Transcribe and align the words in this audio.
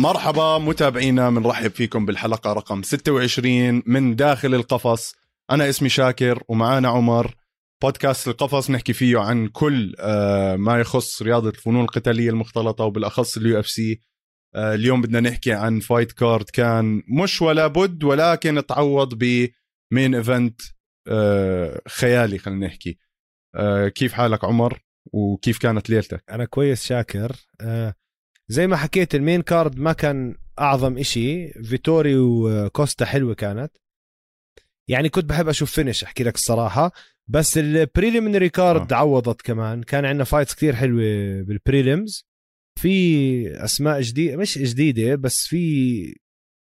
مرحبا 0.00 0.58
متابعينا 0.58 1.30
بنرحب 1.30 1.70
فيكم 1.70 2.06
بالحلقة 2.06 2.52
رقم 2.52 2.82
26 2.82 3.82
من 3.86 4.16
داخل 4.16 4.54
القفص. 4.54 5.14
أنا 5.50 5.68
اسمي 5.68 5.88
شاكر 5.88 6.42
ومعانا 6.48 6.88
عمر. 6.88 7.34
بودكاست 7.82 8.28
القفص 8.28 8.70
نحكي 8.70 8.92
فيه 8.92 9.18
عن 9.18 9.48
كل 9.48 9.94
آه، 9.98 10.56
ما 10.56 10.80
يخص 10.80 11.22
رياضة 11.22 11.48
الفنون 11.48 11.84
القتالية 11.84 12.30
المختلطة 12.30 12.84
وبالأخص 12.84 13.36
ال 13.36 13.60
UFC. 13.60 14.00
اليوم 14.56 15.02
بدنا 15.02 15.20
نحكي 15.20 15.52
عن 15.52 15.80
fight 15.80 16.12
card. 16.12 16.50
كان 16.50 17.02
مش 17.08 17.42
ولا 17.42 17.66
بد 17.66 18.04
ولكن 18.04 18.66
تعوض 18.66 19.14
ب 19.14 19.34
main 19.34 20.14
event 20.14 20.60
آه، 21.08 21.80
خيالي 21.88 22.38
خلينا 22.38 22.66
نحكي. 22.66 22.98
آه، 23.56 23.88
كيف 23.88 24.12
حالك 24.12 24.44
عمر؟ 24.44 24.80
وكيف 25.12 25.58
كانت 25.58 25.90
ليلتك؟ 25.90 26.24
أنا 26.30 26.44
كويس 26.44 26.84
شاكر. 26.84 27.36
آه 27.60 27.94
زي 28.50 28.66
ما 28.66 28.76
حكيت 28.76 29.14
ال 29.14 29.20
main 29.20 29.42
card 29.42 29.78
ما 29.78 29.92
كان 29.92 30.34
أعظم 30.58 30.98
إشي. 30.98 31.52
فيتوري 31.52 32.16
وكوستا 32.18 33.04
حلوة 33.04 33.34
كانت. 33.34 33.76
يعني 34.88 35.08
كنت 35.08 35.24
بحب 35.24 35.48
أشوف 35.48 35.72
finish 35.72 36.04
أحكي 36.04 36.24
لك 36.24 36.34
الصراحة. 36.34 36.92
بس 37.28 37.58
ال 37.58 37.66
preliminary 37.66 38.48
card 38.48 38.92
آه. 38.92 38.96
عوضت 38.96 39.42
كمان. 39.42 39.82
كان 39.82 40.04
عندنا 40.04 40.24
fights 40.24 40.54
كتير 40.54 40.76
حلوة 40.76 41.02
بال 41.42 41.61
prelims 41.61 42.26
في 42.80 43.64
أسماء 43.64 44.00
جديدة 44.00 44.36
مش 44.36 44.58
جديدة 44.58 45.14
بس 45.14 45.46
في 45.46 46.14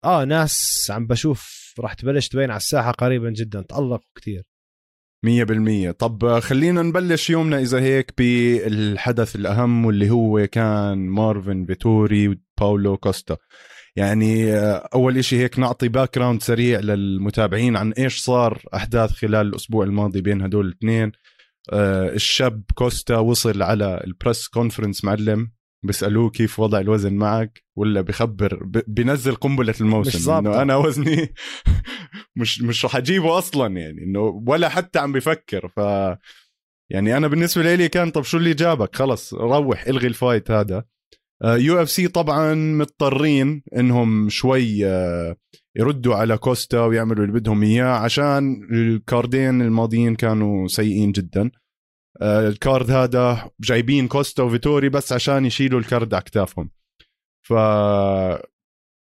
آه 0.06 0.24
ناس 0.24 0.88
عم 0.90 1.08
بشوف 1.08 1.74
راح 1.80 1.94
تبلش 1.94 2.28
تبين 2.28 2.50
على 2.52 2.58
الساحة 2.58 2.92
قريبا 2.92 3.30
جدا. 3.30 3.62
تألقوا 3.62 3.98
كتير. 4.16 4.44
مية 5.24 5.44
بالمية. 5.44 5.92
طب 5.92 6.40
خلينا 6.40 6.82
نبلش 6.82 7.30
يومنا 7.30 7.60
إذا 7.60 7.80
هيك 7.80 8.14
بالحدث 8.18 9.36
الأهم 9.36 9.86
واللي 9.86 10.10
هو 10.10 10.48
كان 10.48 10.98
مارفن 10.98 11.66
فيتوري 11.66 12.28
وباولو 12.28 12.98
كوستا. 12.98 13.38
يعني 13.96 14.54
آه، 14.54 14.90
أول 14.94 15.18
إشي 15.18 15.38
هيك 15.40 15.60
نعطي 15.60 15.88
background 15.88 16.42
سريع 16.44 16.80
للمتابعين 16.80 17.78
عن 17.78 17.92
إيش 17.92 18.20
صار 18.22 18.62
أحداث 18.76 19.12
خلال 19.12 19.48
الأسبوع 19.48 19.86
الماضي 19.86 20.22
بين 20.22 20.42
هدول 20.42 20.66
الاثنين. 20.66 21.12
آه، 21.74 22.10
الشاب 22.10 22.64
كوستا 22.76 23.18
وصل 23.18 23.62
على 23.62 24.02
ال 24.08 24.15
press 24.15 24.48
conference 24.48 25.06
معلم. 25.06 25.57
بيسألوه 25.88 26.30
كيف 26.30 26.60
وضع 26.60 26.80
الوزن 26.80 27.14
معك 27.14 27.64
ولا 27.76 28.02
بخبر 28.02 28.64
ب- 28.64 28.84
بينزل 28.88 29.36
قنبلة 29.36 29.72
مش 29.72 29.82
الموسم. 29.82 30.32
انه 30.32 30.62
أنا 30.62 30.76
وزني 30.76 31.34
مش 32.40 32.62
مش 32.62 32.86
رح 32.86 32.96
أجيبه 32.96 33.38
أصلا 33.38 33.78
يعني 33.78 34.04
إنه 34.04 34.44
ولا 34.48 34.70
حتى 34.70 35.00
عم 35.00 35.12
بفكر. 35.12 35.68
ف 35.76 35.78
يعني 36.92 37.18
أنا 37.18 37.28
بالنسبة 37.28 37.76
لي 37.76 37.90
كان 37.90 38.12
طب 38.12 38.24
شو 38.24 38.38
اللي 38.38 38.54
جابك؟ 38.54 38.96
خلص 38.96 39.34
روح 39.34 39.88
إلغي 39.88 40.08
ال 40.08 40.15
fight 40.15 40.52
هذا. 40.52 40.84
UFC 41.44 42.08
طبعا 42.08 42.54
مضطرين 42.54 43.64
إنهم 43.78 44.30
شوي 44.30 44.86
آه، 44.86 45.36
يردوا 45.76 46.16
على 46.16 46.38
كوستا 46.38 46.82
ويعملوا 46.86 47.26
اللي 47.26 47.40
بدهم 47.40 47.64
إياه 47.64 47.86
عشان 47.86 48.68
الكاردين 48.72 49.62
الماضيين 49.62 50.16
كانوا 50.16 50.68
سيئين 50.68 51.12
جدا. 51.12 51.42
آه، 51.42 51.52
ال 52.22 52.36
card 52.36 52.92
هذا 52.92 53.52
جايبين 53.60 54.08
كوستا 54.08 54.44
وفيتوري 54.44 54.90
بس 54.90 55.14
عشان 55.14 55.46
يشيلوا 55.46 55.80
ال 55.80 55.87
card 55.87 56.14
على 56.14 56.22
أكتافهم. 56.22 56.70
ف 57.48 57.54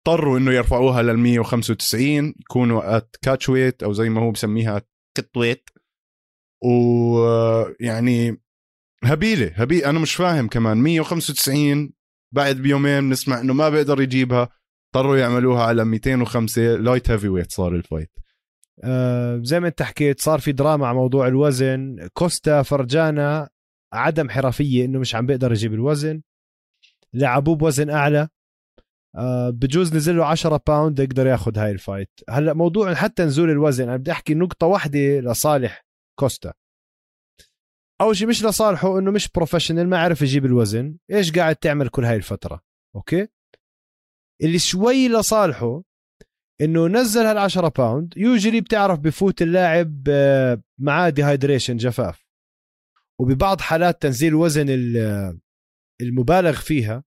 اضطروا 0.07 0.37
إنه 0.37 0.51
يرفعوها 0.51 1.01
لل 1.01 1.17
195 1.17 2.33
يكونوا 2.39 2.97
at 2.97 3.15
catch 3.21 3.49
weight 3.49 3.83
أو 3.83 3.93
زي 3.93 4.09
ما 4.09 4.21
هو 4.21 4.31
بسميها 4.31 4.81
catch 5.17 5.37
weight 5.37 5.69
ويعني 6.63 8.41
هبيلة 9.03 9.51
هبي 9.55 9.85
أنا 9.85 9.99
مش 9.99 10.15
فاهم 10.15 10.47
كمان. 10.47 10.77
195 10.77 11.93
بعد 12.33 12.55
بيومين 12.55 13.09
بنسمع 13.09 13.39
إنه 13.39 13.53
ما 13.53 13.69
بيقدر 13.69 14.01
يجيبها 14.01 14.49
اضطروا 14.95 15.17
يعملوها 15.17 15.63
على 15.63 15.85
205 15.85 16.61
light 16.75 17.11
heavyweight 17.11 17.51
صار 17.51 17.75
ال 17.75 17.80
fight. 17.80 18.11
آه 18.83 19.39
زي 19.43 19.59
ما 19.59 19.67
انت 19.67 19.81
حكيت 19.81 20.21
صار 20.21 20.39
في 20.39 20.51
دراما 20.51 20.87
على 20.87 20.97
موضوع 20.97 21.27
الوزن. 21.27 22.07
كوستا 22.13 22.61
فرجانا 22.61 23.49
عدم 23.93 24.29
حرفية 24.29 24.85
إنه 24.85 24.99
مش 24.99 25.15
عم 25.15 25.25
بيقدر 25.25 25.51
يجيب 25.51 25.73
الوزن. 25.73 26.21
لعبوه 27.13 27.55
بوزن 27.55 27.89
أعلى. 27.89 28.27
آه 29.15 29.49
بجوز 29.49 29.95
نزل 29.95 30.17
له 30.17 30.25
10 30.25 30.61
pound 30.67 30.99
يقدر 30.99 31.27
ياخذ 31.27 31.57
هاي 31.57 31.71
ال 31.71 31.76
fight. 31.76 32.09
هلأ 32.29 32.53
موضوع 32.53 32.93
حتى 32.93 33.23
نزول 33.23 33.49
الوزن 33.49 33.83
أنا 33.83 33.97
بدي 33.97 34.11
أحكي 34.11 34.33
نقطة 34.33 34.67
واحدة 34.67 35.19
لصالح 35.19 35.85
كوستا. 36.19 36.53
أول 38.01 38.17
شيء 38.17 38.27
مش 38.27 38.43
لصالحه 38.45 38.99
إنه 38.99 39.11
مش 39.11 39.29
professional 39.29 39.89
ما 39.89 39.99
عرف 39.99 40.21
يجيب 40.21 40.45
الوزن. 40.45 40.97
إيش 41.11 41.31
قاعد 41.31 41.55
تعمل 41.55 41.89
كل 41.89 42.05
هاي 42.05 42.15
الفترة؟ 42.15 42.61
أوكي؟ 42.95 43.27
اللي 44.43 44.59
شوي 44.59 45.07
لصالحه 45.07 45.83
إنه 46.61 46.87
نزل 46.87 47.21
هال 47.25 47.37
10 47.37 47.67
pound 47.69 48.13
usually 48.17 48.61
بتعرف 48.61 48.99
بفوت 48.99 49.41
اللاعب 49.41 50.03
آه، 50.09 50.61
معاه 50.79 51.09
dehydration 51.09 51.77
جفاف. 51.77 52.25
وببعض 53.19 53.61
حالات 53.61 54.01
تنزيل 54.01 54.35
وزن 54.35 54.65
ال- 54.69 55.39
المبالغ 56.01 56.61
فيها 56.61 57.03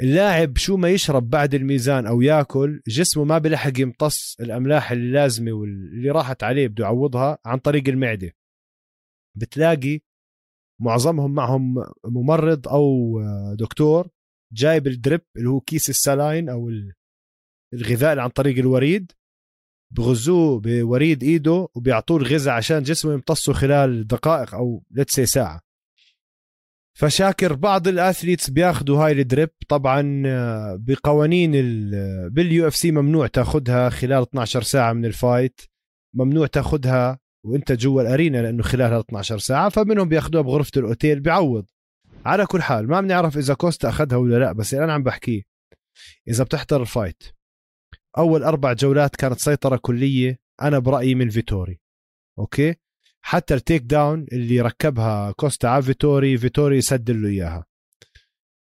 اللاعب 0.00 0.56
شو 0.56 0.76
ما 0.76 0.88
يشرب 0.90 1.30
بعد 1.30 1.54
الميزان 1.54 2.06
أو 2.06 2.20
ياكل 2.22 2.82
جسمه 2.88 3.24
ما 3.24 3.38
بلحق 3.38 3.80
يمتص 3.80 4.36
الأملاح 4.40 4.90
اللي 4.92 5.12
لازمة 5.12 5.52
واللي 5.52 6.10
راحت 6.10 6.42
عليه 6.42 6.68
بده 6.68 6.84
يعوضها 6.84 7.38
عن 7.44 7.58
طريق 7.58 7.88
المعدة. 7.88 8.32
بتلاقي 9.36 10.00
معظمهم 10.80 11.34
معهم 11.34 11.74
ممرض 12.04 12.68
أو 12.68 13.20
آه، 13.20 13.56
دكتور 13.58 14.08
جايب 14.52 14.86
ال 14.86 14.93
drip 14.93 15.20
اللي 15.36 15.48
هو 15.48 15.60
كيس 15.60 15.88
ال 15.90 15.98
saline 15.98 16.48
أو 16.48 16.68
ال- 16.68 16.92
الغذاء 17.74 18.10
اللي 18.12 18.22
عن 18.22 18.28
طريق 18.28 18.58
الوريد 18.58 19.12
بغزوه 19.90 20.60
بوريد 20.60 21.22
إيده 21.22 21.68
وبيعطوه 21.74 22.16
الغذاء 22.16 22.54
عشان 22.54 22.82
جسمه 22.82 23.12
يمتصه 23.12 23.52
خلال 23.52 24.06
دقائق 24.06 24.54
أو 24.54 24.82
let's 24.90 25.12
say 25.12 25.26
ساعة. 25.26 25.60
فشاكر 26.98 27.52
بعض 27.54 27.88
ال 27.88 27.95
athletes 27.95 28.50
بياخذوا 28.50 29.04
هاي 29.04 29.12
ال 29.12 29.18
drip. 29.18 29.50
طبعا 29.68 30.22
آه، 30.26 30.76
بقوانين 30.80 31.52
ال- 31.54 32.30
بال 32.30 32.68
UFC 32.68 32.90
ممنوع 32.92 33.26
تاخذها 33.26 33.88
خلال 33.90 34.22
12 34.22 34.62
ساعة 34.62 34.92
من 34.92 35.04
ال 35.04 35.12
fight. 35.12 35.60
ممنوع 36.14 36.46
تاخذها 36.46 37.18
وإنت 37.46 37.72
جوا 37.72 38.02
ال 38.02 38.08
arena 38.08 38.38
لأنه 38.42 38.62
خلال 38.62 38.92
هال 38.92 39.00
12 39.00 39.38
ساعة 39.38 39.68
فمنهم 39.68 40.08
بياخذوها 40.08 40.42
بغرفة 40.42 40.70
الأوتيل 40.76 41.20
بيعوض. 41.20 41.66
على 42.26 42.46
كل 42.46 42.62
حال 42.62 42.86
ما 42.88 43.00
بنعرف 43.00 43.36
إذا 43.38 43.54
كوستا 43.54 43.88
أخذها 43.88 44.16
ولا 44.16 44.38
لا 44.38 44.52
بس 44.52 44.74
أنا 44.74 44.92
عم 44.92 45.02
بحكيه 45.02 45.42
إذا 46.28 46.44
بتحضر 46.44 46.80
ال 46.82 46.89
fight 46.89 47.22
أول 48.18 48.42
أربع 48.42 48.72
جولات 48.72 49.16
كانت 49.16 49.38
سيطرة 49.38 49.76
كلية 49.76 50.38
أنا 50.62 50.78
برأيي 50.78 51.14
من 51.14 51.30
فيتوري 51.30 51.80
okay؟ 52.38 52.74
حتى 53.20 53.54
ال 53.54 53.82
takedown 53.82 54.26
اللي 54.32 54.60
ركبها 54.60 55.32
كوستا 55.32 55.66
على 55.66 55.82
فيتوري 55.82 56.38
فيتوري 56.38 56.80
سدل 56.80 57.22
له 57.22 57.28
إياها. 57.28 57.64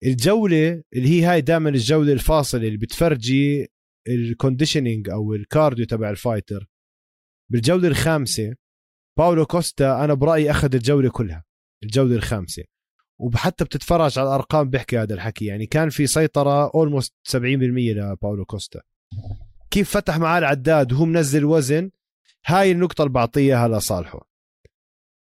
الجولة 0.05 0.83
اللي 0.93 1.09
هي 1.09 1.25
هاي 1.25 1.41
دائما 1.41 1.69
الجولة 1.69 2.13
الفاصلة 2.13 2.67
اللي 2.67 2.77
بتفرجي 2.77 3.67
ال 4.07 4.15
conditioning 4.15 5.09
أو 5.09 5.33
ال 5.33 5.41
cardio 5.41 5.85
تبع 5.85 6.09
ال 6.09 6.17
fighter 6.17 6.69
بالجولة 7.51 7.87
الخامسة 7.87 8.55
باولو 9.17 9.45
كوستا 9.45 10.03
أنا 10.03 10.13
برأيي 10.13 10.51
أخذ 10.51 10.75
الجولة 10.75 11.09
كلها 11.09 11.43
الجولة 11.83 12.15
الخامسة. 12.15 12.63
وحتى 13.19 13.63
بتتفرج 13.63 14.19
على 14.19 14.27
الأرقام 14.27 14.69
بيحكي 14.69 14.97
هذا 14.97 15.13
الحكي 15.13 15.45
يعني 15.45 15.65
كان 15.65 15.89
في 15.89 16.07
سيطرة 16.07 16.71
almost 16.75 17.13
70% 17.27 17.35
لباولو 17.35 18.45
كوستا. 18.45 18.81
كيف 19.71 19.89
فتح 19.89 20.17
معاه 20.17 20.39
العداد 20.39 20.93
وهو 20.93 21.05
منزل 21.05 21.45
وزن 21.45 21.91
هاي 22.45 22.71
النقطة 22.71 23.01
اللي 23.01 23.13
بعطيها 23.13 23.67
لصالحه 23.67 24.29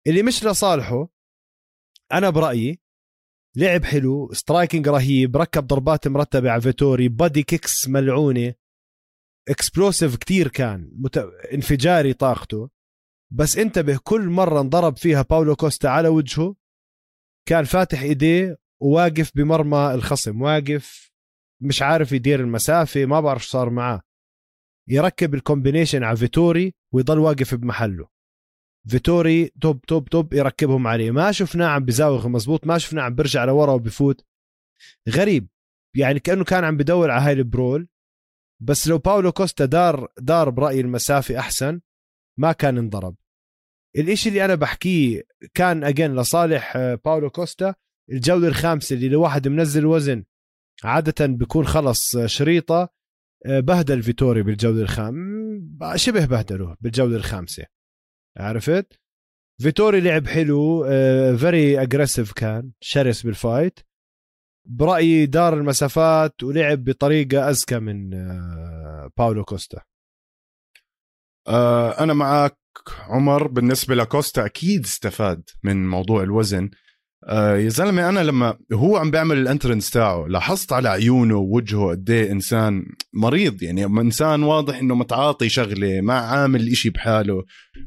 اللي 0.06 0.22
مش 0.22 0.44
لصالحه 0.44 1.08
أنا 2.12 2.30
برأيي 2.30 2.80
لعب 3.56 3.84
حلو 3.84 4.32
striking 4.32 4.88
رهيب 4.88 5.36
ركب 5.36 5.66
ضربات 5.66 6.08
مرتبة 6.08 6.50
على 6.50 6.60
فيتوري 6.60 7.08
body 7.08 7.42
kicks 7.42 7.88
ملعونة 7.88 8.54
explosive 9.48 10.16
كتير 10.16 10.48
كان 10.48 10.90
مت... 10.94 11.18
انفجاري 11.52 12.12
طاقته. 12.12 12.70
بس 13.30 13.58
انتبه 13.58 13.98
كل 14.02 14.28
مرة 14.28 14.60
انضرب 14.60 14.96
فيها 14.96 15.22
باولو 15.22 15.56
كوستا 15.56 15.86
على 15.86 16.08
وجهه 16.08 16.54
كان 17.48 17.64
فاتح 17.64 18.00
إيديه 18.00 18.58
وواقف 18.80 19.32
بمرمى 19.34 19.94
الخصم 19.94 20.42
واقف 20.42 21.11
مش 21.62 21.82
عارف 21.82 22.12
يدير 22.12 22.40
المسافة 22.40 23.04
ما 23.04 23.20
بعرف 23.20 23.42
صار 23.42 23.70
معاه. 23.70 24.02
يركب 24.88 25.34
ال 25.34 25.40
combination 25.40 26.04
على 26.04 26.16
فيتوري 26.16 26.74
ويضل 26.92 27.18
واقف 27.18 27.54
بمحله. 27.54 28.08
فيتوري 28.88 29.48
توب 29.60 29.80
توب 29.80 30.08
توب 30.08 30.32
يركبهم 30.32 30.86
عليه. 30.86 31.10
ما 31.10 31.32
شفناه 31.32 31.66
عم 31.66 31.84
بزاوغ 31.84 32.28
مزبوط 32.28 32.66
ما 32.66 32.78
شفناه 32.78 33.02
عم 33.02 33.14
برجع 33.14 33.44
لورا 33.44 33.72
وبفوت. 33.72 34.24
غريب. 35.08 35.48
يعني 35.96 36.20
كأنه 36.20 36.44
كان 36.44 36.64
عم 36.64 36.76
بدور 36.76 37.10
على 37.10 37.22
هاي 37.22 37.32
ال 37.32 37.40
brawl. 37.40 37.88
بس 38.62 38.88
لو 38.88 38.98
باولو 38.98 39.32
كوستا 39.32 39.64
دار 39.64 40.08
دار 40.18 40.50
برأيي 40.50 40.80
المسافة 40.80 41.38
أحسن 41.38 41.80
ما 42.38 42.52
كان 42.52 42.78
انضرب. 42.78 43.16
الإشي 43.96 44.28
اللي 44.28 44.44
أنا 44.44 44.54
بحكيه 44.54 45.22
كان 45.54 45.84
again 45.84 46.14
لصالح 46.16 46.76
آه، 46.76 46.94
باولو 47.04 47.30
كوستا 47.30 47.74
الجولة 48.10 48.48
الخامسة 48.48 48.96
اللي 48.96 49.08
لواحد 49.08 49.48
منزل 49.48 49.86
وزن 49.86 50.24
عادة 50.84 51.26
بيكون 51.26 51.66
خلص 51.66 52.16
شريطة 52.26 52.88
آه، 53.46 53.60
بهدل 53.60 54.02
فيتوري 54.02 54.42
بالجوله 54.42 54.82
الخام 54.82 55.42
شبه 55.94 56.24
بهدله 56.24 56.76
بالجوله 56.80 57.16
الخامسة. 57.16 57.64
عرفت؟ 58.36 59.00
فيتوري 59.62 60.00
لعب 60.00 60.26
حلو 60.26 60.84
very 61.36 61.82
aggressive 61.82 62.32
كان 62.32 62.70
شرس 62.80 63.22
بال 63.22 63.39
fight 63.39 63.80
برأيي 64.66 65.26
دار 65.26 65.54
المسافات 65.54 66.42
ولعب 66.42 66.84
بطريقة 66.84 67.50
اذكى 67.50 67.78
من 67.78 68.14
آه، 68.14 69.10
باولو 69.18 69.44
كوستا. 69.44 69.82
آه 71.48 72.02
أنا 72.02 72.14
معك 72.14 72.58
عمر. 73.08 73.46
بالنسبة 73.46 73.94
لكوستا 73.94 74.46
أكيد 74.46 74.84
استفاد 74.84 75.50
من 75.62 75.88
موضوع 75.88 76.22
الوزن. 76.22 76.70
آه 77.24 77.56
يا 77.56 77.68
زلمة 77.68 78.08
أنا 78.08 78.20
لما 78.20 78.58
هو 78.72 78.96
عم 78.96 79.10
بيعمل 79.10 79.38
ال 79.38 79.44
entrance 79.44 79.90
تاعه 79.90 80.26
لاحظت 80.26 80.72
على 80.72 80.88
عيونه 80.88 81.36
ووجهه 81.36 81.90
قد 81.90 82.10
إيه 82.10 82.32
إنسان 82.32 82.86
مريض. 83.12 83.62
يعني 83.62 83.84
إنسان 83.84 84.42
واضح 84.42 84.78
إنه 84.78 84.94
متعاطي 84.94 85.48
شغلة 85.48 86.00
ما 86.00 86.14
عامل 86.14 86.68
إشي 86.68 86.90
بحاله. 86.90 87.44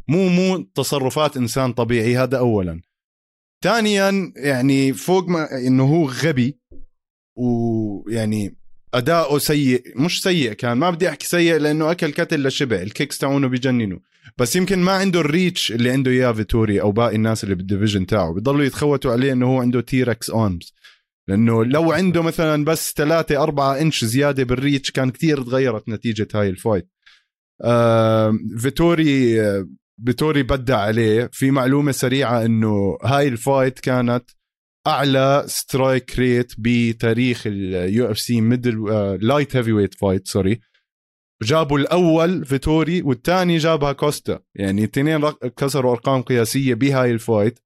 مو 0.07 0.29
مو 0.29 0.57
تصرفات 0.57 1.37
إنسان 1.37 1.73
طبيعي 1.73 2.17
هذا 2.17 2.37
اولا. 2.37 2.81
ثانيا 3.63 4.33
يعني 4.35 4.93
فوق 4.93 5.27
ما 5.27 5.47
إنه 5.67 5.83
هو 5.83 6.09
غبي 6.09 6.59
ويعني 7.35 8.55
أداؤه 8.93 9.37
سيء 9.39 9.83
مش 9.95 10.21
سيء 10.21 10.53
كان 10.53 10.77
ما 10.77 10.89
بدي 10.89 11.09
أحكي 11.09 11.27
سيء 11.27 11.57
لأنه 11.57 11.91
أكل 11.91 12.11
كتل 12.11 12.47
لشبع 12.47 12.75
ال 12.75 12.82
kicks 12.82 13.17
تاعونه 13.17 13.47
بيجننوا 13.47 13.99
بس 14.37 14.55
يمكن 14.55 14.79
ما 14.79 14.91
عنده 14.91 15.19
ال 15.19 15.28
reach 15.28 15.71
اللي 15.71 15.91
عنده 15.91 16.11
إياه 16.11 16.31
فيتوري 16.31 16.81
أو 16.81 16.91
باقي 16.91 17.15
الناس 17.15 17.43
اللي 17.43 17.55
بال 17.55 17.65
division 17.65 18.05
تاعه. 18.05 18.33
بضلوا 18.33 18.63
يتخوتوا 18.65 19.11
عليه 19.11 19.33
إنه 19.33 19.47
هو 19.47 19.61
عنده 19.61 19.81
T-Rex 19.81 20.29
arms 20.29 20.73
لأنه 21.27 21.65
لو 21.65 21.91
عنده 21.91 22.21
مثلا 22.21 22.65
بس 22.65 22.93
3 22.93 23.43
4 23.43 23.81
إنش 23.81 24.05
زيادة 24.05 24.43
بال 24.43 24.57
reach 24.57 24.91
كان 24.91 25.09
كتير 25.09 25.41
تغيرت 25.41 25.89
نتيجة 25.89 26.27
هاي 26.35 26.49
ال 26.49 26.55
fight. 26.55 26.89
آه 27.63 28.39
فيتوري 28.57 29.35
فيتوري 30.05 30.43
بدع 30.43 30.77
عليه. 30.77 31.29
في 31.33 31.51
معلومة 31.51 31.91
سريعة 31.91 32.45
إنه 32.45 32.97
هاي 33.03 33.27
ال 33.27 33.36
fight 33.36 33.79
كانت 33.79 34.23
أعلى 34.87 35.43
strike 35.47 36.19
rate 36.19 36.53
بتاريخ 36.57 37.43
ال 37.47 38.11
UFC 38.11 38.41
middle 38.41 38.85
light 39.21 39.55
heavyweight 39.55 39.93
fight 39.93 40.27
sorry 40.27 40.59
جابوا 41.43 41.79
الأول 41.79 42.45
فيتوري 42.45 43.01
والثاني 43.01 43.57
جابها 43.57 43.91
كوستا. 43.91 44.39
يعني 44.55 44.83
الاثنين 44.83 45.31
كسروا 45.57 45.91
أرقام 45.91 46.21
قياسية 46.21 46.73
بهاي 46.73 47.11
ال 47.11 47.18
fight. 47.18 47.59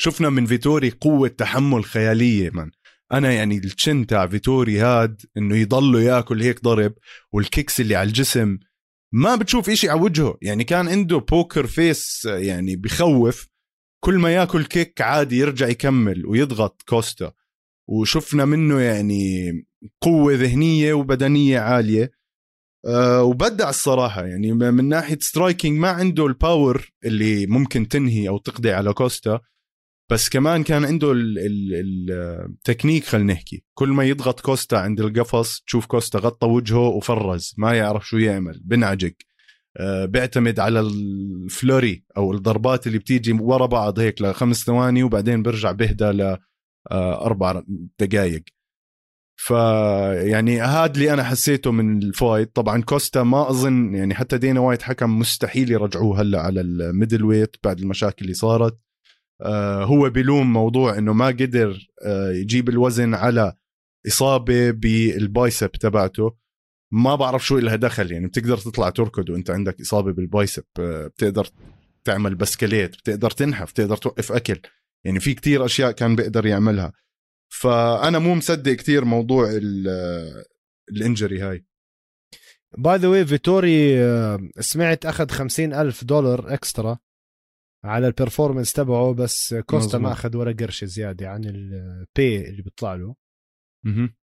شفنا 0.00 0.30
من 0.30 0.46
فيتوري 0.46 0.90
قوة 0.90 1.28
تحمل 1.28 1.84
خيالية 1.84 2.50
من. 2.50 2.70
أنا 3.12 3.32
يعني 3.32 3.56
ال 3.56 3.66
chin 3.66 4.06
تاع 4.06 4.26
فيتوري 4.26 4.78
هاد 4.78 5.22
إنه 5.36 5.56
يضله 5.56 6.00
ياكل 6.00 6.42
هيك 6.42 6.62
ضرب 6.64 6.94
وال 7.32 7.46
kicks 7.46 7.80
اللي 7.80 7.96
على 7.96 8.06
الجسم 8.08 8.58
ما 9.12 9.36
بتشوف 9.36 9.70
إشي 9.70 9.88
على 9.88 10.00
وجهه. 10.00 10.38
يعني 10.42 10.64
كان 10.64 10.88
عنده 10.88 11.18
poker 11.18 11.66
face 11.66 12.24
يعني 12.24 12.76
بخوف. 12.76 13.48
كل 14.04 14.18
ما 14.18 14.34
ياكل 14.34 14.64
kick 14.64 15.00
عادي 15.00 15.38
يرجع 15.38 15.68
يكمل 15.68 16.26
ويضغط 16.26 16.82
كوستا. 16.88 17.32
وشفنا 17.88 18.44
منه 18.44 18.80
يعني 18.80 19.52
قوة 20.00 20.34
ذهنية 20.34 20.94
وبدنية 20.94 21.58
عالية. 21.60 22.17
أه 22.88 23.22
وبدع 23.22 23.68
الصراحة. 23.68 24.26
يعني 24.26 24.52
من 24.52 24.88
ناحية 24.88 25.18
striking 25.20 25.78
ما 25.78 25.88
عنده 25.88 26.26
ال 26.26 26.37
power 26.37 26.90
اللي 27.04 27.46
ممكن 27.46 27.88
تنهي 27.88 28.28
أو 28.28 28.38
تقضي 28.38 28.72
على 28.72 28.92
كوستا 28.92 29.40
بس 30.10 30.28
كمان 30.28 30.62
كان 30.62 30.84
عنده 30.84 31.12
التكنيك 31.16 33.04
خلينا 33.04 33.32
نحكي. 33.32 33.64
كل 33.74 33.88
ما 33.88 34.04
يضغط 34.04 34.40
كوستا 34.40 34.76
عند 34.76 35.00
القفص 35.00 35.60
تشوف 35.66 35.86
كوستا 35.86 36.18
غطى 36.18 36.46
وجهه 36.46 36.88
وفرز 36.88 37.54
ما 37.58 37.74
يعرف 37.74 38.08
شو 38.08 38.16
يعمل 38.18 38.60
بنعجق. 38.64 39.14
آه، 39.76 40.04
بيعتمد 40.04 40.60
على 40.60 40.80
ال 40.80 40.98
flurry 40.98 42.04
أو 42.16 42.32
الضربات 42.32 42.86
اللي 42.86 42.98
بتيجي 42.98 43.32
ورا 43.32 43.66
بعض 43.66 43.98
هيك 43.98 44.22
لخمس 44.22 44.64
ثواني 44.64 45.02
وبعدين 45.02 45.42
برجع 45.42 45.72
بهدى 45.72 46.04
لاربع 46.90 47.62
دقائق 48.00 48.42
فيعني 49.40 50.60
هذا 50.60 50.92
اللي 50.92 51.12
أنا 51.12 51.22
حسيته 51.24 51.72
من 51.72 52.02
ال 52.02 52.10
fight. 52.10 52.56
طبعا 52.56 52.82
كوستا 52.82 53.22
ما 53.22 53.50
أظن 53.50 53.94
يعني 53.94 54.14
حتى 54.14 54.38
دينا 54.38 54.60
وايت 54.60 54.82
حكم 54.82 55.18
مستحيل 55.18 55.72
يرجعوه 55.72 56.20
هلأ 56.20 56.40
على 56.40 56.60
ال 56.60 57.24
middleweight 57.24 57.56
بعد 57.64 57.80
المشاكل 57.80 58.24
اللي 58.24 58.34
صارت. 58.34 58.78
آه 59.42 59.84
هو 59.84 60.10
بيلوم 60.10 60.52
موضوع 60.52 60.98
إنه 60.98 61.12
ما 61.12 61.26
قدر 61.26 61.78
آه 62.04 62.32
يجيب 62.32 62.68
الوزن 62.68 63.14
على 63.14 63.52
إصابة 64.06 64.70
بال 64.70 64.99
bicep 64.99 65.70
تبعته. 65.70 66.36
ما 66.92 67.14
بعرف 67.14 67.46
شو 67.46 67.58
لها 67.58 67.76
دخل 67.76 68.12
يعني 68.12 68.26
بتقدر 68.26 68.58
تطلع 68.58 68.90
تركض 68.90 69.30
وأنت 69.30 69.50
عندك 69.50 69.80
إصابة 69.80 70.12
بال 70.12 70.27
bicep 70.27 70.64
آه، 70.80 71.06
بتقدر 71.06 71.48
تعمل 72.04 72.34
بسكليت 72.34 72.90
بتقدر 72.96 73.30
تنحف 73.30 73.70
بتقدر 73.70 73.96
توقف 73.96 74.32
أكل. 74.32 74.60
يعني 75.04 75.20
في 75.20 75.34
كتير 75.34 75.64
أشياء 75.64 75.90
كان 75.90 76.16
بيقدر 76.16 76.46
يعملها. 76.46 76.92
فأنا 77.48 78.18
مو 78.18 78.34
مصدق 78.34 78.72
كتير 78.72 79.04
موضوع 79.04 79.50
ال 80.90 80.97
injury 80.97 81.40
هاي. 81.40 81.64
by 82.78 82.96
the 82.96 83.08
way 83.08 83.26
فيتوري 83.26 84.02
آه، 84.02 84.48
سمعت 84.60 85.06
أخذ 85.06 85.28
خمسين 85.28 85.74
ألف 85.74 86.04
دولار 86.04 86.54
extra 86.54 86.98
على 87.84 88.06
ال 88.06 88.12
performance 88.12 88.72
تبعه 88.72 89.14
بس 89.14 89.54
كوستا 89.54 89.76
مزبوط. 89.76 89.94
ما 90.00 90.12
أخذ 90.12 90.36
ولا 90.36 90.56
قرش 90.60 90.84
زيادة 90.84 91.28
عن 91.28 91.44
ال 91.44 91.70
pay 91.70 92.48
اللي 92.48 92.62
بيطلع 92.62 92.94
له. 92.94 93.14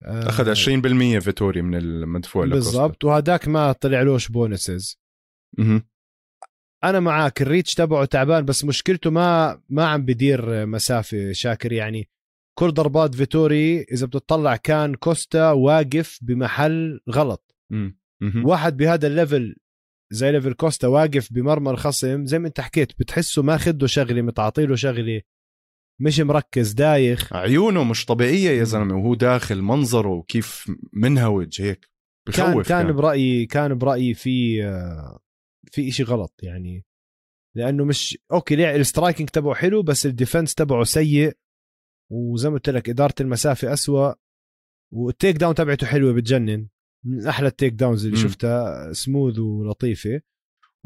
آه 0.03 0.29
أخذ 0.29 0.53
20% 0.53 1.19
فيتوري 1.19 1.61
من 1.61 1.75
المدفوع 1.75 2.45
بالضبط. 2.45 3.03
وهداك 3.03 3.47
ما 3.47 3.71
طلع 3.71 4.01
لوش 4.01 4.27
bonuses 4.29 4.99
أنا 6.83 6.99
معك 6.99 7.41
ال 7.41 7.47
reach 7.47 7.73
تبعه 7.73 8.05
تعبان 8.05 8.45
بس 8.45 8.65
مشكلته 8.65 9.09
ما 9.09 9.61
ما 9.69 9.85
عم 9.85 10.05
بدير 10.05 10.65
مسافة 10.65 11.31
شاكر 11.31 11.71
يعني. 11.71 12.09
كل 12.59 12.71
ضربات 12.71 13.15
فيتوري 13.15 13.81
إذا 13.81 14.05
بتطلع 14.05 14.55
كان 14.55 14.95
كوستا 14.95 15.51
واقف 15.51 16.19
بمحل 16.21 16.99
غلط. 17.09 17.55
واحد 18.45 18.77
بهذا 18.77 19.07
ال 19.07 19.15
level 19.15 19.55
زي 20.11 20.31
level 20.31 20.53
كوستا 20.53 20.87
واقف 20.87 21.33
بمرمى 21.33 21.71
الخصم 21.71 22.25
زي 22.25 22.39
ما 22.39 22.47
انت 22.47 22.59
حكيت 22.59 22.99
بتحسه 22.99 23.41
ماخذه 23.43 23.85
شغلة 23.85 24.21
متعاطي 24.21 24.65
له 24.65 24.75
شغلة 24.75 25.21
مش 26.01 26.19
مركز 26.19 26.71
دايخ. 26.71 27.33
عيونه 27.33 27.83
مش 27.83 28.05
طبيعية 28.05 28.49
يا 28.49 28.63
زلمة 28.63 28.95
وهو 28.95 29.15
داخل 29.15 29.61
منظره 29.61 30.09
وكيف 30.09 30.71
منهوج 30.93 31.61
هيك 31.61 31.89
بخوف 32.27 32.45
كان, 32.45 32.53
كان, 32.53 32.63
كان 32.63 32.95
برايي 32.95 33.45
كان 33.45 33.77
برأيي 33.77 34.13
في 34.13 34.61
في 35.71 35.89
إشي 35.89 36.03
غلط 36.03 36.33
يعني 36.43 36.85
لأنه 37.55 37.85
مش 37.85 38.17
أوكي 38.31 38.55
ليه 38.55 38.75
ال 38.75 38.81
striking 38.81 39.29
تبعه 39.29 39.53
حلو 39.55 39.83
بس 39.83 40.05
ال 40.05 40.12
defense 40.12 40.55
تبعه 40.55 40.83
سيء 40.83 41.37
وزي 42.11 42.49
ما 42.49 42.55
قلت 42.55 42.69
لك 42.69 42.89
إدارة 42.89 43.13
المسافة 43.21 43.73
أسوأ 43.73 44.13
وال 44.93 45.35
takedown 45.35 45.55
تبعته 45.55 45.87
حلوة 45.87 46.13
بتجنن. 46.13 46.67
من 47.05 47.27
أحلى 47.27 47.47
ال 47.47 47.73
takedowns 47.73 48.05
اللي 48.05 48.17
م. 48.17 48.21
شفتها 48.21 48.93
سموث 48.93 49.39
ولطيفة. 49.39 50.21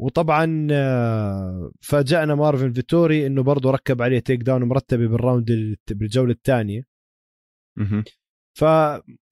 وطبعا 0.00 0.68
آه، 0.70 1.72
فاجأنا 1.80 2.34
مارفن 2.34 2.72
فيتوري 2.72 3.26
إنه 3.26 3.42
برضه 3.42 3.70
ركب 3.70 4.02
عليه 4.02 4.18
takedown 4.18 4.62
مرتبة 4.64 5.06
بال 5.06 5.26
round 5.26 5.76
بالجولة 5.90 6.32
الثانية. 6.32 6.82
ف 8.58 8.62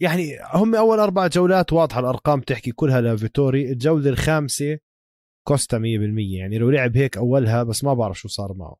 يعني 0.00 0.38
هم 0.54 0.74
أول 0.74 0.98
أربع 0.98 1.26
جولات 1.26 1.72
واضحة 1.72 2.00
الأرقام 2.00 2.40
تحكي 2.40 2.72
كلها 2.72 3.00
لفيتوري 3.00 3.72
الجولة 3.72 4.10
الخامسة 4.10 4.78
كوستا 5.46 5.78
100% 5.78 5.82
يعني 6.38 6.58
لو 6.58 6.70
لعب 6.70 6.96
هيك 6.96 7.16
أولها 7.16 7.62
بس 7.62 7.84
ما 7.84 7.94
بعرف 7.94 8.18
شو 8.18 8.28
صار 8.28 8.54
معه. 8.54 8.76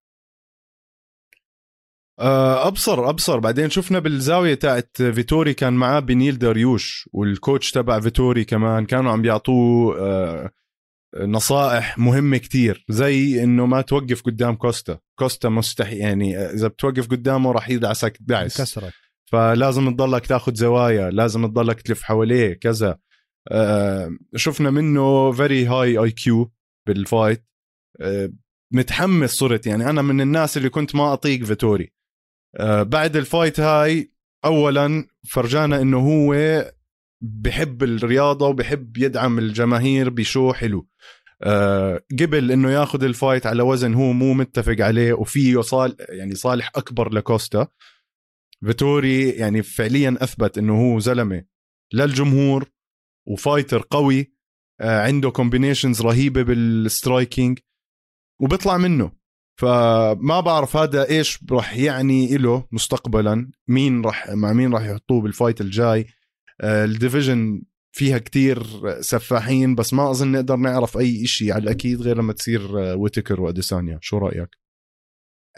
أبصر 2.21 3.09
أبصر. 3.09 3.39
بعدين 3.39 3.71
شفنا 3.71 3.99
بالزاوية 3.99 4.55
تاعت 4.55 5.03
فيتوري 5.03 5.55
كان 5.55 5.73
معاه 5.73 6.01
بنيل 6.01 6.39
داريوش 6.39 7.09
وال 7.13 7.29
coach 7.29 7.71
تبع 7.71 8.01
فيتوري 8.01 8.45
كمان 8.45 8.87
كانوا 8.87 9.13
عم 9.13 9.23
بيعطوه 9.23 9.99
آه، 10.01 10.51
نصائح 11.17 11.99
مهمة 11.99 12.37
كتير 12.37 12.85
زي 12.89 13.45
إنه 13.45 13.67
ما 13.67 13.81
توقف 13.81 14.23
قدام 14.23 14.55
كوستا. 14.55 14.99
كوستا 15.19 15.49
مستحيل 15.49 15.99
يعني 15.99 16.39
إذا 16.39 16.69
بتوقف 16.69 17.09
قدامه 17.09 17.53
راح 17.53 17.71
يدعسك 17.71 18.17
دعس 18.21 18.61
كسرك 18.61 18.93
فلازم 19.33 19.95
تضلك 19.95 20.27
تاخذ 20.27 20.55
زوايا 20.55 21.11
لازم 21.11 21.47
تضلك 21.47 21.83
تلف 21.83 22.03
حواليه 22.03 22.53
كذا. 22.53 22.99
آه 23.51 24.11
شفنا 24.37 24.71
منه 24.71 25.33
very 25.33 25.67
high 25.67 25.99
IQ 25.99 26.11
بال 26.11 26.53
fight 26.87 27.45
آه 28.01 28.31
متحمس 28.73 29.31
صرت 29.31 29.67
يعني 29.67 29.91
أنا 29.91 30.03
من 30.03 30.21
الناس 30.21 30.57
اللي 30.57 30.69
كنت 30.69 30.95
ما 30.95 31.13
أطيق 31.13 31.45
فيتوري. 31.45 31.85
آه 31.85 31.98
بعد 32.81 33.17
ال 33.17 33.24
fight 33.24 33.61
هاي 33.61 34.13
اولا 34.45 35.09
فرجانا 35.29 35.81
إنه 35.81 35.99
هو 35.99 36.35
بحب 37.21 37.83
الرياضة 37.83 38.49
وبحب 38.49 38.97
يدعم 38.97 39.39
الجماهير 39.39 40.11
ب 40.11 40.19
show 40.19 40.53
حلو. 40.53 40.89
أه 41.43 42.05
قبل 42.21 42.53
إنه 42.53 42.71
ياخذ 42.71 43.05
ال 43.05 43.12
fight 43.12 43.47
على 43.47 43.63
وزن 43.63 43.95
هو 43.95 44.13
مو 44.13 44.35
متفق 44.35 44.77
عليه 44.81 45.13
وفيه 45.13 45.61
صال 45.61 45.97
يعني 46.09 46.35
صالح 46.35 46.71
أكبر 46.77 47.13
لكوستا. 47.13 47.69
فيتوري 48.65 49.31
يعني 49.31 49.63
فعليا 49.63 50.17
أثبت 50.21 50.59
إنه 50.59 50.81
هو 50.81 50.99
زلمة 50.99 51.45
للجمهور 51.93 52.71
و 53.29 53.36
fighter 53.36 53.87
قوي. 53.91 54.33
آه، 54.81 55.03
عنده 55.03 55.31
combinations 55.31 56.03
رهيبة 56.03 56.43
بال 56.43 56.66
striking 56.66 57.59
وبيطلع 58.41 58.77
منه. 58.77 59.18
فما 59.59 60.41
بعرف 60.41 60.77
هذا 60.77 61.09
إيش 61.09 61.39
راح 61.51 61.77
يعني 61.77 62.37
له 62.37 62.67
مستقبلا. 62.73 63.51
مين 63.69 64.05
راح 64.05 64.31
مع 64.31 64.53
مين 64.53 64.75
راح 64.75 64.87
يحطوه 64.87 65.23
بال 65.23 65.34
fight 65.34 65.61
الجاي. 65.61 66.07
آه، 66.61 66.85
ال 66.85 66.93
division 66.93 67.63
فيها 67.93 68.19
كتير 68.19 68.63
سفاحين 69.01 69.75
بس 69.75 69.95
ما 69.95 70.11
أظن 70.11 70.33
نقدر 70.33 70.57
نعرف 70.57 70.99
أي 70.99 71.27
شيء 71.27 71.53
على 71.53 71.63
الأكيد 71.63 72.01
غير 72.01 72.19
لما 72.19 72.33
تصير 72.33 72.93
آه، 72.93 72.97
ويتكر 72.97 73.41
وأديسانيا. 73.41 73.99
شو 74.03 74.19
رأيك؟ 74.19 74.49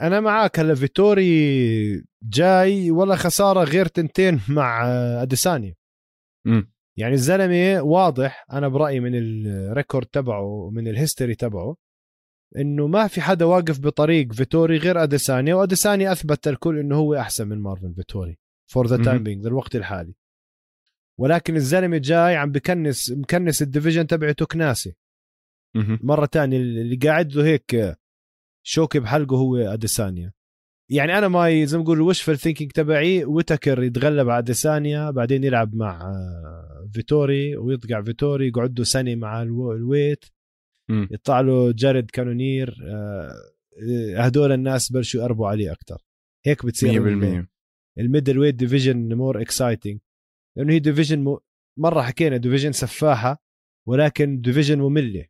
أنا 0.02 0.20
معك 0.20 0.58
هلا 0.58 0.74
فيتوري 0.74 2.04
جاي 2.22 2.90
ولا 2.90 3.16
خسارة 3.16 3.64
غير 3.64 3.86
تنتين 3.86 4.40
مع 4.48 4.86
أديسانيا. 5.22 5.74
امم 6.46 6.72
يعني 6.98 7.14
الزلمة 7.14 7.82
واضح. 7.82 8.44
أنا 8.52 8.68
برأيي 8.68 9.00
من 9.00 9.12
ال 9.14 9.27
record 9.27 10.06
تبعه 10.06 10.42
ومن 10.42 10.88
ال 10.88 10.94
history 10.94 11.34
تبعه. 11.34 11.76
إنه 12.56 12.86
ما 12.86 13.06
في 13.06 13.20
حدا 13.20 13.44
واقف 13.44 13.80
بطريق 13.80 14.32
فيتوري 14.32 14.78
غير 14.78 15.02
أديسانيا 15.02 15.54
وأديسانيا 15.54 16.12
أثبت 16.12 16.48
الكل 16.48 16.78
إنه 16.78 16.96
هو 16.96 17.14
أحسن 17.14 17.48
من 17.48 17.58
مارفن 17.58 17.92
فيتوري 17.92 18.38
for 18.66 18.86
the 18.86 19.04
time 19.04 19.22
being 19.22 19.46
للوقت 19.46 19.76
الحالي. 19.76 20.14
ولكن 21.18 21.56
الزلمة 21.56 21.98
جاي 21.98 22.36
عم 22.36 22.52
بكنس 22.52 23.10
مكنس 23.10 23.62
ال 23.62 23.67
division 23.67 24.06
تبعته 24.06 24.46
كناسه 24.46 24.92
مرة 26.02 26.26
تانية 26.26 26.56
اللي 26.56 26.96
قاعد 26.96 27.32
له 27.32 27.44
هيك 27.44 27.96
شوكي 28.62 28.98
بحلقه 28.98 29.36
هو 29.36 29.56
أديسانيا. 29.56 30.32
يعني 30.90 31.18
أنا 31.18 31.28
ما 31.28 31.64
زي 31.64 31.76
ما 31.76 31.82
نقول 31.82 31.96
ال 31.96 32.02
wishful 32.02 32.38
thinking 32.38 32.70
تبعي 32.72 33.24
ويتكر 33.24 33.82
يتغلب 33.82 34.28
على 34.28 34.38
أديسانيا 34.38 35.10
بعدين 35.10 35.44
يلعب 35.44 35.74
مع 35.74 36.12
فيتوري 36.92 37.56
ويطقع 37.56 38.02
فيتوري 38.02 38.48
يقعد 38.48 38.78
له 38.78 38.84
سنة 38.84 39.14
مع 39.14 39.42
ال 39.42 39.53
weight. 39.53 40.24
يطلع 40.90 41.40
له 41.40 41.72
جارد 41.72 42.10
كانونير 42.10 42.76
آه، 42.84 43.34
هدول 44.16 44.52
الناس 44.52 44.92
بلشوا 44.92 45.20
يقربوا 45.20 45.48
عليه 45.48 45.72
أكثر 45.72 46.02
هيك 46.46 46.66
بتصير 46.66 47.44
100% 47.44 47.46
ال 47.98 48.38
middleweight 48.38 48.54
division 48.54 49.14
more 49.14 49.40
exciting 49.40 49.98
لأنه 50.56 50.72
هي 50.72 50.78
division 50.78 51.24
م... 51.24 51.36
مرة 51.78 52.02
حكينا 52.02 52.36
division 52.36 52.72
سفاحة 52.72 53.42
ولكن 53.88 54.40
division 54.40 54.78
مملة. 54.78 55.24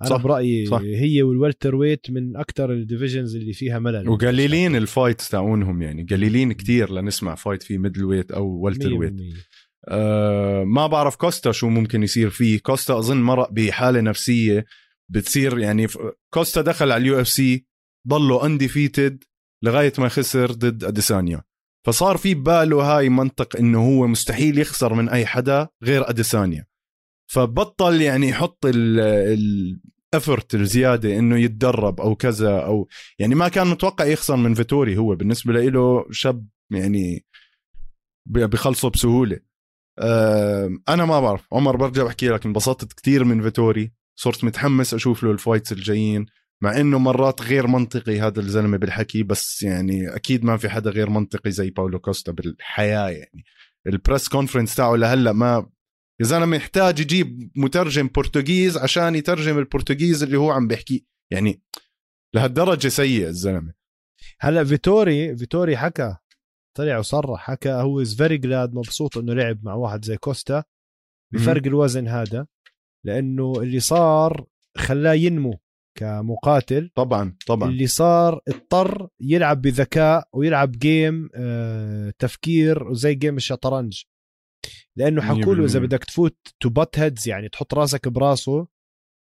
أنا 0.00 0.10
صح. 0.10 0.22
برأيي 0.22 0.66
صح. 0.66 0.80
هي 0.80 1.22
وال 1.22 1.74
welterweight 1.74 2.10
من 2.10 2.36
أكثر 2.36 2.72
ال 2.72 2.78
divisions 2.78 3.36
اللي 3.36 3.52
فيها 3.52 3.78
ملل. 3.78 4.08
وقليلين 4.08 4.76
ال 4.76 4.83
fight 4.83 5.20
تاعونهم 5.20 5.82
يعني. 5.82 6.02
قليلين 6.02 6.52
كتير 6.52 6.92
لنسمع 6.92 7.34
fight 7.34 7.62
في 7.62 7.78
middleweight 7.78 8.32
أو 8.32 8.46
welterweight 8.46 9.14
آه 9.88 10.64
ما 10.64 10.86
بعرف 10.86 11.16
كوستا 11.16 11.52
شو 11.52 11.68
ممكن 11.68 12.02
يصير 12.02 12.30
فيه. 12.30 12.58
كوستا 12.58 12.98
أظن 12.98 13.22
مرق 13.22 13.50
بحالة 13.50 14.00
نفسية 14.00 14.64
بتصير 15.08 15.58
يعني 15.58 15.86
كوستا 16.34 16.60
دخل 16.60 16.92
على 16.92 17.00
ال 17.00 17.20
UFC 17.20 17.66
ضله 18.08 18.46
undefeated 18.46 19.24
لغاية 19.64 19.92
ما 19.98 20.08
خسر 20.08 20.52
ضد 20.52 20.84
أديسانيا. 20.84 21.42
فصار 21.86 22.16
في 22.16 22.34
بباله 22.34 22.82
هاي 22.82 23.08
منطق 23.08 23.56
إنه 23.56 23.86
هو 23.86 24.06
مستحيل 24.06 24.58
يخسر 24.58 24.94
من 24.94 25.08
أي 25.08 25.26
حدا 25.26 25.68
غير 25.82 26.10
أديسانيا. 26.10 26.66
فبطل 27.32 28.02
يعني 28.02 28.28
يحط 28.28 28.58
ال 28.66 28.93
effort 28.93 30.54
الزيادة 30.54 31.18
إنه 31.18 31.38
يتدرب 31.38 32.00
أو 32.00 32.14
كذا 32.14 32.58
أو 32.58 32.88
يعني 33.18 33.34
ما 33.34 33.48
كان 33.48 33.66
متوقع 33.66 34.04
يخسر 34.04 34.36
من 34.36 34.54
فيتوري 34.54 34.96
هو. 34.96 35.16
بالنسبة 35.16 35.52
له 35.52 36.06
شاب 36.10 36.46
يعني 36.70 37.24
بخلصه 38.26 38.90
بسهولة. 38.90 39.51
أنا 40.88 41.04
ما 41.04 41.20
بعرف. 41.20 41.46
عمر 41.52 41.76
برجع 41.76 42.04
بحكي 42.04 42.28
لك 42.28 42.46
انبسطت 42.46 42.92
كثير 42.92 43.24
من 43.24 43.42
فيتوري. 43.42 43.92
صرت 44.16 44.44
متحمس 44.44 44.94
أشوف 44.94 45.22
له 45.22 45.30
ال 45.30 45.36
fights 45.36 45.72
الجايين 45.72 46.26
مع 46.62 46.80
إنه 46.80 46.98
مرات 46.98 47.42
غير 47.42 47.66
منطقي 47.66 48.20
هذا 48.20 48.40
الزلمة 48.40 48.76
بالحكي 48.76 49.22
بس 49.22 49.62
يعني 49.62 50.16
أكيد 50.16 50.44
ما 50.44 50.56
في 50.56 50.68
حدا 50.68 50.90
غير 50.90 51.10
منطقي 51.10 51.50
زي 51.50 51.70
باولو 51.70 51.98
كوستا 51.98 52.32
بالحياة 52.32 53.08
يعني. 53.08 53.44
ال 53.86 53.93
press 53.93 54.28
conference 54.28 54.74
تاعه 54.74 54.96
لهلأ 54.96 55.32
ما 55.32 55.70
يا 56.20 56.24
زلمة 56.26 56.56
يحتاج 56.56 57.00
يجيب 57.00 57.50
مترجم 57.56 58.10
Portuguese 58.14 58.78
عشان 58.78 59.14
يترجم 59.14 59.58
ال 59.58 59.64
Portuguese 59.64 60.22
اللي 60.22 60.38
هو 60.38 60.50
عم 60.50 60.66
بيحكي. 60.68 61.06
يعني 61.30 61.62
لهالدرجة 62.34 62.88
سيء 62.88 63.26
الزلمة. 63.26 63.74
هلأ 64.40 64.64
فيتوري 64.64 65.36
فيتوري 65.36 65.76
حكى. 65.76 66.16
طلع 66.74 66.98
وصرح 66.98 67.40
حكى 67.40 67.70
هو 67.70 68.00
is 68.00 68.16
very 68.16 68.38
glad 68.38 68.74
مبسوط 68.74 69.18
إنه 69.18 69.34
لعب 69.34 69.64
مع 69.64 69.74
واحد 69.74 70.04
زي 70.04 70.16
كوستا. 70.16 70.64
بفرق 71.34 71.66
الوزن 71.66 72.08
هذا 72.08 72.46
لأنه 73.06 73.52
اللي 73.56 73.80
صار 73.80 74.46
خلاه 74.76 75.12
ينمو 75.12 75.60
كمقاتل. 75.98 76.90
طبعا 76.94 77.36
طبعا. 77.46 77.68
اللي 77.68 77.86
صار 77.86 78.40
اضطر 78.48 79.08
يلعب 79.20 79.62
بذكاء 79.62 80.28
ويلعب 80.32 80.72
game 80.72 81.30
آه 81.34 82.12
تفكير 82.18 82.88
وزي 82.88 83.14
game 83.14 83.36
الشطرنج. 83.36 84.02
لأنه 84.96 85.22
حكوا 85.22 85.54
له 85.54 85.64
إذا 85.64 85.78
بدك 85.78 86.04
تفوت 86.04 86.36
to 86.60 86.68
butt 86.68 86.98
heads 86.98 87.28
يعني 87.28 87.48
تحط 87.48 87.74
راسك 87.74 88.08
براسه 88.08 88.66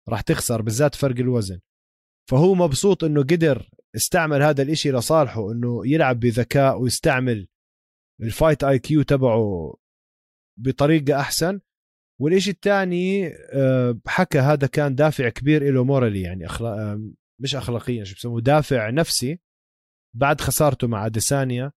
راح 0.09 0.21
تخسر 0.21 0.61
بالذات 0.61 0.95
فرق 0.95 1.19
الوزن. 1.19 1.59
فهو 2.29 2.55
مبسوط 2.55 3.03
إنه 3.03 3.21
قدر 3.21 3.69
استعمل 3.95 4.41
هذا 4.41 4.63
الإشي 4.63 4.91
لصالحه 4.91 5.51
إنه 5.51 5.81
يلعب 5.87 6.19
بذكاء 6.19 6.81
ويستعمل 6.81 7.47
ال 8.21 8.63
fight 8.63 8.79
IQ 8.79 9.01
تبعه 9.01 9.73
بطريقة 10.59 11.19
أحسن. 11.19 11.59
والإشي 12.21 12.51
الثاني 12.51 13.27
آه، 13.53 13.99
حكى 14.07 14.39
هذا 14.39 14.67
كان 14.67 14.95
دافع 14.95 15.29
كبير 15.29 15.73
له 15.73 15.83
morally 15.83 16.21
يعني 16.21 16.45
أخلاق 16.45 16.71
آه، 16.71 17.11
مش 17.41 17.55
اخلاقيا 17.55 18.03
شو 18.03 18.15
بسموه 18.15 18.41
دافع 18.41 18.89
نفسي 18.89 19.39
بعد 20.15 20.41
خسارته 20.41 20.87
مع 20.87 21.05
اديسانيا 21.05 21.71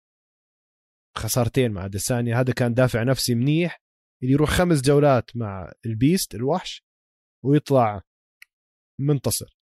خسارتين 1.17 1.71
مع 1.71 1.85
اديسانيا 1.85 2.39
هذا 2.39 2.53
كان 2.53 2.73
دافع 2.73 3.03
نفسي 3.03 3.35
منيح 3.35 3.81
اللي 4.23 4.33
يروح 4.33 4.49
خمس 4.49 4.81
جولات 4.81 5.37
مع 5.37 5.71
ال 5.85 5.94
beast 5.94 6.35
الوحش 6.35 6.85
ويطلع 7.45 8.01
منتصر. 8.99 9.57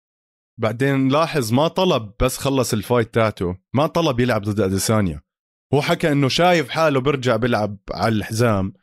بعدين 0.58 1.08
لاحظ 1.08 1.53
ما 1.53 1.67
طلب 1.67 2.12
بس 2.22 2.38
خلص 2.38 2.74
ال 2.73 2.80
fight 2.80 3.13
تاعته 3.13 3.58
ما 3.74 3.88
طلب 3.88 4.20
يلعب 4.20 4.41
ضد 4.41 4.60
أديسانيا. 4.60 5.22
هو 5.74 5.81
حكى 5.81 6.12
إنه 6.12 6.27
شايف 6.27 6.70
حاله 6.70 7.00
بيرجع 7.00 7.36
بيلعب 7.36 7.77
على 7.91 8.15
الحزام 8.15 8.74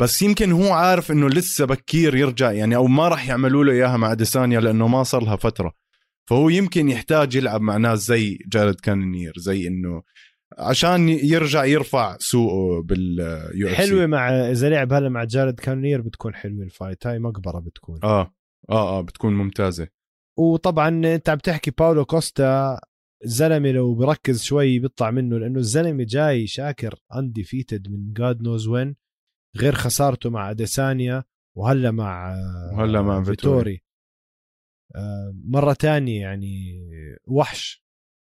بس 0.00 0.22
يمكن 0.22 0.52
هو 0.52 0.72
عارف 0.72 1.10
إنه 1.10 1.28
لسه 1.28 1.64
بكير 1.64 2.14
يرجع 2.14 2.52
يعني 2.52 2.76
أو 2.76 2.86
ما 2.86 3.08
راح 3.08 3.28
يعملوا 3.28 3.64
له 3.64 3.72
إياها 3.72 3.96
مع 3.96 4.12
أديسانيا 4.12 4.60
لأنه 4.60 4.88
ما 4.88 5.02
صار 5.02 5.24
لها 5.24 5.36
فترة. 5.36 5.72
فهو 6.30 6.48
يمكن 6.48 6.88
يحتاج 6.88 7.34
يلعب 7.34 7.60
مع 7.60 7.76
ناس 7.76 7.98
زي 7.98 8.38
جارد 8.46 8.74
كانير 8.74 9.32
زي 9.36 9.66
إنه 9.66 10.02
عشان 10.58 11.08
يرجع 11.08 11.64
يرفع 11.64 12.16
سوقه 12.18 12.82
باليو 12.82 13.68
حلوة 13.68 14.06
مع 14.06 14.30
إذا 14.30 14.68
لعب 14.68 14.92
هلا 14.92 15.08
مع 15.08 15.24
جارد 15.24 15.60
كانير 15.60 16.00
بتكون 16.00 16.34
حلوة 16.34 16.64
ال 16.64 16.71
fight 16.71 17.06
هاي 17.06 17.18
مقبرة 17.18 17.60
بتكون. 17.60 18.00
آه 18.04 18.34
آه 18.70 18.98
آه 18.98 19.00
بتكون 19.00 19.34
ممتازة. 19.34 19.88
وطبعا 20.40 20.88
أنت 20.88 21.28
عم 21.28 21.38
تحكي 21.38 21.70
باولو 21.70 22.04
كوستا 22.04 22.80
زلمة 23.24 23.70
لو 23.70 23.94
بركز 23.94 24.42
شوي 24.42 24.78
بيطلع 24.78 25.10
منه 25.10 25.38
لأنه 25.38 25.58
الزلمة 25.58 26.04
جاي 26.08 26.46
شاكر 26.46 26.94
undefeated 27.10 27.88
من 27.88 28.12
god 28.12 28.42
knows 28.42 28.68
when 28.68 28.96
غير 29.56 29.74
خسارته 29.74 30.30
مع 30.30 30.50
أديسانيا 30.50 31.24
وهلا 31.56 31.90
مع 31.90 32.34
وهلا 32.72 33.02
مع 33.02 33.22
فيتوري. 33.22 33.82
آه، 34.96 35.34
مرة 35.44 35.72
تانية 35.72 36.20
يعني 36.20 36.80
وحش. 37.26 37.84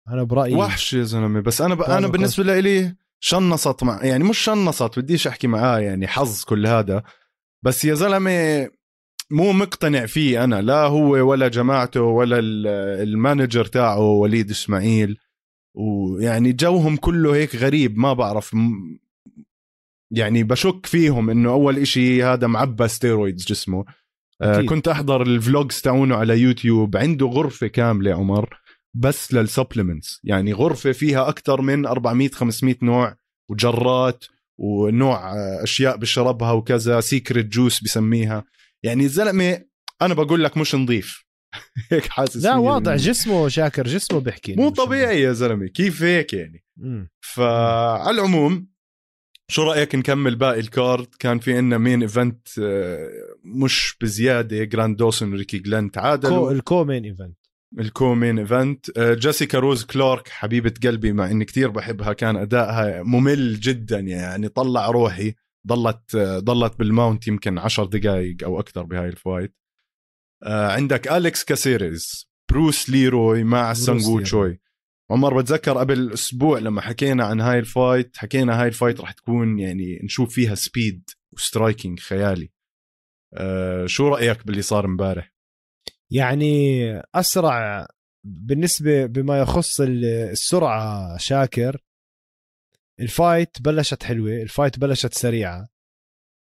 أنا 0.08 0.24
برأيي 0.24 0.56
وحش 0.56 0.94
يا 0.94 1.04
زلمة. 1.04 1.40
بس 1.42 1.62
أنا 1.62 1.76
ب... 1.76 1.82
أنا 1.82 2.08
بالنسبة 2.08 2.60
لي 2.60 2.96
شنصت 3.20 3.84
معه 3.84 4.04
يعني 4.04 4.24
مش 4.24 4.38
شنصت 4.38 5.00
بديش 5.00 5.28
أحكي 5.28 5.48
معاه 5.48 5.80
يعني 5.80 6.08
حظ 6.08 6.44
كل 6.44 6.68
هذا. 6.68 7.04
بس 7.64 7.86
يا 7.86 7.94
زلمة 7.94 8.70
مو 9.32 9.52
مقتنع 9.52 10.06
فيه 10.06 10.44
أنا 10.44 10.62
لا 10.62 10.82
هو 10.82 11.30
ولا 11.30 11.48
جماعته 11.48 12.02
ولا 12.02 12.40
ال 13.04 13.11
manager 13.11 13.66
تاعه 13.66 14.00
وليد 14.00 14.50
إسماعيل. 14.50 15.18
ويعني 15.76 16.54
جوهم 16.54 16.98
كله 16.98 17.36
هيك 17.36 17.56
غريب 17.56 17.98
ما 17.98 18.14
بعرف 18.14 18.56
يعني 20.12 20.44
بشك 20.44 20.86
فيهم 20.86 21.30
إنه 21.30 21.50
أول 21.52 21.78
إشي 21.78 22.24
هذا 22.24 22.48
معبى 22.48 22.88
steroids 22.88 23.46
جسمه. 23.46 23.86
آه 24.42 24.62
كنت 24.62 24.88
أحضر 24.88 25.22
ال 25.22 25.32
vlogs 25.32 25.82
تاعونه 25.82 26.16
على 26.16 26.40
يوتيوب 26.40 26.98
عنده 26.98 27.26
غرفة 27.26 27.68
كاملة 27.68 28.14
عمر 28.14 28.60
بس 28.94 29.34
لل 29.34 29.47
supplements 29.47 30.22
يعني 30.24 30.54
غرفة 30.54 30.92
فيها 30.92 31.30
أكثر 31.30 31.62
من 31.62 31.86
400 31.86 32.30
500 32.30 32.76
نوع 32.82 33.16
وجرات 33.50 34.26
ونوع 34.58 35.34
آه، 35.34 35.64
أشياء 35.64 35.98
بشربها 35.98 36.52
وكذا 36.52 37.00
secret 37.00 37.46
juice 37.46 37.84
بسميها. 37.84 38.44
يعني 38.86 39.04
الزلمة 39.04 39.62
أنا 40.02 40.14
بقول 40.14 40.44
لك 40.44 40.58
مش 40.58 40.76
نظيف. 40.76 41.26
هيك 41.92 42.06
حاسس 42.08 42.44
لا 42.44 42.56
واضح. 42.56 42.96
جسمه 42.96 43.48
شاكر 43.48 43.88
جسمه 43.88 44.20
بيحكي 44.20 44.56
مو 44.56 44.70
طبيعي 44.70 45.22
يا 45.22 45.34
زلمة. 45.34 45.68
كيف 45.68 46.04
هيك 46.04 46.34
يعني. 46.34 46.66
فعلى 47.22 48.20
العموم 48.20 48.68
شو 49.48 49.64
رأيك 49.64 49.96
نكمل 49.96 50.36
باقي 50.36 50.60
ال 50.60 50.68
card؟ 50.68 51.08
كان 51.20 51.40
في 51.40 51.58
عنا 51.58 51.78
main 51.78 52.02
event 52.02 52.48
مش 53.44 53.98
بزيادة 54.02 54.64
جرانت 54.64 54.98
دوسون 54.98 55.34
وريكي 55.34 55.60
جلين 55.60 55.88
كو 55.90 55.94
تعادلوا 55.94 56.52
الكو 56.52 56.84
مين 56.84 57.06
ايفنت 57.06 57.38
الكو 57.80 58.16
مين 58.16 58.40
ايفنت 58.40 59.00
جيسيكا 59.00 59.60
روز 59.60 59.84
كلارك 59.84 60.28
حبيبة 60.30 60.74
قلبي 60.84 61.14
مع 61.14 61.32
إني 61.32 61.46
كتير 61.46 61.70
بحبها 61.70 62.14
كان 62.14 62.36
ادائها 62.38 63.04
ممل 63.04 63.60
جدا 63.60 64.00
يعني 64.00 64.48
طلع 64.48 64.90
روحي. 64.90 65.34
ضلت 65.68 66.16
ضلت 66.18 66.80
بال 66.80 66.93
mount 66.93 67.28
يمكن 67.28 67.58
عشر 67.58 67.86
دقائق 67.86 68.44
أو 68.44 68.60
أكثر 68.60 68.84
بهاي 68.84 69.08
ال 69.08 69.16
fight 69.16 69.56
آه، 70.44 70.72
عندك 70.72 71.08
أليكس 71.08 71.44
كاسيريز 71.44 72.30
بروس 72.52 72.90
ليروي 72.90 73.44
مع 73.44 73.74
ليروي. 74.08 74.24
تشوي. 74.24 74.60
عمر 75.12 75.42
بتذكر 75.42 75.78
قبل 75.78 76.14
أسبوع 76.14 76.60
لما 76.60 76.82
حكينا 76.82 77.26
عن 77.26 77.42
هاي 77.42 77.60
ال 77.60 77.69
fight 77.69 78.18
حكينا 78.18 78.62
هاي 78.62 78.68
ال 78.68 78.73
fight 78.73 79.02
رح 79.02 79.12
تكون 79.12 79.60
يعني 79.60 80.00
نشوف 80.04 80.34
فيها 80.34 80.56
speed 80.56 81.10
و 81.34 81.41
striking 81.41 82.00
خيالي. 82.00 82.52
أه 83.34 83.86
شو 83.86 84.08
رأيك 84.08 84.48
باللي 84.48 84.62
صار 84.62 84.86
امبارح؟ 84.86 85.34
يعني 86.12 86.82
أسرع 87.16 87.88
بالنسبة 88.26 89.06
بما 89.06 89.40
يخص 89.40 89.82
ال- 89.82 90.06
السرعة 90.06 91.18
شاكر 91.18 91.85
ال 93.00 93.10
fight 93.10 93.62
بلشت 93.62 94.04
حلوة 94.04 94.32
ال 94.42 94.48
fight 94.48 94.80
بلشت 94.80 95.14
سريعة. 95.14 95.68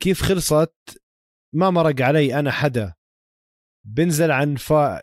كيف 0.03 0.21
خلصت؟ 0.21 0.75
ما 1.55 1.69
مرق 1.69 2.01
علي 2.01 2.39
أنا 2.39 2.51
حدا. 2.51 2.93
بنزل 3.85 4.31
عن 4.31 4.55
فا 4.55 5.01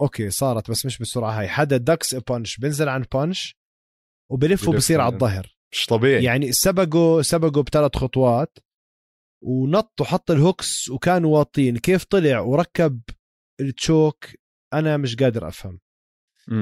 أوكي 0.00 0.30
صارت 0.30 0.70
بس 0.70 0.86
مش 0.86 0.98
بالسرعة 0.98 1.40
هاي. 1.40 1.48
حدا 1.48 1.76
دكس 1.76 2.14
بانش 2.14 2.56
بنزل 2.60 2.88
عن 2.88 3.04
بانش 3.14 3.56
وبلف 4.30 4.60
بلف 4.60 4.68
وبصير 4.68 5.00
على 5.00 5.06
عن- 5.08 5.14
الظهر. 5.14 5.56
مش 5.72 5.86
طبيعي. 5.86 6.24
يعني 6.24 6.52
سبقوا 6.52 7.22
سبقوا 7.22 7.62
بثلاث 7.62 7.96
خطوات 7.96 8.58
ونط 9.44 10.00
وحط 10.00 10.30
الهوكس 10.30 10.88
وكانوا 10.88 11.38
واطين. 11.38 11.76
كيف 11.78 12.04
طلع 12.04 12.40
وركب 12.40 13.00
التشوك؟ 13.60 14.24
أنا 14.72 14.96
مش 14.96 15.16
قادر 15.16 15.48
أفهم. 15.48 15.80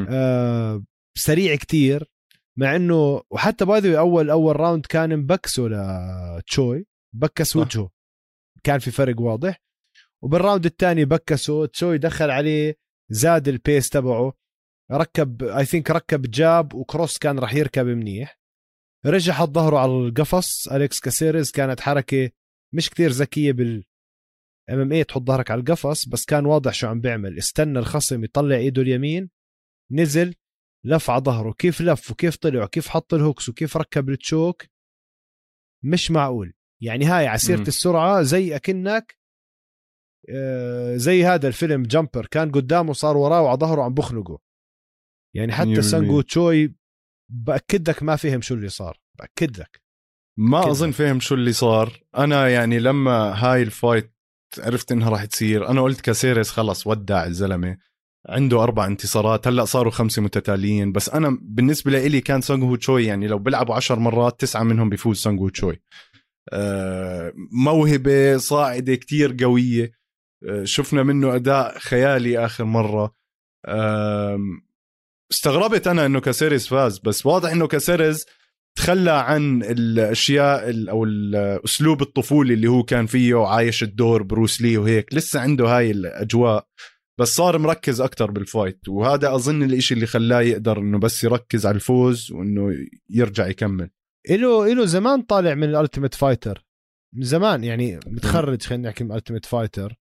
آه 0.08 0.84
سريع 1.18 1.56
كتير. 1.56 2.13
مع 2.58 2.76
إنه 2.76 3.22
وحتى 3.30 3.64
باي 3.64 3.98
اول 3.98 4.30
أول 4.30 4.60
راوند 4.60 4.86
كان 4.86 5.16
مبكسه 5.16 5.68
لتشوي 5.68 6.86
بكس. 7.14 7.56
وجهه. 7.56 7.90
كان 8.64 8.78
في 8.78 8.90
فرق 8.90 9.20
واضح. 9.20 9.60
وبال 10.22 10.38
round 10.38 10.64
الثاني 10.64 11.04
بكسه 11.04 11.66
تشوي 11.66 11.98
دخل 11.98 12.30
عليه 12.30 12.78
زاد 13.10 13.48
ال 13.48 13.56
pace 13.56 13.88
تبعه. 13.88 14.32
ركب 14.92 15.42
I 15.42 15.64
think 15.64 15.90
ركب 15.90 16.22
jab 16.30 16.74
و 16.74 16.82
cross 16.82 17.18
كان 17.18 17.38
راح 17.38 17.54
يركب 17.54 17.86
منيح. 17.86 18.38
رجع 19.06 19.32
حط 19.32 19.48
ظهره 19.48 19.78
على 19.78 19.92
القفص. 19.92 20.68
أليكس 20.68 21.00
كاسيريز 21.00 21.50
كانت 21.50 21.80
حركة 21.80 22.30
مش 22.74 22.90
كتير 22.90 23.10
ذكية 23.10 23.52
بال 23.52 23.84
MMA 24.70 25.04
تحط 25.04 25.22
ظهرك 25.22 25.50
على 25.50 25.60
القفص 25.60 26.08
بس 26.08 26.24
كان 26.24 26.46
واضح 26.46 26.72
شو 26.72 26.86
عم 26.86 27.00
بيعمل. 27.00 27.38
استنى 27.38 27.78
الخصم 27.78 28.24
يطلع 28.24 28.56
إيده 28.56 28.82
اليمين. 28.82 29.30
نزل. 29.90 30.34
لف 30.84 31.10
على 31.10 31.22
ظهره 31.22 31.52
كيف 31.52 31.80
لف 31.80 32.10
وكيف 32.10 32.36
طلع 32.36 32.64
وكيف 32.64 32.88
حط 32.88 33.14
ال 33.14 33.20
hooks 33.20 33.48
وكيف 33.48 33.76
ركب 33.76 34.10
ال 34.10 34.19
choke 34.19 34.62
مش 35.84 36.10
معقول 36.10 36.54
يعني 36.82 37.04
هاي 37.04 37.26
عسيرة. 37.26 37.60
السرعة 37.60 38.22
زي 38.22 38.56
أكنك 38.56 39.18
آه، 40.30 40.96
زي 40.96 41.24
هذا 41.24 41.48
الفيلم 41.48 41.82
جامبر 41.82 42.26
كان 42.26 42.50
قدامه 42.50 42.92
صار 42.92 43.16
وراه 43.16 43.42
وعلى 43.42 43.58
ظهره 43.58 43.82
عم 43.82 43.94
بخنقه 43.94 44.38
يعني 45.36 45.52
حتى. 45.52 45.82
سانجو 45.82 46.20
تشوي 46.20 46.74
بأكد 47.32 47.90
لك 47.90 48.02
ما 48.02 48.16
فهم 48.16 48.40
شو 48.40 48.54
اللي 48.54 48.68
صار 48.68 49.00
بأكد 49.18 49.58
لك 49.58 49.82
ما 50.38 50.62
كده. 50.62 50.70
أظن 50.70 50.90
فهم 50.90 51.20
شو 51.20 51.34
اللي 51.34 51.52
صار 51.52 52.02
أنا 52.16 52.48
يعني 52.48 52.78
لما 52.78 53.12
هاي 53.12 53.62
ال 53.62 53.71
fight 53.71 54.14
عرفت 54.58 54.92
إنها 54.92 55.10
راح 55.10 55.24
تصير 55.24 55.68
أنا 55.68 55.82
قلت 55.82 56.00
كاسيريس 56.00 56.50
خلص 56.50 56.86
ودع 56.86 57.24
الزلمة 57.26 57.78
عنده 58.28 58.62
أربع 58.62 58.86
انتصارات 58.86 59.48
هلأ 59.48 59.64
صاروا 59.64 59.92
خمسة 59.92 60.22
متتاليين. 60.22 60.92
بس 60.92 61.08
أنا 61.08 61.38
بالنسبة 61.42 62.06
لي 62.06 62.20
كان 62.20 62.40
سانجو 62.40 62.76
تشوي 62.76 63.04
يعني 63.04 63.26
لو 63.26 63.38
بيلعبوا 63.38 63.74
عشر 63.74 63.98
مرات 63.98 64.40
تسعة 64.40 64.62
منهم 64.62 64.88
بيفوز 64.88 65.18
سانجو 65.18 65.48
تشوي. 65.48 65.80
آه، 66.52 67.32
موهبة 67.64 68.36
صاعدة 68.36 68.94
كتير 68.94 69.36
قوية. 69.40 69.92
آه، 70.48 70.64
شفنا 70.64 71.02
منه 71.02 71.34
أداء 71.34 71.78
خيالي 71.78 72.44
آخر 72.44 72.64
مرة. 72.64 73.14
استغربت 75.32 75.86
أنا 75.86 76.06
إنه 76.06 76.20
كاسيريس 76.20 76.68
فاز 76.68 76.98
بس 76.98 77.26
واضح 77.26 77.50
إنه 77.50 77.66
كاسيريس 77.66 78.26
تخلى 78.76 79.10
عن 79.10 79.62
الأشياء 79.62 80.70
ال- 80.70 80.88
أو 80.88 81.04
الأسلوب 81.04 82.02
الطفولي 82.02 82.54
اللي 82.54 82.66
هو 82.66 82.82
كان 82.82 83.06
فيه 83.06 83.34
وعايش 83.34 83.82
الدور 83.82 84.22
بروس 84.22 84.60
لي 84.60 84.76
وهيك. 84.78 85.14
لسه 85.14 85.40
عنده 85.40 85.64
هاي 85.76 85.90
الأجواء. 85.90 86.66
بس 87.20 87.28
صار 87.28 87.58
مركز 87.58 88.00
أكتر 88.00 88.30
بال 88.30 88.47
fight 88.47 88.88
وهذا 88.88 89.34
أظن 89.34 89.62
الإشي 89.62 89.94
اللي 89.94 90.06
خلاه 90.06 90.40
يقدر 90.40 90.78
إنه 90.78 90.98
بس 90.98 91.24
يركز 91.24 91.66
على 91.66 91.74
الفوز 91.74 92.32
وإنه 92.32 92.86
يرجع 93.10 93.46
يكمل. 93.46 93.90
إله 94.30 94.72
إله 94.72 94.84
زمان 94.84 95.22
طالع 95.22 95.54
من 95.54 95.68
ال 95.68 95.74
Ultimate 95.74 96.14
Fighter. 96.14 96.66
من 97.14 97.22
زمان 97.22 97.64
يعني 97.64 98.00
متخرج 98.06 98.62
خلينا 98.62 98.88
نحكي 98.88 99.04
من 99.04 99.10
ال 99.10 99.14
Ultimate 99.14 99.46
Fighter. 99.46 100.00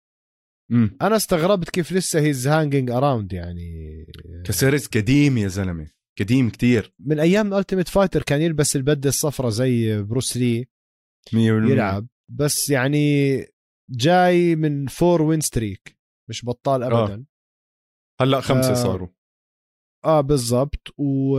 امم 0.71 0.97
أنا 1.03 1.17
استغربت 1.17 1.71
كيف 1.71 1.93
لسه 1.93 2.21
he's 2.21 2.47
hanging 2.49 2.91
around 2.91 3.33
يعني. 3.33 4.07
كاسيريس 4.45 4.87
قديم 4.87 5.39
يا 5.39 5.49
زلمة 5.49 5.91
قديم 6.21 6.51
كتير. 6.51 6.95
من 6.99 7.21
أيام 7.21 7.53
ال 7.55 7.58
Ultimate 7.58 7.89
Fighter 7.89 8.23
كان 8.23 8.43
يلبس 8.43 8.77
البدلة 8.77 9.09
الصفراء 9.09 9.51
زي 9.51 10.03
بروس 10.03 10.37
لي 10.37 10.67
100% 11.33 11.37
يلعب. 11.37 12.07
بس 12.29 12.71
يعني 12.71 13.39
جاي 13.91 14.57
من 14.57 14.87
four 14.87 15.23
win 15.23 15.41
streak 15.41 15.97
مش 16.31 16.45
بطال 16.45 16.83
ابدا 16.83 17.25
هلأ 18.21 18.41
خمسة 18.41 18.71
آه. 18.71 18.75
صاروا 18.75 19.09
آه, 20.05 20.19
آه 20.19 20.21
بالضبط 20.21 20.89
و 20.99 21.39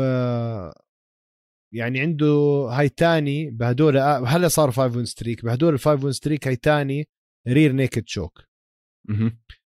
يعني 1.74 2.00
عنده 2.00 2.28
هاي 2.72 2.90
تاني 2.90 3.52
بهدول 3.52 3.98
آه 3.98 4.26
هلأ 4.26 4.48
صار 4.48 4.72
five 4.72 4.96
win 4.96 5.06
streak 5.06 5.46
بهدول 5.46 5.74
ال 5.74 5.80
five 5.80 6.04
win 6.04 6.14
streak 6.14 6.48
هاي 6.48 6.56
تاني 6.56 7.08
rear 7.48 7.72
naked 7.72 8.08
choke. 8.08 8.42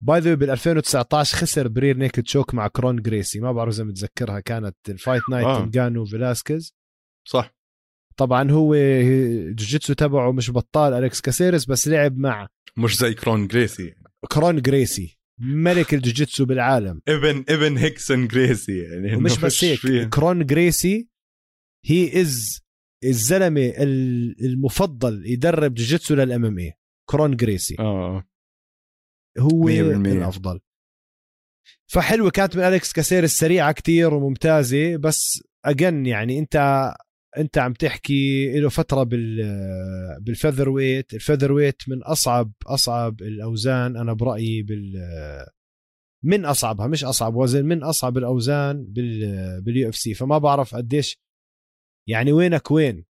by 0.02 0.20
the 0.20 0.27
way 0.27 0.34
بال 0.34 0.50
2019 0.50 1.38
خسر 1.38 1.67
ب 1.67 1.74
rear 1.74 1.98
naked 1.98 2.28
choke 2.28 2.54
مع 2.54 2.67
كرون 2.67 3.02
جريسي 3.02 3.39
ما 3.39 3.52
بعرف 3.52 3.74
إذا 3.74 3.84
متذكرها 3.84 4.39
كانت 4.39 4.76
ال 4.89 4.95
fight 4.95 5.22
night 5.32 5.46
آه. 5.46 5.63
آه. 5.63 5.65
نجانو 5.65 6.06
فيلاسكيز 6.06 6.74
صح 7.28 7.56
طبعا 8.17 8.52
هو 8.52 8.76
جوجيتسو 9.50 9.93
تبعه 9.93 10.32
مش 10.32 10.52
بطال 10.52 10.93
أليكس 10.93 11.22
كاسيرس 11.22 11.65
بس 11.65 11.88
لعب 11.88 12.17
مع 12.17 12.48
مش 12.78 12.98
زي 12.98 13.13
كرون 13.13 13.48
جريسي 13.48 13.96
كرون 14.25 14.62
جريسي 14.62 15.17
ملك 15.39 15.93
الجوجيتسو 15.93 16.45
بالعالم. 16.45 17.01
ابن 17.08 17.45
ابن 17.49 17.77
هيكسون 17.77 18.27
جريسي 18.27 18.80
يعني. 18.80 19.15
ومش 19.15 19.39
بس 19.39 19.63
هيك. 19.63 20.10
كرون 20.10 20.45
جريسي 20.45 21.08
he 21.86 22.22
is 22.22 22.60
الزلمة 23.03 23.62
ال- 23.77 24.45
المفضل 24.45 25.23
يدرب 25.25 25.73
جوجيتسو 25.73 26.15
لل 26.15 26.46
MMA 26.46 26.74
كرون 27.10 27.36
جريسي. 27.36 27.75
آه. 27.80 28.23
هو 29.39 29.67
100%. 29.67 29.71
الأفضل. 30.08 30.60
فحلوة 31.91 32.30
كانت 32.32 32.58
من 32.58 32.63
أليكس 32.63 32.93
كاسيرس 32.93 33.24
سريعة 33.24 33.72
كتير 33.71 34.13
وممتازة 34.13 34.97
بس 34.97 35.43
again 35.65 36.06
يعني 36.06 36.39
أنت 36.39 36.56
انت 37.38 37.58
عم 37.58 37.73
تحكي 37.73 38.60
له 38.60 38.69
فترة 38.69 39.04
بال 39.04 39.38
بال 40.22 40.70
featherweight 40.70 41.13
ال 41.13 41.52
featherweight 41.52 41.82
من 41.88 42.04
أصعب 42.04 42.52
أصعب 42.65 43.21
الأوزان 43.21 43.97
أنا 43.97 44.13
برأيي 44.13 44.63
بال 44.63 44.93
من 46.23 46.45
أصعبها 46.45 46.88
مش 46.88 47.04
أصعب 47.04 47.36
وزن 47.36 47.65
من 47.65 47.84
أصعب 47.84 48.17
الأوزان 48.17 48.86
بال 48.86 49.62
بال 49.62 49.89
UFC. 49.89 50.13
فما 50.13 50.38
بعرف 50.38 50.76
قديش 50.76 51.17
يعني 52.10 52.32
وينك 52.32 52.71
وين؟ 52.71 53.06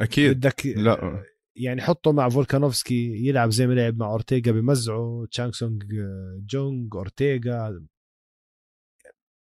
أكيد. 0.00 0.36
بدك 0.36 0.66
لا. 0.66 1.24
يعني 1.56 1.82
حطه 1.82 2.12
مع 2.12 2.28
فولكانوفسكي 2.28 3.26
يلعب 3.28 3.50
زي 3.50 3.66
ما 3.66 3.72
لعب 3.72 3.96
مع 3.96 4.06
أورتيغا 4.06 4.52
بمزعه. 4.52 5.26
تشانغسونج 5.30 5.84
جونج 6.46 6.94
أورتيغا. 6.94 7.86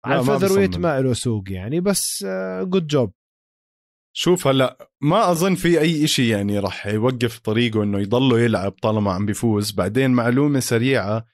على 0.06 0.20
ال 0.20 0.60
featherweight. 0.60 0.78
ما 0.78 1.02
له 1.02 1.14
سوق 1.14 1.52
يعني 1.52 1.80
بس 1.80 2.26
good 2.62 2.88
job 2.88 3.14
شوف 4.16 4.48
هلا 4.48 4.90
ما 5.02 5.32
أظن 5.32 5.56
في 5.56 5.82
أي 5.82 6.04
إشي 6.04 6.30
يعني 6.30 6.60
راح 6.60 6.88
يوقف 6.88 7.40
طريقه 7.40 7.84
إنه 7.84 8.00
يضله 8.00 8.40
يلعب 8.40 8.72
طالما 8.72 9.12
عم 9.12 9.26
بيفوز. 9.26 9.72
بعدين 9.72 10.12
معلومة 10.12 10.60
سريعة 10.60 11.26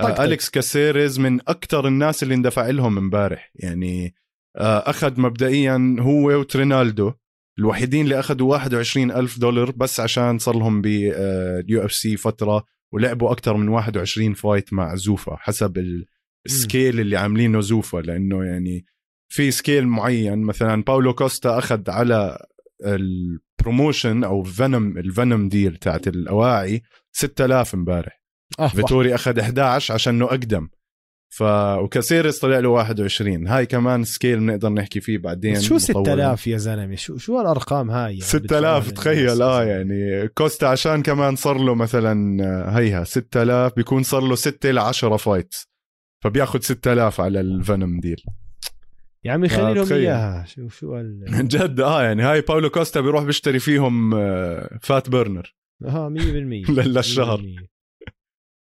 آه 0.00 0.24
أليكس 0.24 0.50
كاسيريز 0.50 1.18
من 1.20 1.40
أكثر 1.40 1.88
الناس 1.88 2.22
اللي 2.22 2.34
اندفع 2.34 2.66
لهم 2.68 2.98
امبارح. 2.98 3.52
يعني 3.54 4.14
آه 4.56 4.78
أخذ 4.90 5.20
مبدئيا 5.20 5.96
هو 6.00 6.40
وترينالدو 6.40 7.12
الوحيدين 7.58 8.04
اللي 8.04 8.18
أخذوا 8.18 8.50
21 8.50 9.10
ألف 9.10 9.38
دولار 9.38 9.70
بس 9.70 10.00
عشان 10.00 10.38
صار 10.38 10.56
لهم 10.58 10.82
بال 10.82 11.84
UFC 11.84 12.16
فترة 12.16 12.64
ولعبوا 12.92 13.32
أكثر 13.32 13.56
من 13.56 13.68
21 13.68 14.34
fight 14.34 14.72
مع 14.72 14.94
زوفا 14.94 15.36
حسب 15.36 16.04
ال 16.46 16.55
scale 16.55 17.00
اللي 17.00 17.16
عاملينه 17.16 17.60
زوفا. 17.60 17.98
لأنه 17.98 18.44
يعني 18.44 18.84
في 19.28 19.50
scale 19.50 19.86
معين. 19.88 20.38
مثلا 20.42 20.82
باولو 20.82 21.14
كوستا 21.14 21.58
أخذ 21.58 21.90
على 21.90 22.46
ال 22.84 22.98
promotion 22.98 24.24
أو 24.24 24.42
Venum 24.42 24.98
ال 24.98 25.06
Venum 25.06 25.48
deal 25.48 25.76
تاعت 25.76 26.08
الأواعي 26.08 26.82
6000 27.12 27.74
امبارح. 27.74 28.22
آه 28.58 28.68
فيتوري 28.68 29.14
أخذ 29.14 29.38
11 29.40 29.94
عشانه 29.94 30.24
أقدم. 30.24 30.68
ف 31.30 31.42
وكاسيرس 31.82 32.38
طلع 32.38 32.58
له 32.58 32.68
21 32.68 33.48
هاي 33.48 33.66
كمان 33.66 34.04
scale 34.04 34.40
بنقدر 34.40 34.68
نحكي 34.68 35.00
فيه 35.00 35.18
بعدين 35.18 35.60
شو 35.60 35.74
مطولاً. 35.74 36.04
6000 36.04 36.46
يا 36.46 36.56
زلمة؟ 36.56 36.94
شو 36.94 37.16
شو 37.16 37.40
الارقام 37.40 37.90
هاي 37.90 38.12
يعني؟ 38.12 38.20
6000 38.20 38.82
بتفهم 38.88 38.94
تخيل. 38.94 39.42
آه 39.42 39.64
يعني 39.64 40.28
كوستا 40.28 40.66
عشان 40.66 41.02
كمان 41.02 41.36
صار 41.36 41.58
له 41.58 41.74
مثلا 41.74 42.44
آه، 42.44 42.70
هيها 42.78 43.04
6000 43.04 43.72
بيكون 43.76 44.02
صار 44.02 44.22
له 44.22 44.34
6 44.34 44.70
ل 44.70 44.78
10 44.78 45.16
fight 45.16 45.54
فبياخذ 46.24 46.60
6000 46.60 47.20
على 47.20 47.40
ال 47.40 47.50
Venum 47.50 48.00
deal. 48.00 48.22
يا 49.24 49.32
عمي 49.32 49.48
خلي 49.48 49.74
لهم. 49.74 49.92
إياها. 49.92 50.44
شو 50.44 50.68
شو 50.68 50.96
ال... 51.00 51.24
جد 51.48 51.80
آه 51.80 52.02
يعني 52.02 52.22
هاي 52.22 52.40
باولو 52.40 52.70
كوستا 52.70 53.00
بيروح 53.00 53.24
بيشتري 53.24 53.58
فيهم 53.58 54.14
آه، 54.14 54.78
fat 54.82 55.08
burner 55.10 55.54
آه 55.84 56.08
100% 56.08 56.70
للشهر. 56.70 57.42
100%. 57.42 57.66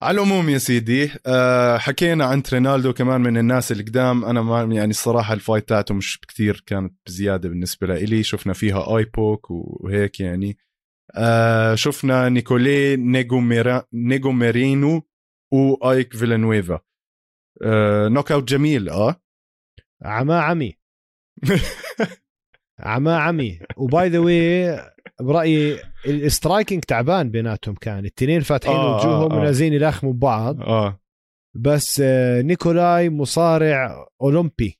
على 0.02 0.14
العموم 0.14 0.48
يا 0.48 0.58
سيدي 0.58 1.10
آه، 1.26 1.78
حكينا 1.78 2.24
عن 2.24 2.42
ترينالدو 2.52 2.92
كمان 2.92 3.20
من 3.20 3.36
الناس 3.38 3.72
القدام. 3.72 4.24
أنا 4.24 4.42
ما 4.42 4.74
يعني 4.74 4.90
الصراحة 4.90 5.34
ال 5.34 5.40
fight 5.40 5.68
تاعته 5.68 5.94
مش 5.94 6.20
كتير 6.20 6.62
كانت 6.66 6.94
بزيادة 7.06 7.48
بالنسبة 7.48 7.86
لإلي 7.86 8.22
شفنا 8.22 8.52
فيها 8.52 8.96
eye 8.98 9.04
poke 9.04 9.50
وهيك 9.50 10.20
يعني. 10.20 10.58
آه، 11.16 11.74
شفنا 11.74 12.28
نيكولي 12.28 12.96
نيجوميرا 12.96 13.84
نيجوميرينو 13.92 15.02
وأيك 15.52 16.16
فيلانويفا. 16.16 16.80
آه، 17.62 18.08
knockout 18.08 18.48
جميل 18.48 18.88
آه. 18.88 19.20
عما 20.02 20.40
عمي. 20.40 20.78
عما 22.78 23.16
عمي. 23.18 23.58
و 23.76 23.87
by 23.87 24.08
the 24.08 24.18
way 24.18 24.78
برأيي 25.20 25.78
ال 26.06 26.14
striking 26.14 26.82
تعبان 26.82 27.30
بيناتهم 27.30 27.74
كان. 27.74 28.04
التنين 28.04 28.40
فاتحين 28.40 28.74
آه، 28.76 28.94
آه، 28.94 29.00
وجوههم 29.00 29.32
آه. 29.32 29.38
ونازلين 29.38 29.72
يلاخموا 29.72 30.12
ببعض. 30.12 30.60
آه. 30.60 31.00
بس 31.56 32.00
آه، 32.04 32.42
نيكولاي 32.42 33.10
مصارع 33.10 34.06
أولمبي. 34.22 34.78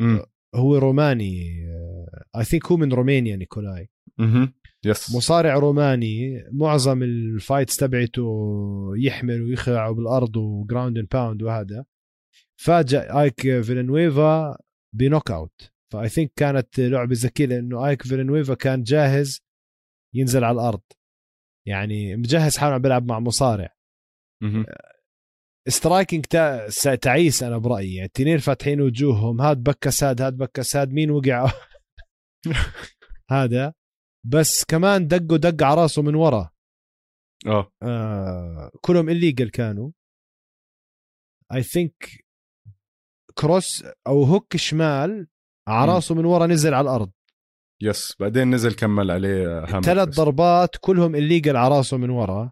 امم 0.00 0.22
هو 0.54 0.76
روماني 0.76 1.42
I 2.36 2.44
think 2.44 2.66
هو 2.66 2.76
من 2.76 2.92
رومانيا 2.92 3.36
نيكولاي. 3.36 3.88
مهم. 4.18 4.54
yes 4.84 5.16
مصارع 5.16 5.54
روماني 5.54 6.44
معظم 6.52 7.02
ال 7.02 7.13
fights 7.13 7.76
تبعته 7.76 8.24
يحمل 8.96 9.42
ويخلع 9.42 9.90
بالأرض 9.90 10.36
و 10.36 10.45
ground 10.45 10.98
and 10.98 11.08
pound 11.12 11.42
وهذا. 11.42 11.84
فاجأ 12.64 13.20
آيك 13.20 13.40
فيلانويفا 13.40 14.58
ب 14.96 15.30
knockout. 15.30 15.72
ف 15.92 16.08
I 16.08 16.12
think 16.12 16.32
كانت 16.36 16.80
لعبة 16.80 17.14
ذكية 17.18 17.46
لأنه 17.46 17.88
آيك 17.88 18.02
فيلانويفا 18.02 18.54
كان 18.54 18.82
جاهز 18.82 19.40
ينزل 20.14 20.44
على 20.44 20.54
الأرض. 20.54 20.82
يعني 21.68 22.16
مجهز 22.16 22.56
حاله 22.56 22.74
عم 22.74 22.82
بيلعب 22.82 23.04
مع 23.06 23.20
مصارع. 23.20 23.74
striking 25.68 26.24
تا... 26.24 26.68
تعيس 26.96 27.42
أنا 27.42 27.58
برأيي. 27.58 27.94
يعني 27.94 28.06
الاثنين 28.06 28.38
فاتحين 28.38 28.80
وجوههم. 28.80 29.40
هاد 29.40 29.62
بكس 29.62 30.04
هاد 30.04 30.22
هاد 30.22 30.36
بكس 30.36 30.76
هاد 30.76 30.92
مين 30.92 31.10
وقع؟ 31.10 31.52
هذا. 33.30 33.74
بس 34.26 34.64
كمان 34.64 35.06
دقوا 35.06 35.36
دق 35.36 35.64
على 35.64 35.80
راسه 35.80 36.02
من 36.02 36.14
ورا. 36.14 36.50
آه. 37.46 37.72
آه 37.82 38.70
كلهم 38.80 39.08
illegal 39.08 39.50
كانوا. 39.50 39.90
I 41.54 41.62
think 41.62 42.21
cross 43.34 43.84
أو 44.06 44.22
hook 44.22 44.56
شمال 44.56 45.26
على. 45.68 45.92
راسه 45.92 46.14
من 46.14 46.24
ورا 46.24 46.46
نزل 46.46 46.74
على 46.74 46.84
الأرض 46.84 47.10
yes 47.82 48.16
بعدين 48.20 48.50
نزل 48.54 48.74
كمل 48.74 49.10
عليه 49.10 49.64
ثلاث. 49.80 50.08
ضربات 50.08 50.76
كلهم 50.80 51.14
illegal 51.14 51.56
على 51.56 51.76
راسه 51.76 51.96
من 51.96 52.10
ورا 52.10 52.50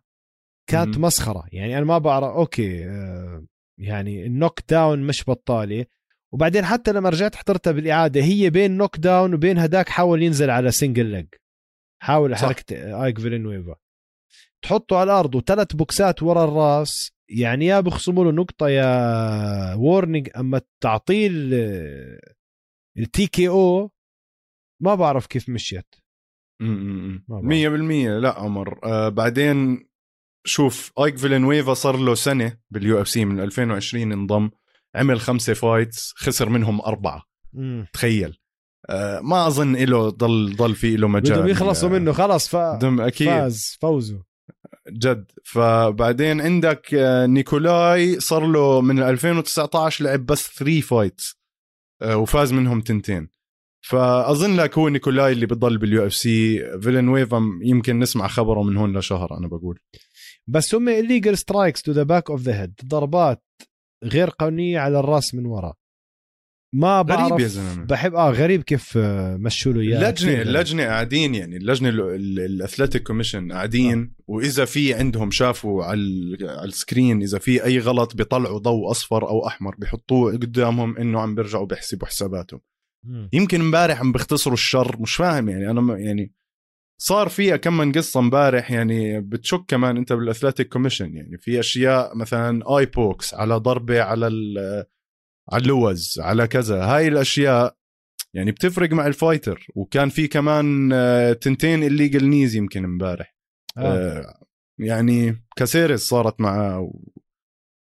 كانت 0.70 0.98
مم. 0.98 1.04
مسخرة 1.04 1.44
يعني 1.52 1.78
أنا 1.78 1.84
ما 1.84 1.98
بعرف 1.98 2.24
okay 2.24 2.84
آه 2.88 3.44
يعني 3.80 4.26
ال 4.26 4.60
knockdown 4.70 5.02
مش 5.02 5.24
بطالة 5.30 5.86
وبعدين 6.32 6.64
حتى 6.64 6.92
لما 6.92 7.08
رجعت 7.08 7.34
حضرتها 7.34 7.70
بالإعادة 7.70 8.22
هي 8.22 8.50
بين 8.50 8.76
knockdown 8.76 9.34
وبين 9.34 9.58
هداك 9.58 9.88
حاول 9.88 10.22
ينزل 10.22 10.50
على 10.50 10.70
single 10.70 11.06
leg 11.06 11.26
حاول. 12.02 12.36
حركه 12.36 13.04
ايك 13.04 13.18
فيلينويفا 13.18 13.76
تحطه 14.62 14.96
على 14.96 15.12
الأرض 15.12 15.34
وثلاث 15.34 15.72
بوكسات 15.72 16.22
ورا 16.22 16.44
الراس 16.44 17.12
يعني 17.30 17.66
يا 17.66 17.80
بخصموا 17.80 18.24
له 18.24 18.30
نقطة 18.30 18.68
يا 18.68 19.74
warning 19.74 20.30
أما 20.36 20.60
تعطيه 20.80 21.30
ال 22.98 23.26
TKO 23.26 23.90
ما 24.82 24.94
بعرف 24.94 25.26
كيف 25.26 25.48
مشيت. 25.48 25.94
ما 26.60 27.20
بعرف. 27.28 27.44
مية 27.44 27.68
بالمية. 27.68 28.18
لا 28.18 28.38
عمر. 28.38 28.78
آه 28.84 29.08
بعدين 29.08 29.88
شوف 30.46 30.92
ايك 30.98 31.18
فيلنويفا 31.18 31.74
صار 31.74 31.96
له 31.96 32.14
سنة 32.14 32.56
بال 32.70 33.00
UFC 33.00 33.24
من 33.24 33.40
2020 33.40 34.12
انضم 34.12 34.50
عمل 34.94 35.20
خمسة 35.20 35.54
fights 35.54 36.12
خسر 36.16 36.48
منهم 36.48 36.80
أربعة. 36.80 37.22
مم. 37.52 37.86
تخيل. 37.92 38.38
آه 38.88 39.20
ما 39.20 39.46
أظن 39.46 39.76
له 39.76 40.08
ضل 40.08 40.56
ضل 40.56 40.74
في 40.74 40.96
له 40.96 41.08
مجال 41.08 41.36
بدهم 41.36 41.48
يخلصوا 41.48 41.88
آه، 41.88 41.92
منه 41.92 42.12
خلص 42.12 42.48
ف... 42.48 42.56
دم 42.56 43.00
أكيد. 43.00 43.28
فاز 43.28 43.78
فوزه 43.80 44.22
جد. 44.92 45.30
فبعدين 45.44 46.40
عندك 46.40 46.94
آه، 46.94 47.26
نيكولاي 47.26 48.20
صار 48.20 48.46
له 48.46 48.80
من 48.80 49.02
2019 49.02 50.04
لعب 50.04 50.26
بس 50.26 50.58
3 50.58 50.80
fights 50.80 51.40
آه، 52.02 52.16
وفاز 52.16 52.52
منهم 52.52 52.80
تنتين. 52.80 53.28
فأظن 53.82 54.56
لك 54.56 54.78
هو 54.78 54.88
نيكولاي 54.88 55.32
اللي 55.32 55.46
بضل 55.46 55.78
بال 55.78 56.06
UFC 56.06 56.58
فيلنويفا 56.80 57.42
يمكن 57.62 57.98
نسمع 57.98 58.28
خبره 58.28 58.62
من 58.62 58.76
هون 58.76 58.98
لشهر 58.98 59.38
أنا 59.38 59.48
بقول. 59.48 59.78
بس 60.46 60.74
هم 60.74 60.90
illegal 60.90 61.36
strikes 61.36 61.80
to 61.80 61.94
the 61.94 62.04
back 62.04 62.34
of 62.36 62.44
the 62.44 62.52
head 62.52 62.86
ضربات 62.86 63.42
غير 64.04 64.30
قانونية 64.30 64.78
على 64.78 64.98
الرأس 65.00 65.34
من 65.34 65.46
ورا. 65.46 65.74
ما 66.72 67.02
بعرف 67.02 67.32
غريب 67.32 67.40
يا 67.40 67.46
زلمة 67.46 67.84
بحب 67.84 68.14
آه 68.14 68.30
غريب 68.30 68.62
كيف 68.62 68.96
آه، 68.96 69.36
مشوا 69.36 69.72
له 69.72 69.80
اياه 69.80 69.98
اللجنه. 70.10 70.42
اللجنه 70.42 70.82
قاعدين 70.84 71.34
يعني 71.34 71.56
اللجنة 71.56 71.88
ال 71.88 72.01
athletic 72.01 73.02
commission 73.02 73.52
قاعدين 73.52 74.12
وإذا 74.26 74.64
في 74.64 74.94
عندهم 74.94 75.30
شافوا 75.30 75.84
على 75.84 76.36
على 76.42 76.68
ال 76.68 76.76
screen 76.76 77.22
إذا 77.22 77.38
في 77.38 77.64
أي 77.64 77.78
غلط 77.78 78.16
بيطلعوا 78.16 78.58
ضوء 78.58 78.90
أصفر 78.90 79.28
أو 79.28 79.46
أحمر 79.46 79.74
بيحطوه 79.78 80.32
قدامهم 80.32 80.96
إنه 80.96 81.20
عم 81.20 81.34
بيرجعوا 81.34 81.66
بيحسبوا 81.66 82.06
حساباتهم. 82.06 82.60
يمكن 83.32 83.60
امبارح 83.60 84.00
عم 84.00 84.12
بيختصروا 84.12 84.54
الشر 84.54 84.96
مش 85.00 85.14
فاهم 85.14 85.48
يعني 85.48 85.70
أنا 85.70 85.98
يعني 85.98 86.32
صار 87.00 87.28
فيها 87.28 87.56
كم 87.56 87.76
من 87.76 87.92
قصة 87.92 88.20
امبارح 88.20 88.70
يعني 88.70 89.20
بتشك 89.20 89.64
كمان 89.68 89.96
أنت 89.96 90.12
بال 90.12 90.23
athletic 90.23 90.68
commission 90.68 91.14
يعني 91.16 91.38
في 91.38 91.60
أشياء 91.60 92.16
مثلا 92.16 92.78
eye 92.78 92.86
pokes 92.86 93.34
على 93.34 93.54
ضربة 93.56 94.02
على 94.02 94.26
ال- 94.26 94.84
على 95.52 95.62
اللوز 95.62 96.20
على 96.20 96.46
كذا. 96.46 96.84
هاي 96.84 97.08
الأشياء 97.08 97.76
يعني 98.34 98.50
بتفرق 98.52 98.92
مع 98.92 99.06
ال 99.06 99.13
fighter. 99.13 99.66
وكان 99.74 100.08
في 100.08 100.28
كمان 100.28 100.90
آه، 100.92 101.32
تنتين 101.32 101.82
ال 101.82 101.87
illegal 101.88 102.24
knees 102.28 102.56
يمكن 102.56 102.84
امبارح. 102.84 103.34
آه. 103.76 103.80
آه، 104.18 104.44
يعني 104.78 105.44
كاسيرس 105.56 106.00
صارت 106.00 106.40
معاه 106.40 106.80
و- 106.80 107.02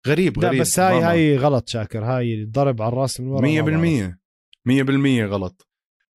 غريب 0.06 0.38
لا 0.38 0.48
غريب 0.48 0.60
بس 0.60 0.80
هاي 0.80 1.02
هاي 1.02 1.36
غلط 1.36 1.68
شاكر. 1.68 2.04
هاي 2.04 2.34
الضرب 2.34 2.82
على 2.82 2.92
الراس 2.92 3.20
من 3.20 3.26
ورا 3.28 3.42
مية 3.42 3.60
ما 3.60 3.66
بعرف. 3.66 3.80
بالمية 3.80 4.18
مية 4.66 4.82
بالمية 4.82 5.26
غلط. 5.26 5.68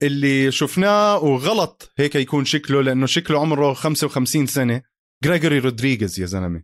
اللي 0.03 0.51
شفناه 0.51 1.17
وغلط 1.23 1.91
هيك 1.97 2.15
يكون 2.15 2.45
شكله 2.45 2.81
لأنه 2.81 3.05
شكله 3.05 3.39
عمره 3.41 3.73
55 3.73 4.45
سنة. 4.47 4.81
جريجوري 5.23 5.59
رودريغيز 5.59 6.19
يا 6.19 6.25
زلمة. 6.25 6.63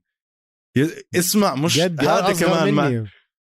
ي- 0.77 1.03
اسمع 1.19 1.55
مش 1.55 1.79
هذا 1.79 2.33
كمان 2.33 2.73
ما. 2.73 3.07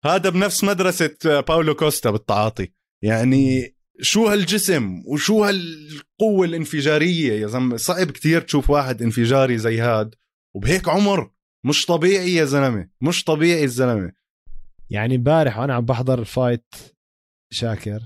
هذا 0.06 0.30
بنفس 0.30 0.64
مدرسة 0.64 1.18
باولو 1.24 1.76
كوستا 1.76 2.12
بالتعاطي. 2.12 2.72
يعني 3.04 3.76
شو 4.02 4.28
هالجسم 4.28 5.04
وشو 5.06 5.44
هالقوة 5.44 6.46
الانفجارية 6.46 7.42
يا 7.42 7.48
زلمة؟ 7.48 7.78
صعب 7.78 8.12
كتير 8.12 8.42
تشوف 8.42 8.70
واحد 8.70 9.02
انفجاري 9.02 9.58
زي 9.58 9.80
هاد. 9.80 10.16
وبهيك 10.56 10.90
عمر 10.90 11.32
مش 11.66 11.86
طبيعي 11.86 12.34
يا 12.36 12.46
زلمة 12.46 12.90
مش 13.02 13.24
طبيعي 13.24 13.64
الزلمة. 13.64 14.12
يعني 14.90 15.16
امبارح 15.16 15.58
وأنا 15.60 15.74
عم 15.74 15.86
بحضر 15.86 16.20
ال 16.20 16.29
fight 16.29 16.76
شاكر. 17.54 18.00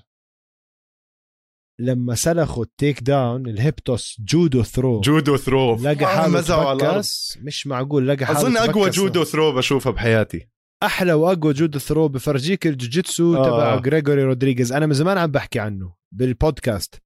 لما 1.79 2.15
سلخوا 2.15 2.63
ال 2.63 2.71
take 2.71 2.99
down 3.03 3.47
ال 3.47 3.57
hip 3.57 3.85
toss 3.85 4.21
judo 4.21 4.63
throw. 4.63 5.01
judo 5.01 5.38
throw. 5.38 5.75
لقى 5.75 6.06
آه، 6.06 6.08
حاله 6.08 6.27
مزعوا 6.27 6.69
على 6.69 7.03
مش 7.41 7.67
معقول 7.67 8.08
لقى 8.08 8.25
حاله 8.25 8.39
أظن 8.39 8.58
أقوى. 8.58 8.89
جودو 8.89 9.23
ثرو 9.23 9.51
بشوفها 9.51 9.91
بحياتي. 9.91 10.52
أحلى 10.84 11.13
وأقوى 11.13 11.54
judo 11.53 11.79
throw 11.79 12.08
بفرجيك 12.08 12.67
الجوجيتسو 12.67 13.36
آه. 13.36 13.46
تبع 13.46 13.82
جريجوري 13.82 14.24
رودريغيز. 14.24 14.72
أنا 14.72 14.86
من 14.86 14.93
زمان 14.93 15.17
عم 15.17 15.32
بحكي 15.32 15.60
عنه 15.60 15.96
بالبودكاست. 16.12 17.02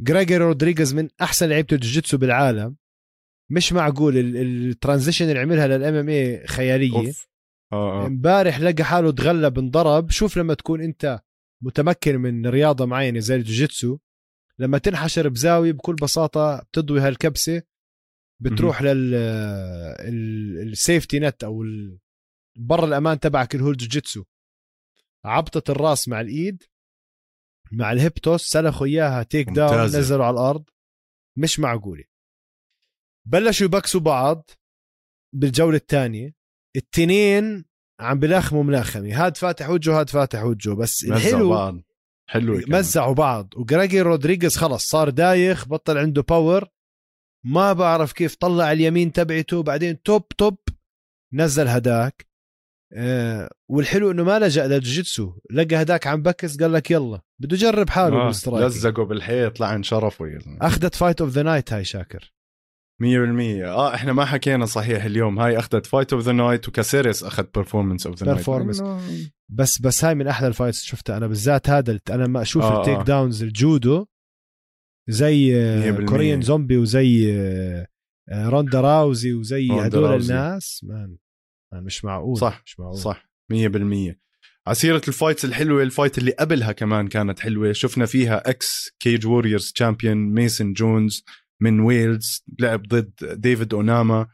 جريجوري 0.00 0.44
رودريغيز 0.44 0.94
من 0.94 1.08
أحسن 1.20 1.48
لعيبة 1.48 1.68
الجوجيتسو 1.72 2.18
بالعالم. 2.18 2.76
مش 3.50 3.72
معقول 3.72 4.16
ال 4.36 4.44
transition 4.44 5.28
اللي 5.28 5.38
عملها 5.40 5.66
لل 5.66 5.94
MMA 5.94 6.46
خياليه. 6.46 7.12
آه 7.72 8.02
آه. 8.02 8.06
امبارح 8.06 8.60
لقى 8.60 8.84
حاله 8.84 9.12
تغلب 9.12 9.58
انضرب. 9.58 10.10
شوف 10.10 10.36
لما 10.36 10.54
تكون 10.54 10.80
أنت 10.82 11.20
متمكن 11.62 12.16
من 12.16 12.46
رياضة 12.46 12.86
معينة 12.86 13.20
زي 13.20 13.36
الجوجيتسو. 13.36 13.98
لما 14.58 14.78
تنحشر 14.78 15.28
بزاوية 15.28 15.72
بكل 15.72 15.94
بساطة 15.94 16.58
بتضوي 16.58 17.00
هالكبسة 17.00 17.62
بتروح 18.40 18.82
لل 18.82 19.14
safety 20.68 21.18
net 21.20 21.44
أو 21.44 21.62
ال- 21.62 21.98
بر 22.58 22.84
الأمان 22.84 23.20
تبعك 23.20 23.54
اللي 23.54 23.66
هو 23.66 23.70
الجوجيتسو. 23.70 24.24
عبطة 25.24 25.72
الراس 25.72 26.08
مع 26.08 26.20
الإيد 26.20 26.62
مع 27.72 27.92
ال 27.92 27.97
hip 27.97 28.14
toss 28.14 28.42
سلخوا 28.42 28.86
إياها 28.86 29.22
take 29.22 29.48
down. 29.48 29.84
نزلوا 29.84 30.24
على 30.24 30.34
الأرض. 30.34 30.64
مش 31.38 31.60
معقولة. 31.60 32.04
بلشوا 33.26 33.66
يبكسوا 33.66 34.00
بعض 34.00 34.50
بالجولة 35.34 35.76
الثانية. 35.76 36.34
التنين 36.76 37.64
عم 38.00 38.18
بلاخموا 38.18 38.62
ملاخمه 38.62 39.26
هاد 39.26 39.36
فاتح 39.36 39.70
وجهه 39.70 40.00
هاد 40.00 40.10
فاتح 40.10 40.42
وجهه 40.42 40.74
بس 40.74 41.04
الحلو 41.04 41.50
بعض. 41.50 41.82
حلو 42.28 42.60
مزعوا 42.68 43.14
بعض. 43.14 43.54
وجريجوري 43.56 44.00
رودريغيز 44.00 44.56
خلص 44.56 44.88
صار 44.88 45.10
دايخ 45.10 45.68
بطل 45.68 45.98
عنده 45.98 46.22
power 46.22 46.68
ما 47.44 47.72
بعرف 47.72 48.12
كيف 48.12 48.34
طلع 48.34 48.72
اليمين 48.72 49.12
تبعته 49.12 49.62
بعدين 49.62 50.02
توب 50.02 50.28
توب 50.28 50.58
نزل 51.32 51.68
هداك. 51.68 52.27
آه 52.92 53.50
والحلو 53.68 54.10
إنه 54.10 54.22
ما 54.24 54.38
لجأ 54.38 54.66
للجوجيتسو 54.66 55.32
لقى 55.50 55.82
هداك 55.82 56.06
عم 56.06 56.22
بكس 56.22 56.56
قال 56.60 56.72
لك 56.72 56.90
يلا 56.90 57.20
بده 57.38 57.56
يجرب 57.56 57.90
حاله 57.90 58.16
آه. 58.22 58.26
بال 58.26 58.36
strike 58.36 58.66
لزقوا 58.66 59.04
بالحيط 59.04 59.60
لعن 59.60 59.82
شرفه 59.82 60.26
يا 60.26 60.38
زلمه 60.38 60.58
أخذت 60.62 60.94
fight 60.94 61.20
of 61.20 61.30
the 61.30 61.42
night 61.42 61.72
هاي 61.72 61.84
شاكر 61.84 62.32
100% 63.02 63.04
آه 63.06 63.94
إحنا 63.94 64.12
ما 64.12 64.24
حكينا 64.24 64.66
صحيح 64.66 65.04
اليوم 65.04 65.38
هاي 65.38 65.58
أخذت 65.58 65.86
fight 65.86 66.12
of 66.12 66.22
the 66.22 66.32
night 66.32 66.68
وكاسيريس 66.68 67.24
اخذ 67.24 67.44
performance 67.54 68.06
of 68.06 68.22
the 68.24 68.32
night 68.32 68.46
Performance. 68.46 68.82
بس 69.48 69.80
بس 69.80 70.04
هاي 70.04 70.14
من 70.14 70.26
أحلى 70.26 70.48
ال 70.48 70.53
fights 70.53 70.82
شفتها 70.84 71.16
أنا 71.16 71.26
بالذات 71.26 71.70
هذا 71.70 71.98
أنا 72.10 72.26
ما 72.26 72.42
أشوف 72.42 72.62
آه، 72.62 72.80
ال 72.80 72.84
take 72.84 72.98
آه. 72.98 73.02
downs 73.04 73.42
الجودو 73.42 74.06
زي. 75.08 75.52
كوريان 76.08 76.42
زومبي 76.42 76.76
وزي 76.76 77.34
روندا 78.32 78.80
راوزي 78.80 79.32
وزي 79.32 79.68
هدول. 79.72 80.20
الناس 80.22 80.80
man 80.84 81.16
مش 81.72 82.04
معقول 82.04 82.38
صح، 82.38 82.62
مش 82.66 82.80
معقول. 82.80 82.98
صح 82.98 83.28
100% 83.52 84.18
ع 84.66 84.73
سيرة 84.73 85.02
ال 85.08 85.13
fights 85.13 85.44
الحلوة 85.44 85.82
ال 85.82 85.88
fight 85.88 86.18
اللي 86.18 86.30
قبلها 86.30 86.72
كمان 86.72 87.08
كانت 87.08 87.40
حلوة. 87.40 87.72
شفنا 87.72 88.06
فيها 88.06 88.50
ex 88.50 88.90
Cage 89.00 89.26
Warriors 89.26 89.72
champion 89.72 90.16
ميسن 90.16 90.72
جونز 90.72 91.24
من 91.60 91.80
ويلز 91.80 92.44
لعب 92.58 92.82
ضد 92.82 93.12
ديفيد 93.22 93.74
اوناما 93.74 94.26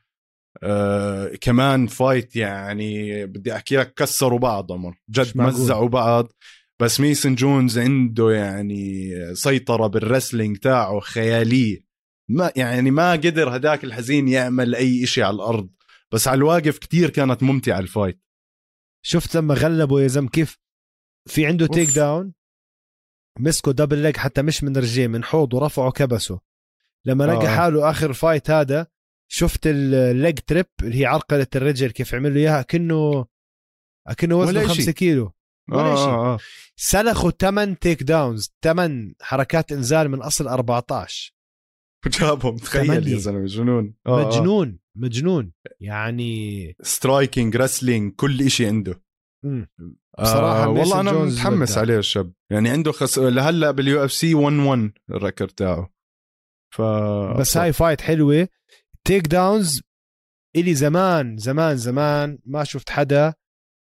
آه 0.63 1.33
كمان 1.41 1.87
fight 1.87 2.37
يعني 2.37 3.27
بدي 3.27 3.55
أحكي 3.55 3.77
لك 3.77 3.95
كسروا 3.95 4.39
بعض 4.39 4.73
عمر. 4.73 4.95
جد. 5.11 5.33
مزعوا 5.37 5.89
بعض. 5.89 6.33
بس 6.81 7.01
ميسن 7.01 7.35
جونز 7.35 7.79
عنده 7.79 8.31
يعني 8.31 9.11
سيطرة 9.35 9.87
بال 9.87 9.99
wrestling 9.99 10.57
تاعه 10.57 11.01
خيالية. 11.01 11.85
ما 12.31 12.53
يعني 12.57 12.91
ما 12.91 13.13
قدر 13.13 13.57
هداك 13.57 13.85
الحزين 13.85 14.29
يعمل 14.29 14.75
أي 14.75 15.05
إشي 15.05 15.23
على 15.23 15.35
الأرض. 15.35 15.71
بس 16.15 16.29
على 16.29 16.39
الواقف 16.39 16.79
كتير 16.79 17.11
كانت 17.11 17.43
ممتعة 17.43 17.79
الفايت 17.79 18.21
شفت 19.07 19.37
لما 19.37 19.55
غلبوا 19.55 20.01
يا 20.01 20.07
زلمة 20.07 20.29
كيف 20.29 20.59
في 21.29 21.47
عنده 21.47 21.67
أوف. 21.67 21.75
take 21.75 21.89
down 21.89 22.35
مسكوا 23.41 23.73
double 23.73 23.99
leg 23.99 24.17
حتى 24.17 24.43
مش 24.43 24.65
من 24.65 24.77
رجليه 24.77 25.07
من 25.07 25.25
حوض 25.25 25.55
ورفعوا 25.55 25.91
كبسه 25.91 26.41
لما 27.05 27.25
لقى 27.25 27.47
آه. 27.47 27.57
حاله 27.57 27.91
آخر 27.91 28.13
fight 28.13 28.51
هذا 28.51 28.87
شفت 29.29 29.67
ال 29.67 29.85
leg 29.85 30.39
trip 30.39 30.67
اللي 30.83 31.01
هي 31.01 31.07
عرقلة 31.07 31.47
الرجل 31.57 31.91
كيف 31.91 32.15
عمل 32.15 32.35
له 32.35 32.41
إياها 32.41 32.63
كأنه 32.63 33.27
كأنه 34.19 34.35
وزنه 34.37 34.59
ولا 34.59 34.69
5 34.69 34.83
إشي. 34.83 34.93
كيلو 34.93 35.33
ولا 35.69 35.97
شيء. 35.97 36.05
آه 36.05 36.35
آه. 36.35 36.39
سلخوا 36.77 37.31
8 37.31 37.75
take 37.75 38.03
downs 38.03 38.55
8 38.63 39.15
حركات 39.21 39.73
انزال 39.73 40.09
من 40.09 40.23
أصل 40.23 40.49
14 40.49 41.35
جابهم 42.07 42.57
تخيل. 42.57 43.09
يا 43.09 43.19
زلمة 43.19 43.47
جنون 43.47 43.95
آه 44.07 44.23
آه. 44.23 44.27
مجنون 44.27 44.84
مجنون 44.97 45.53
يعني 45.81 46.75
striking 46.83 47.57
wrestling 47.57 48.13
كل 48.13 48.43
إشي 48.43 48.67
عنده. 48.67 49.03
مم. 49.45 49.69
آه 50.19 50.23
بصراحة 50.23 50.69
والله 50.69 51.03
ميسن 51.03 51.09
أنا 51.09 51.25
متحمس. 51.25 51.79
عليه 51.79 51.99
الشاب. 51.99 52.33
يعني 52.53 52.71
عنده 52.71 52.93
خس... 52.93 53.19
لهلأ 53.19 53.71
بال 53.71 54.05
UFC 54.05 54.35
1 54.35 54.57
1 54.57 54.93
ال 55.11 55.16
record 55.16 55.51
تاعه. 55.51 55.91
ف 56.75 56.83
بس 57.41 57.57
هاي 57.57 57.73
fight 57.73 58.01
حلوة. 58.01 58.49
take 59.05 59.27
downs 59.27 59.83
إلي 60.57 60.75
زمان 60.75 61.37
زمان 61.37 61.77
زمان 61.77 62.39
ما 62.45 62.65
شفت 62.65 62.91
حدا 62.91 63.35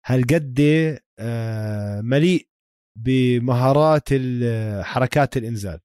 هالقد 0.06 0.60
آه، 1.20 2.02
مليء 2.02 2.48
بمهارات 3.00 4.10
حركات 4.84 5.38
الإنزال. 5.38 5.80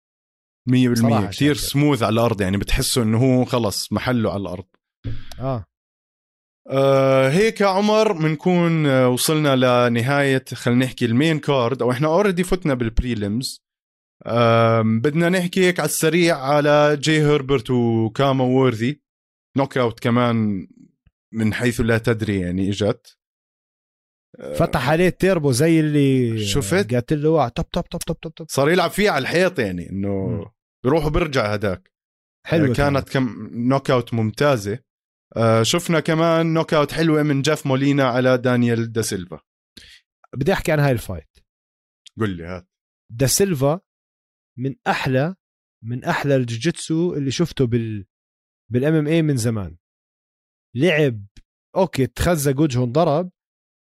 100% 0.70 0.94
صراحة 0.94 1.26
كثير. 1.26 1.54
سموث 1.54 2.02
على 2.02 2.12
الأرض 2.12 2.40
يعني 2.40 2.56
بتحسه 2.56 3.02
إنه 3.02 3.18
هو 3.18 3.44
خلص 3.44 3.92
محله 3.92 4.32
على 4.32 4.40
الأرض. 4.40 4.64
آه. 5.40 5.64
آه 6.70 7.28
هيك 7.30 7.60
يا 7.60 7.66
عمر 7.66 8.12
بنكون 8.12 8.86
آه 8.86 9.08
وصلنا 9.08 9.56
لنهاية 9.88 10.44
خلينا 10.54 10.84
نحكي 10.84 11.04
ال 11.04 11.11
main 11.11 11.38
card 11.38 11.82
أو 11.82 11.90
إحنا 11.90 12.08
already 12.08 12.44
فتنا 12.44 12.74
بال 12.74 12.94
prelims 12.94 13.62
آه 14.26 14.82
بدنا 14.82 15.28
نحكي 15.28 15.64
هيك 15.66 15.80
على 15.80 15.86
السريع 15.88 16.38
على 16.38 16.96
جي 17.00 17.22
هربرت 17.22 17.70
وكاما 17.70 18.44
وورثي 18.44 19.00
knock 19.56 19.78
out 19.78 20.00
كمان 20.00 20.68
من 21.32 21.54
حيث 21.54 21.80
لا 21.80 21.98
تدري 21.98 22.40
يعني 22.40 22.68
إجت. 22.68 23.16
آه، 24.40 24.54
فتح 24.54 24.88
عليه 24.88 25.08
التيربو 25.08 25.52
زي 25.52 25.80
اللي 25.80 26.38
شفت؟ 26.46 26.94
قاتل 26.94 27.22
له 27.22 27.48
طب 27.48 27.64
طب 27.64 27.82
طب 27.82 27.98
طب 27.98 28.14
طب 28.14 28.30
طب. 28.30 28.46
صار 28.48 28.70
يلعب 28.70 28.90
فيه 28.90 29.10
على 29.10 29.22
الحيط 29.22 29.58
يعني 29.58 29.88
مم. 29.92 30.44
بيروح 30.84 31.06
وبرجع 31.06 31.52
هداك. 31.52 31.92
حلوة 32.46 32.70
آه، 32.70 32.72
كانت 32.74 33.08
كم 33.08 33.48
knock 33.52 33.90
out 33.90 34.14
ممتازة. 34.14 34.78
آه 35.36 35.62
شفنا 35.62 36.00
كمان 36.00 36.54
knock 36.54 36.74
out 36.74 36.92
حلوة 36.92 37.22
من 37.22 37.42
جيف 37.42 37.66
مولينا 37.66 38.04
على 38.04 38.38
دانيال 38.38 38.92
دا 38.92 39.02
سيلفا. 39.02 39.40
بدي 40.36 40.52
أحكي 40.52 40.72
عن 40.72 40.80
هاي 40.80 40.92
ال 40.92 40.99
fight. 40.99 41.38
قل 42.20 42.36
لي 42.36 42.44
هات. 42.44 42.68
دا 43.12 43.26
سيلفا 43.26 43.80
من 44.58 44.74
أحلى 44.86 45.34
من 45.84 46.04
أحلى 46.04 46.36
الجوجيتسو 46.36 47.14
اللي 47.14 47.30
شفته 47.30 47.66
بال 47.66 48.06
بال 48.72 48.94
MMA 48.94 49.22
من 49.22 49.36
زمان. 49.36 49.76
لعب 50.76 51.26
okay 51.76 52.06
تخزق 52.06 52.60
وجهه 52.60 52.84
انضرب 52.84 53.30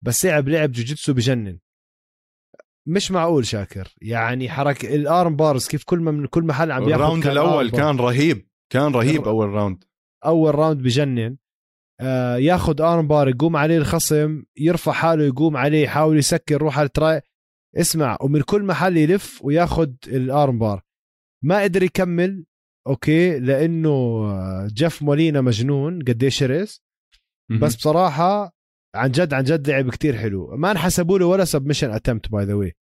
بس 0.05 0.27
لعب 0.27 0.49
لعب 0.49 0.73
جوجيتسو 0.73 1.13
بجنن. 1.15 1.59
مش 2.89 3.11
معقول 3.11 3.47
شاكر. 3.47 3.95
يعني 4.03 4.51
حركه 4.51 4.95
ال 4.95 5.05
arm 5.05 5.37
bars 5.37 5.69
كيف 5.69 5.85
كل 5.85 5.99
ما 5.99 6.11
من 6.11 6.27
كل 6.27 6.43
محل 6.43 6.73
عم 6.73 6.85
بياخذ 6.85 7.01
ال 7.03 7.07
round 7.07 7.27
الأول. 7.27 7.71
كان 7.71 7.97
رهيب 7.97 8.49
كان 8.73 8.95
رهيب 8.95 9.29
أول 9.29 9.49
راوند 9.49 9.85
أول 10.25 10.55
راوند 10.55 10.83
بجنن. 10.83 11.37
آه 12.01 12.37
ياخذ 12.37 12.83
arm 12.83 13.09
bar 13.09 13.29
يقوم 13.29 13.57
عليه 13.57 13.77
الخصم 13.79 14.43
يرفع 14.57 14.93
حاله 14.93 15.25
يقوم 15.25 15.57
عليه 15.57 15.85
يحاول 15.85 16.19
يسكر 16.19 16.55
يروح 16.55 16.79
على 16.79 16.87
ال 16.87 16.95
tri 16.95 17.21
اسمع 17.77 18.19
ومن 18.21 18.43
كل 18.43 18.63
محل 18.63 18.97
يلف 18.97 19.45
وياخذ 19.45 19.91
ال 20.07 20.20
arm 20.20 20.59
bar 20.59 20.83
ما 21.45 21.63
قدر 21.63 21.83
يكمل 21.83 22.45
okay 22.87 23.39
لأنه 23.39 23.91
آه، 23.91 24.69
جيف 24.73 25.03
مولينا 25.03 25.41
مجنون 25.41 26.03
قديش 26.03 26.39
شرس 26.39 26.83
بس 27.61 27.77
بصراحة 27.77 28.61
عن 28.95 29.11
جد 29.11 29.35
عن 29.35 29.45
جد 29.45 29.71
لعب 29.71 29.91
كتير 29.91 30.17
حلو. 30.17 30.57
ما 30.57 30.71
انحسبوا 30.71 31.19
له 31.19 31.27
ولا 31.27 31.45
submission 31.45 31.91
attempt 31.91 32.31
by 32.31 32.45
the 32.45 32.55
way 32.55 32.77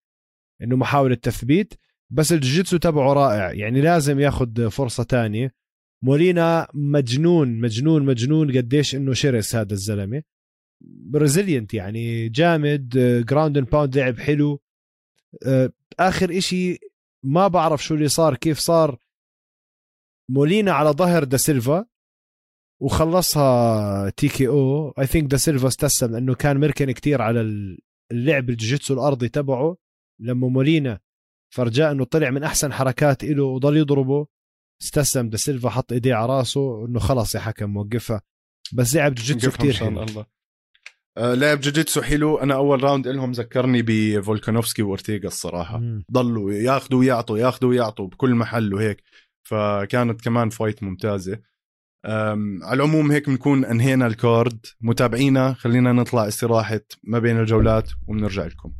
إنه 0.61 0.75
محاولة 0.75 1.15
تثبيت. 1.15 1.73
بس 2.11 2.31
الجوجيتسو 2.31 2.77
تبعه 2.77 3.13
رائع. 3.13 3.51
يعني 3.51 3.81
لازم 3.81 4.19
ياخذ 4.19 4.69
فرصة 4.69 5.03
تانية. 5.03 5.53
مولينا 6.03 6.67
مجنون 6.73 7.59
مجنون 7.59 8.05
مجنون 8.05 8.57
قديش 8.57 8.95
إنه 8.95 9.13
شرس 9.13 9.55
هذا 9.55 9.73
الزلمة. 9.73 10.23
resilient 11.15 11.73
يعني 11.73 12.29
جامد 12.29 12.89
ground 13.25 13.57
and 13.57 13.69
pound 13.69 13.97
لعب 13.97 14.19
حلو. 14.19 14.61
آه، 15.45 15.71
آخر 15.99 16.37
إشي 16.37 16.77
ما 17.23 17.47
بعرف 17.47 17.83
شو 17.83 17.95
اللي 17.95 18.07
صار 18.07 18.35
كيف 18.35 18.59
صار. 18.59 18.97
مولينا 20.29 20.71
على 20.71 20.89
ظهر 20.89 21.23
دا 21.23 21.37
سيلفا 21.37 21.85
وخلصها 22.81 24.09
TKO. 24.09 24.89
I 24.89 25.07
think 25.07 25.31
دا 25.31 25.37
سيلفا 25.37 25.67
استسلم 25.67 26.11
لأنه 26.11 26.35
كان 26.35 26.59
مركن 26.59 26.91
كتير 26.91 27.21
على 27.21 27.41
اللعب 28.11 28.49
الجوجيتسو 28.49 28.93
الأرضي 28.93 29.29
تبعه. 29.29 29.77
لما 30.19 30.47
مولينا 30.47 30.99
فرجاه 31.53 31.91
إنه 31.91 32.03
طلع 32.03 32.29
من 32.29 32.43
أحسن 32.43 32.73
حركات 32.73 33.23
له 33.23 33.43
وضل 33.43 33.77
يضربه. 33.77 34.27
استسلم 34.81 35.29
دا 35.29 35.37
سيلفا 35.37 35.69
حط 35.69 35.91
إيديه 35.91 36.15
على 36.15 36.37
راسه 36.37 36.85
إنه 36.85 36.99
خلص 36.99 37.35
يا 37.35 37.39
حكم 37.39 37.77
وقفها. 37.77 38.21
بس 38.73 38.95
لعب 38.95 39.15
جوجيتسو 39.15 39.71
شاء 39.71 39.89
حلو. 39.89 40.03
الله. 40.03 40.25
آه 41.17 41.33
لعب 41.33 41.59
جوجيتسو 41.59 42.01
حلو. 42.01 42.37
أنا 42.37 42.55
أول 42.55 42.83
round 42.83 43.07
لهم 43.07 43.31
ذكرني 43.31 43.81
بفولكانوفسكي 43.81 44.81
وأورتيغا 44.81 45.27
الصراحة. 45.27 45.77
مم. 45.77 46.05
ضلوا 46.11 46.53
ياخذوا 46.53 46.99
ويعطوا 46.99 47.37
ياخذوا 47.37 47.69
ويعطوا 47.69 48.07
بكل 48.07 48.35
محل 48.35 48.73
وهيك. 48.73 49.03
فكانت 49.43 50.21
كمان 50.21 50.49
fight 50.49 50.83
ممتازة. 50.83 51.39
أم، 52.05 52.63
على 52.63 52.73
العموم 52.73 53.11
هيك 53.11 53.29
بنكون 53.29 53.65
انهينا 53.65 54.07
ال 54.07 54.17
card. 54.17 54.65
متابعينا 54.81 55.53
خلينا 55.53 55.91
نطلع 55.91 56.27
استراحة 56.27 56.81
ما 57.03 57.19
بين 57.19 57.39
الجولات 57.39 57.89
وبنرجع 58.07 58.45
لكم. 58.45 58.71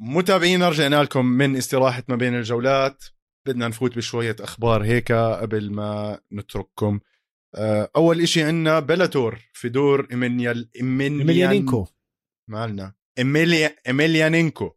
متابعينا 0.00 0.68
رجعنا 0.68 1.02
لكم 1.02 1.26
من 1.26 1.56
استراحة 1.56 2.02
ما 2.08 2.16
بين 2.16 2.34
الجولات. 2.34 3.04
بدنا 3.46 3.68
نفوت 3.68 3.96
بشوية 3.96 4.36
أخبار 4.40 4.84
هيك 4.84 5.12
قبل 5.12 5.72
ما 5.72 6.20
نترككم. 6.32 7.00
آه، 7.54 7.90
أول 7.96 8.20
إشي 8.20 8.42
عنا 8.42 8.80
Bellator 8.80 9.38
فيدور 9.52 10.06
إيمينيال 10.10 10.68
مليانينكو 10.82 11.86
مالنا 12.48 12.94
إيميليا 13.18 13.76
إيميليانينكو. 13.86 14.70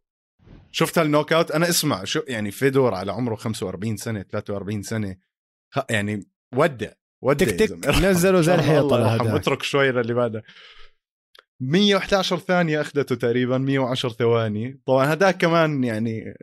شفت 0.70 0.98
هال 0.98 1.32
knockout؟ 1.32 1.50
أنا 1.50 1.68
اسمع 1.68 2.04
شو 2.04 2.20
يعني 2.28 2.50
فيدور 2.50 2.94
على 2.94 3.12
عمره 3.12 3.34
45 3.34 3.96
سنة 3.96 4.22
43 4.22 4.82
سنة. 4.82 5.16
يعني 5.90 6.26
ودع 6.54 6.92
ودع 7.22 7.46
تك 7.46 7.58
تك. 7.58 7.88
نزلوا 7.88 8.40
زي 8.40 8.54
الحيطة. 8.60 9.36
اترك 9.36 9.62
شوي 9.62 9.92
للي 9.92 10.14
بعده. 10.14 10.42
111 11.62 12.38
ثانية 12.38 12.80
أخذته 12.80 13.14
تقريبا 13.14 13.58
110 13.58 14.08
ثواني. 14.08 14.80
طبعا 14.86 15.12
هداك 15.12 15.36
كمان 15.36 15.84
يعني 15.84 16.34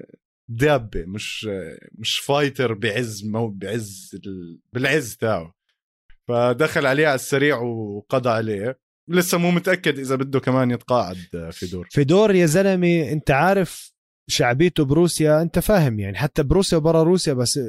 دابة 0.50 1.04
مش 1.08 1.50
مش 1.92 2.20
fighter 2.20 2.74
بعز 2.74 3.26
مو 3.26 3.48
بعز 3.48 4.12
ال... 4.26 4.60
بالعز 4.74 5.16
تاعه. 5.16 5.56
فدخل 6.28 6.86
عليه 6.86 7.08
على 7.08 7.16
السريع 7.16 7.58
وقضى 7.58 8.30
عليه. 8.30 8.80
لسه 9.10 9.38
مو 9.38 9.52
متأكد 9.52 10.00
إذا 10.00 10.16
بده 10.16 10.40
كمان 10.40 10.72
يتقاعد 10.72 11.18
فيدور 11.52 11.88
فيدور 11.92 12.36
يا 12.36 12.46
زلمة 12.46 13.12
أنت 13.12 13.32
عارف 13.32 13.94
شعبيته 14.30 14.86
بروسيا 14.86 15.42
أنت 15.42 15.60
فاهم 15.60 16.00
يعني. 16.00 16.18
حتى 16.18 16.44
بروسيا 16.44 16.78
وبرا 16.78 17.04
روسيا 17.04 17.34
بس 17.34 17.60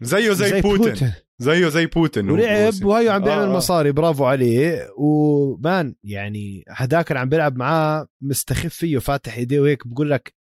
زيه 0.00 0.32
زي, 0.32 0.48
زي 0.48 0.60
بوتين. 0.60 0.92
بوتين. 0.92 1.12
زيه 1.38 1.68
زي 1.68 1.86
بوتين 1.86 2.30
ولعب. 2.30 2.84
وهيو 2.84 3.12
عم 3.12 3.22
بيعمل 3.22 3.42
آه،. 3.48 3.56
مصاري 3.56 3.92
برافو 3.92 4.24
عليه 4.24 4.88
و 4.96 5.20
man 5.20 5.94
يعني 6.04 6.64
هداك 6.68 7.10
اللي 7.10 7.20
عم 7.20 7.28
بيلعب 7.28 7.56
معاه 7.56 8.08
مستخف 8.20 8.74
فيه 8.74 8.98
فاتح 8.98 9.36
ايديه 9.36 9.60
وهيك 9.60 9.86
بقول 9.86 10.10
لك 10.10 10.34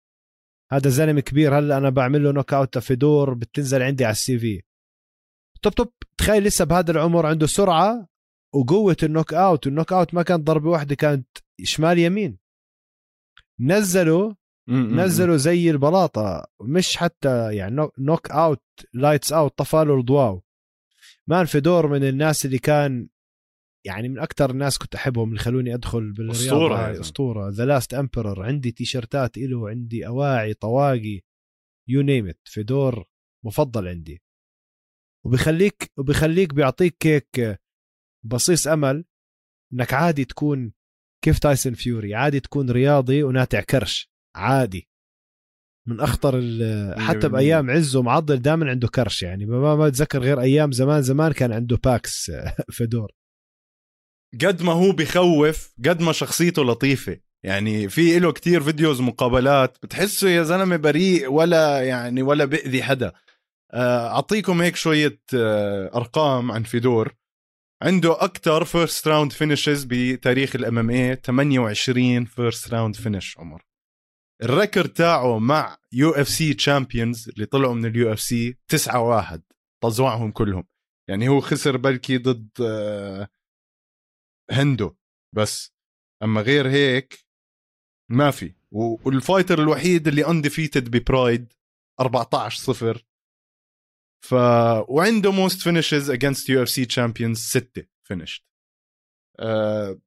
هذا 0.72 0.90
زلمة 0.90 1.22
كبير 1.22 1.58
هلا 1.60 1.78
أنا 1.78 1.90
بعمل 1.90 2.24
له 2.24 2.32
knockout 2.32 2.78
فيدور 2.78 3.34
بتنزل 3.34 3.82
عندي 3.82 4.06
على 4.06 4.12
ال 4.12 4.40
CV 4.40 4.62
طب 5.62 5.72
طب 5.72 5.90
تخيل 6.18 6.44
لسه 6.44 6.66
بهذا 6.66 6.92
العمر 6.92 7.26
عنده 7.26 7.48
سرعة 7.48 8.08
وقوة 8.56 8.98
ال 9.04 9.34
knockout 9.34 9.66
وال 9.68 9.94
knockout 9.94 10.14
ما 10.14 10.24
كانت 10.24 10.48
ضربة 10.48 10.70
واحدة 10.70 10.96
كانت 10.96 11.28
شمال 11.64 12.00
يمين 12.00 12.38
نزلوا. 13.60 14.34
نزلوا 14.70 15.38
زي 15.38 15.72
البلاطة 15.72 16.46
مش 16.62 16.98
حتى 16.98 17.56
يعني 17.56 17.76
knock- 17.76 18.00
knockout 18.00 18.64
lights 18.94 19.34
out 19.34 19.58
طفى 19.58 19.78
له 19.78 20.00
الضواو 20.00 20.44
man 21.30 21.46
فيدور 21.46 21.88
من 21.88 22.04
الناس 22.04 22.46
اللي 22.46 22.60
كان 22.60 23.10
يعني 23.86 24.10
من 24.10 24.20
أكثر 24.20 24.50
الناس 24.50 24.78
كنت 24.78 24.96
أحبهم 24.96 25.30
اللي 25.30 25.40
خلوني 25.40 25.74
أدخل 25.74 26.12
بالرياضة. 26.12 26.76
هاي 26.76 26.94
زلمة. 26.94 27.06
أسطورة. 27.06 27.50
the 27.50 27.66
last 27.66 27.94
emperor 27.94 28.44
عندي 28.44 28.72
تيشرتات 28.72 29.38
له 29.38 29.70
عندي 29.70 30.08
أواعي 30.08 30.54
طواقي 30.54 31.22
you 31.90 32.02
name 32.02 32.28
it 32.28 32.40
فيدور 32.44 33.06
مفضل 33.46 33.88
عندي. 33.88 34.22
وبخليك 35.26 35.92
وبخليك 35.98 36.54
بيعطيك 36.54 37.08
هيك 37.08 37.62
بصيص 38.26 38.68
أمل 38.68 39.06
إنك 39.74 39.94
عادي 39.94 40.26
تكون 40.26 40.74
كيف 41.24 41.40
تايسون 41.40 41.74
فيوري. 41.74 42.16
عادي 42.16 42.40
تكون 42.40 42.70
رياضي 42.72 43.24
وناتع 43.24 43.62
كرش. 43.62 44.12
عادي. 44.36 44.90
من 45.88 46.00
أخطر 46.00 46.38
ال- 46.38 47.00
حتى 47.02 47.28
100%. 47.28 47.32
بأيام 47.32 47.70
عزه 47.72 48.02
معضل 48.02 48.38
دائما 48.42 48.70
عنده 48.70 48.88
كرش 48.88 49.24
يعني. 49.24 49.46
ما 49.46 49.76
ما 49.76 49.88
أتذكر 49.88 50.20
غير 50.20 50.42
أيام 50.42 50.72
زمان 50.72 51.02
زمان 51.02 51.32
كان 51.32 51.52
عنده 51.54 51.78
packs 51.84 52.32
فيدور 52.76 53.12
قد 54.46 54.62
ما 54.62 54.72
هو 54.74 54.92
بخوف 54.92 55.74
قد 55.86 56.02
ما 56.02 56.12
شخصيته 56.12 56.64
لطيفة. 56.64 57.18
يعني 57.44 57.90
في 57.90 58.20
له 58.20 58.32
كتير 58.32 58.62
videos 58.64 59.02
مقابلات 59.02 59.78
بتحسه 59.84 60.30
يا 60.30 60.44
زلمة 60.44 60.76
بريء 60.76 61.32
ولا 61.32 61.82
يعني 61.84 62.22
ولا 62.22 62.46
بأذي 62.46 62.84
حدا. 62.84 63.12
آه، 63.74 64.08
أعطيكم 64.08 64.62
هيك 64.62 64.76
شوية 64.76 65.20
آه، 65.36 65.92
أرقام 65.96 66.52
عن 66.52 66.64
فيدور 66.64 67.14
عنده 67.84 68.24
أكتر 68.24 68.66
first 68.66 69.08
round 69.08 69.32
finishes 69.32 69.84
بتاريخ 69.90 70.56
ال 70.56 70.78
MMA 70.78 71.16
28 71.16 72.26
first 72.26 72.74
round 72.74 72.96
finish 72.96 73.38
عمر. 73.38 73.62
ال 74.44 74.51
record 74.51 74.90
تاعه 74.90 75.40
مع 75.40 75.78
UFC 75.92 76.54
champions 76.54 77.30
اللي 77.30 77.46
طلعوا 77.46 77.74
من 77.74 77.86
ال 77.86 78.14
UFC 78.14 78.58
9 78.68 79.02
1 79.02 79.44
طزوعهم 79.84 80.32
كلهم. 80.32 80.68
يعني 81.10 81.30
هو 81.30 81.40
خسر 81.40 81.78
بلكي 81.78 82.18
ضد 82.18 82.50
آه، 82.62 83.30
هندو. 84.52 84.96
بس 85.36 85.74
أما 86.24 86.42
غير 86.42 86.70
هيك 86.70 87.26
ما 88.12 88.32
في. 88.32 88.56
وال 88.72 88.92
fighter 88.92 89.62
الوحيد 89.62 90.08
اللي 90.08 90.28
undefeated 90.28 90.98
ب 90.98 91.07
Pride 91.07 91.54
14 92.00 92.74
0 92.74 93.06
ف 94.26 94.34
وعنده 94.90 95.32
most 95.32 95.62
finishes 95.62 96.10
against 96.10 96.50
UFC 96.50 96.86
champions 96.86 97.38
6 97.38 97.86
finished 98.04 98.44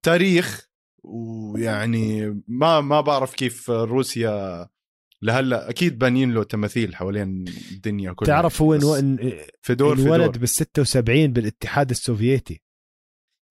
تاريخ 0.03 0.68
ويعني 1.09 2.27
ما 2.49 2.81
ما 2.81 3.01
بعرف 3.01 3.35
كيف 3.35 3.71
روسيا 3.71 4.69
لهلأ 5.23 5.71
أكيد 5.71 5.99
بانين 5.99 6.35
له 6.35 6.43
تماثيل 6.45 6.97
حوالين 6.97 7.45
الدنيا 7.73 8.13
كلها. 8.13 8.27
تعرف 8.29 8.63
هو 8.63 8.79
إنو- 8.79 9.23
فيدور 9.63 9.97
في 9.97 10.03
انولد 10.03 10.39
بال 10.39 10.49
76 10.49 11.33
بالاتحاد 11.33 11.91
السوفيتي. 11.91 12.63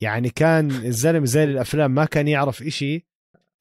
يعني 0.02 0.30
كان 0.30 0.72
الزلمة 0.72 1.26
زي 1.26 1.44
الأفلام 1.44 1.92
ما 1.92 2.06
كان 2.06 2.28
يعرف 2.28 2.62
إشي 2.64 3.08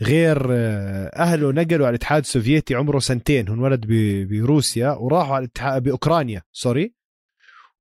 غير 0.03 0.47
آه، 0.51 1.07
أهله 1.17 1.53
نقلوا 1.53 1.87
على 1.87 1.95
الاتحاد 1.95 2.23
السوفيتي 2.23 2.75
عمره 2.75 2.99
سنتين 2.99 3.49
هو 3.49 3.55
انولد 3.55 3.87
بروسيا 4.31 4.91
وراحوا 4.91 5.35
على 5.35 5.45
الاتحاد 5.45 5.83
بأوكرانيا 5.83 6.43
sorry. 6.53 6.95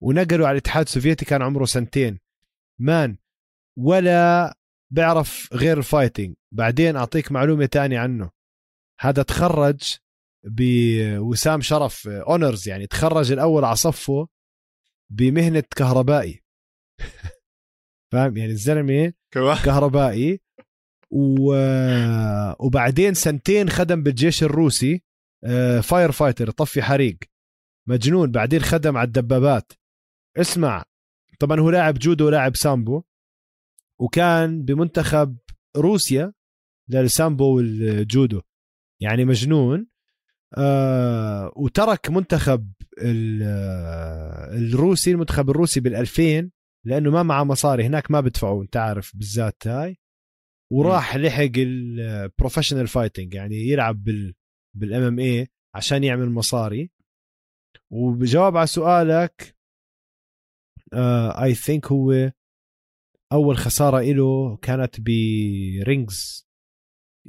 ونقلوا 0.02 0.48
على 0.48 0.54
الاتحاد 0.56 0.86
السوفيتي 0.86 1.26
كان 1.26 1.42
عمره 1.42 1.66
سنتين. 1.66 2.20
man 2.80 3.18
ولا 3.78 4.58
بيعرف 4.96 5.54
غير 5.54 5.78
ال 5.78 5.83
fighting. 5.83 6.36
بعدين 6.52 6.96
أعطيك 6.96 7.32
معلومة 7.32 7.66
تانية 7.66 8.00
عنه. 8.00 8.30
هذا 9.00 9.24
تخرج 9.24 9.98
بوسام 10.44 11.62
شرف 11.62 12.08
honors 12.08 12.70
يعني 12.70 12.88
تخرج 12.88 13.32
الأول 13.32 13.64
على 13.64 13.76
صفه 13.76 14.28
بمهنة 15.12 15.64
كهربائي. 15.76 16.44
فاهم؟ 18.12 18.38
يعني 18.38 18.52
الزلمة 18.52 19.14
كهربائي. 19.66 20.40
و... 21.12 21.56
وبعدين 22.60 23.14
سنتين 23.14 23.70
خدم 23.70 24.04
بالجيش 24.04 24.44
الروسي 24.44 25.04
آه، 25.44 25.80
firefighter 25.80 26.52
طفي 26.52 26.82
حريق. 26.82 27.18
مجنون. 27.88 28.32
بعدين 28.32 28.62
خدم 28.62 28.98
على 28.98 29.08
الدبابات. 29.08 29.72
اسمع. 30.38 30.84
طبعا 31.40 31.60
هو 31.60 31.70
لاعب 31.70 31.94
جودو 31.94 32.28
ولاعب 32.28 32.56
سامبو. 32.56 33.04
وكان 34.00 34.64
بمنتخب 34.64 35.38
روسيا 35.78 36.34
للسامبو 36.90 37.56
والجودو 37.56 38.42
يعني 39.02 39.26
مجنون. 39.26 39.88
آه 40.58 41.54
وترك 41.56 42.10
منتخب 42.10 42.74
آه، 43.04 44.56
الروسي 44.56 45.12
المنتخب 45.12 45.50
الروسي 45.50 45.82
بال2000 45.82 46.50
لأنه 46.86 47.12
ما 47.12 47.24
معه 47.24 47.44
مصاري. 47.44 47.84
هناك 47.86 48.12
ما 48.12 48.22
بدفعوا 48.22 48.64
انت 48.64 48.78
عارف 48.78 49.16
بالذات 49.16 49.68
هاي. 49.68 49.98
وراح 50.72 51.16
لحق 51.16 51.52
ال 51.58 51.68
professional 51.68 52.88
fighting 52.88 53.34
يعني 53.34 53.56
يلعب 53.56 54.04
بال 54.04 54.34
بال 54.76 55.04
MMA 55.04 55.48
عشان 55.76 56.04
يعمل 56.04 56.30
مصاري. 56.30 56.92
وبجواب 57.92 58.58
على 58.58 58.68
سؤالك 58.68 59.56
I 60.94 61.56
uh, 61.56 61.58
think 61.58 61.86
هو 61.86 62.32
أول 63.34 63.58
خسارة 63.58 64.02
له 64.02 64.58
كانت 64.62 64.96
ب 65.02 65.26
Rings 65.26 66.48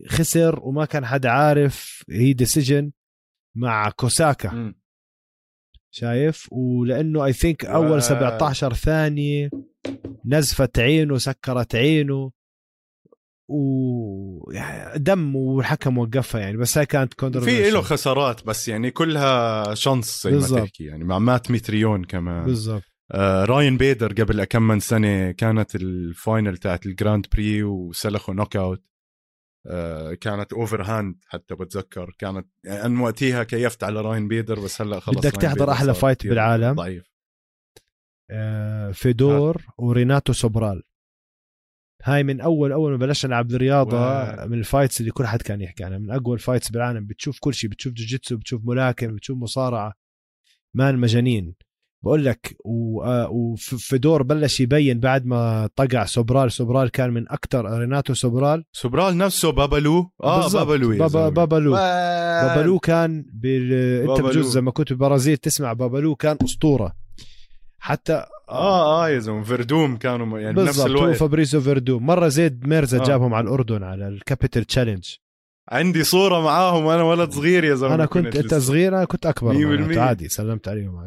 خسر 0.08 0.60
وما 0.62 0.84
كان 0.84 1.06
حدا 1.06 1.28
عارف. 1.30 2.04
هي 2.10 2.32
decision 2.32 2.92
مع 3.56 3.90
كوساكا. 3.90 4.50
مم. 4.50 4.80
شايف؟ 5.94 6.48
ولأنه 6.52 7.24
I 7.24 7.32
think 7.32 7.64
أول 7.64 7.96
و- 7.96 8.00
17 8.00 8.74
ثانية 8.74 9.50
نزفت 10.26 10.78
عينه 10.78 11.18
سكرت 11.18 11.74
عينه. 11.74 12.30
و 13.48 14.50
يعني 14.52 14.98
دم 14.98 15.36
والحكم 15.36 15.98
وقفها 15.98 16.40
يعني. 16.40 16.56
بس 16.56 16.78
هاي 16.78 16.86
كانت 16.86 17.24
في 17.24 17.70
له 17.70 17.80
خسارات 17.80 18.46
بس 18.46 18.68
يعني 18.68 18.90
كلها 18.90 19.74
شانس 19.74 20.26
زي. 20.28 20.54
ما 20.54 20.64
تحكي 20.64 20.84
يعني. 20.84 21.04
مع 21.04 21.18
مات 21.18 21.50
ميتريون 21.50 22.04
كمان. 22.04 22.44
بالضبط. 22.44 22.82
آه 23.10 23.44
راين 23.44 23.76
بيدر 23.76 24.12
قبل 24.12 24.44
كم 24.44 24.62
من 24.62 24.80
سنة 24.80 25.30
كانت 25.30 25.74
الفاينل 25.74 26.56
تاعت 26.56 26.86
الجراند 26.86 27.26
بري 27.32 27.62
وسلخوا 27.62 28.34
نوك 28.34 28.56
اوت. 28.56 28.82
آه، 29.68 30.14
كانت 30.14 30.52
اوفر 30.52 30.82
هاند 30.82 31.16
حتى 31.26 31.54
بتذكر. 31.54 32.14
كانت 32.18 32.46
يعني 32.64 33.00
وقتها 33.00 33.42
كيفت 33.42 33.84
على 33.84 34.00
راين 34.00 34.28
بيدر 34.28 34.60
بس 34.60 34.82
هلأ 34.82 35.00
خلص 35.00 35.18
بدك 35.18 35.32
تحضر 35.32 35.74
صار 35.74 35.94
فايت 35.94 36.26
بالعالم. 36.26 36.72
ضعيف. 36.72 37.10
آه، 38.30 38.90
فيدور 38.90 39.62
وريناتو 39.78 40.32
سوبرال. 40.32 40.82
هاي 42.02 42.22
من 42.22 42.40
اول 42.40 42.72
أول 42.72 42.90
ما 42.90 42.96
بلشنا 42.96 43.28
نلعب 43.30 43.50
الرياضه 43.50 43.96
و- 43.96 44.46
من 44.48 44.58
ال 44.58 44.64
fights 44.64 45.00
اللي 45.00 45.10
كل 45.10 45.26
حد 45.26 45.42
كان 45.42 45.60
يحكي 45.60 45.84
عنها. 45.84 45.98
من 45.98 46.10
أقوى 46.10 46.34
ال 46.34 46.39
fights 46.39 46.70
بالعالم. 46.70 47.06
بتشوف 47.06 47.38
كل 47.40 47.54
شيء 47.54 47.70
بتشوف 47.70 47.92
جوجيتسو 47.92 48.36
بتشوف 48.36 48.60
ملاكم 48.64 49.16
بتشوف 49.16 49.38
مصارعة. 49.38 49.92
man 50.74 50.98
مجانين. 50.98 51.54
بقول 52.02 52.24
لك 52.24 52.56
و- 52.64 53.02
آه، 53.02 53.28
وفيدور 53.30 54.22
بلش 54.22 54.60
يبين 54.60 55.00
بعد 55.00 55.26
ما 55.26 55.68
طقع 55.76 56.04
سوبرال. 56.04 56.52
سوبرال 56.52 56.90
كان 56.90 57.10
من 57.10 57.28
أكثر 57.28 57.78
ريناتو 57.78 58.14
سوبرال. 58.14 58.64
سوبرال 58.72 59.16
نفسه 59.18 59.50
بابالو 59.52 60.10
آه 60.24 60.42
يا 60.42 60.48
بابا 60.48 60.86
وين؟ 60.86 60.98
بابالو 60.98 62.78
كان 62.78 63.24
بال... 63.32 63.72
أنت. 64.10 64.20
بجوز 64.20 64.58
لما 64.58 64.70
كنت 64.70 64.88
بالبرازيل 64.92 65.36
تسمع 65.36 65.72
بابالو 65.72 66.14
كان 66.14 66.36
أسطورة. 66.44 66.92
حتى 67.78 68.24
آه 68.48 69.04
آه 69.04 69.08
يا 69.08 69.18
زلمة. 69.18 69.42
فيردوم 69.42 69.96
كانوا 69.96 70.38
يعني 70.38 70.56
بنفس 70.56 70.86
الوقت. 70.86 71.16
فابريزيو 71.16 71.60
فيردوم 71.60 71.98
مرة 71.98 72.28
زيد 72.28 72.66
ميرزا 72.68 73.00
آه. 73.00 73.04
جابهم 73.04 73.34
على 73.34 73.44
الأردن 73.44 73.82
على 73.82 74.08
ال 74.08 74.15
Capital 74.15 74.64
Challenge 74.64 75.04
عندي 75.68 76.04
صورة 76.04 76.40
معاهم 76.40 76.84
وأنا 76.84 77.02
ولد 77.02 77.30
صغير 77.30 77.64
يا 77.64 77.74
زلمة. 77.74 77.94
أنا 77.94 78.06
كنت 78.06 78.36
أنت. 78.36 78.54
صغير 78.54 78.96
أنا 78.96 79.04
كنت 79.04 79.26
أكبر. 79.26 79.98
عادي 79.98 80.28
سلمت 80.28 80.68
عليهم. 80.68 81.06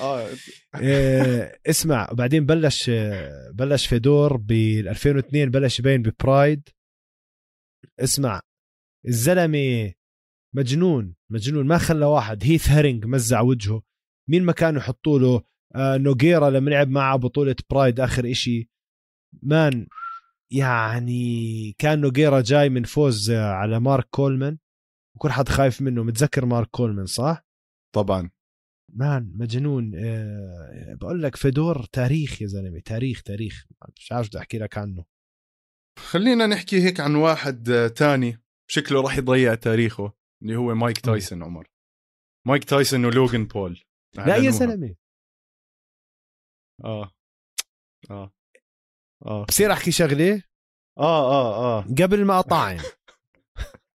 آه. 0.00 0.26
إيه، 0.80 1.60
اسمع 1.66 2.08
بعدين 2.12 2.46
بلش 2.46 2.90
آه، 2.90 3.50
بلش 3.54 3.86
فيدور 3.86 4.36
بال 4.36 4.88
2002 4.88 5.50
بلش 5.50 5.78
يبين 5.78 6.02
ب 6.02 6.11
Pride. 6.11 6.68
اسمع 8.00 8.40
الزلمة 9.08 9.92
مجنون 10.54 11.14
مجنون 11.30 11.66
ما 11.66 11.78
خلى 11.78 12.04
واحد. 12.04 12.44
هيث 12.44 12.68
هيرنج 12.68 13.06
مزع 13.06 13.40
وجهه. 13.40 13.82
مين 14.28 14.42
ما 14.44 14.52
كانوا 14.52 14.80
يحطوا 14.80 15.18
له 15.18 15.42
آه 15.74 15.96
نوغيرا 15.96 16.50
لما 16.50 16.70
لعب 16.70 16.88
معه 16.90 17.16
بطولة 17.16 17.56
برايد 17.70 18.00
آخر 18.00 18.30
إشي؟ 18.30 18.70
مان. 19.42 19.86
يعني 20.52 21.72
كان 21.78 22.00
نوغيرا 22.00 22.40
جاي 22.40 22.68
من 22.68 22.84
فوز 22.84 23.30
على 23.30 23.80
مارك 23.80 24.08
كولمان. 24.10 24.58
وكل 25.16 25.30
حد 25.30 25.48
خايف 25.48 25.82
منه. 25.82 26.02
متذكر 26.02 26.46
مارك 26.46 26.68
كولمان 26.70 27.06
صح؟ 27.06 27.46
طبعا. 27.94 28.30
مان 28.92 29.32
مجنون. 29.36 29.92
آه 29.94 30.94
بقول 31.00 31.22
لك 31.22 31.36
فيدور 31.36 31.84
تاريخ 31.84 32.42
يا 32.42 32.46
زلمة. 32.46 32.80
تاريخ 32.80 33.22
تاريخ. 33.22 33.66
مش 33.96 34.12
عارف 34.12 34.28
بدي 34.28 34.38
أحكي 34.38 34.58
لك 34.58 34.78
عنه. 34.78 35.04
خلينا 35.98 36.46
نحكي 36.46 36.82
هيك 36.82 37.00
عن 37.00 37.14
واحد 37.14 37.90
تاني. 37.96 38.42
شكله 38.70 39.02
راح 39.02 39.18
يضيع 39.18 39.54
تاريخه. 39.54 40.12
اللي 40.42 40.56
هو 40.56 40.74
مايك 40.74 40.98
تايسون 40.98 41.42
عمر. 41.42 41.70
مايك 42.46 42.64
تايسون 42.64 43.04
ولوغان 43.04 43.46
بول. 43.46 43.80
لا 44.16 44.36
يا. 44.36 44.50
زلمة. 44.50 44.94
آه. 46.84 47.10
آه. 48.10 48.32
آه. 49.26 49.44
بصير 49.48 49.72
أحكي 49.72 49.90
شغله 49.92 50.42
آه 50.98 51.30
آه 51.32 51.78
آه. 51.78 51.82
قبل 51.82 52.24
ما 52.24 52.38
أطعم. 52.38 52.76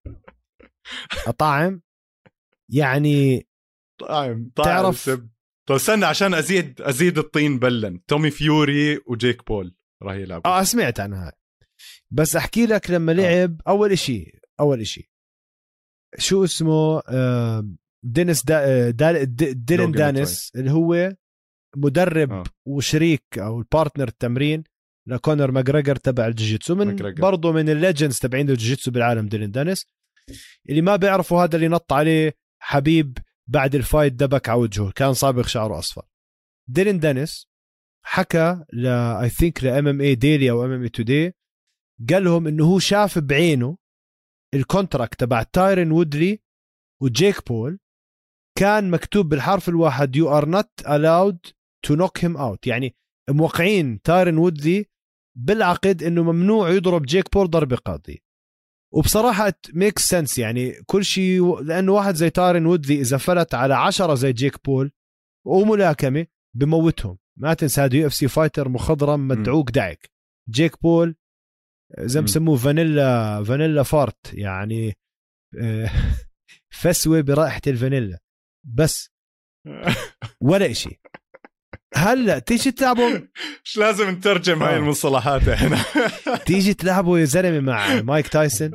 أطعم؟ 1.28 1.82
يعني 2.70 3.48
طعم 4.00 4.50
تعرف- 4.56 5.00
سب 5.00 5.30
طيب 5.68 5.76
استنى 5.76 6.06
عشان 6.06 6.34
أزيد 6.34 6.82
أزيد 6.82 7.18
الطين 7.18 7.60
بلة. 7.60 8.06
تومي 8.06 8.32
فيوري 8.32 8.98
وجيك 9.06 9.48
بول 9.48 9.76
راح 10.04 10.16
يلعبوا. 10.16 10.60
آه 10.60 10.64
سمعت 10.64 11.00
عن 11.00 11.14
هاي 11.14 11.32
بس 12.12 12.36
أحكي 12.36 12.66
لك 12.66 12.90
لما 12.92 13.12
لعب 13.12 13.62
أول 13.68 13.92
إشي 13.92 14.40
أول 14.60 14.82
إشي. 14.82 15.12
شو 16.18 16.44
اسمه؟ 16.44 17.00
آه، 17.10 17.70
دينيس 18.06 18.46
دا 18.46 18.90
دا 18.90 19.24
دي- 19.24 19.54
ديلين 19.54 19.86
لوغان 19.92 20.14
دانيس 20.14 20.52
اللي 20.56 20.72
هو 20.72 21.16
مدرب 21.76 22.32
آه. 22.32 22.44
وشريك 22.68 23.24
أو 23.38 23.60
ال 23.60 23.66
partner 23.66 24.08
التمرين. 24.08 24.64
لكونر 25.08 25.52
ماجريجر 25.52 25.96
تبع 25.96 26.28
الجوجيتسو 26.28 26.76
من. 26.76 26.96
برضه 27.22 27.52
من 27.52 27.70
ال 27.70 27.76
legends 27.76 28.20
تبعين 28.20 28.50
الجوجيتسو 28.50 28.92
بالعالم 28.92 29.28
ديلين 29.28 29.52
دانيس. 29.52 29.86
اللي 30.70 30.82
ما 30.82 30.96
بيعرفوا 30.96 31.44
هذا 31.44 31.56
اللي 31.56 31.68
نط 31.68 31.94
عليه 31.94 32.34
حبيب 32.62 33.18
بعد 33.48 33.76
ال 33.76 33.82
fight 33.82 34.14
دبك 34.14 34.50
على 34.50 34.60
وجهه 34.60 34.92
كان 34.92 35.14
صابغ 35.14 35.48
شعره 35.48 35.80
أصفر. 35.80 36.06
ديلين 36.70 37.00
دانيس 37.00 37.48
حكى 38.06 38.66
ل 38.74 38.88
I 38.88 39.30
think 39.30 39.64
ل 39.64 39.88
MMA 39.88 40.02
Daily 40.02 40.52
أو 40.52 40.66
MMA 40.66 40.84
Today 40.84 41.34
قال 42.10 42.24
لهم 42.24 42.48
إنه 42.48 42.66
هو 42.66 42.80
شاف 42.80 43.20
بعينه 43.20 43.78
ال 44.54 44.61
contract 44.61 45.20
تبع 45.20 45.44
تايرن 45.44 45.92
وودلي 45.92 46.40
وجيك 47.02 47.48
بول 47.48 47.80
كان 48.58 48.92
مكتوب 48.92 49.30
بالحرف 49.30 49.70
الواحد 49.70 50.16
you 50.16 50.38
are 50.38 50.50
not 50.50 50.82
allowed 50.82 51.52
to 51.86 51.96
knock 51.96 52.26
him 52.26 52.38
out 52.38 52.68
يعني 52.68 52.96
موقعين 53.30 54.02
تايرن 54.02 54.38
وودلي 54.38 54.86
بالعقد 55.38 56.04
إنه 56.04 56.24
ممنوع 56.24 56.70
يضرب 56.70 57.06
جيك 57.06 57.34
بول 57.34 57.50
ضربة 57.50 57.76
قاضية. 57.76 58.18
وبصراحة 58.94 59.54
make 59.74 60.00
sense 60.00 60.38
يعني 60.38 60.72
كل 60.86 61.06
شيء 61.06 61.62
لأنه 61.62 61.92
واحد 61.92 62.16
زي 62.16 62.30
تايرن 62.30 62.66
وودلي 62.66 63.02
إذا 63.02 63.18
فلت 63.18 63.54
على 63.54 63.74
عشرة 63.74 64.16
زي 64.16 64.34
جيك 64.34 64.66
بول 64.66 64.92
وملاكمة 65.48 66.28
بموتهم. 66.56 67.18
ما 67.40 67.54
تنسى 67.54 67.82
هذا 67.82 67.96
UFC 67.98 68.28
fighter 68.28 68.70
مخضرم 68.70 69.28
مدعوك 69.28 69.72
دعك. 69.72 70.12
جيك 70.50 70.82
بول 70.82 71.16
زي 72.00 72.20
ما. 72.20 72.26
بسموه 72.26 72.58
vanilla 72.58 73.44
vanilla 73.44 73.84
fart 73.84 74.34
يعني 74.34 74.94
آه، 75.62 75.90
فسوة 76.82 77.22
برائحة 77.22 77.62
الفانيلا. 77.68 78.20
بس 78.64 79.10
ولا 80.42 80.72
إشي. 80.72 81.02
هلا 81.96 82.40
تيجي 82.40 82.72
تلعبوا؟ 82.72 83.10
مش 83.66 83.78
لازم 83.78 84.10
نترجم 84.10 84.64
هاي 84.64 84.76
آه. 84.76 84.78
المصطلحات 84.78 85.48
إحنا. 85.48 85.78
تيجي 86.48 86.74
تلعبوا 86.74 87.20
يا 87.20 87.26
زلمة 87.26 87.60
مع 87.60 88.02
مايك 88.02 88.28
تايسون. 88.28 88.72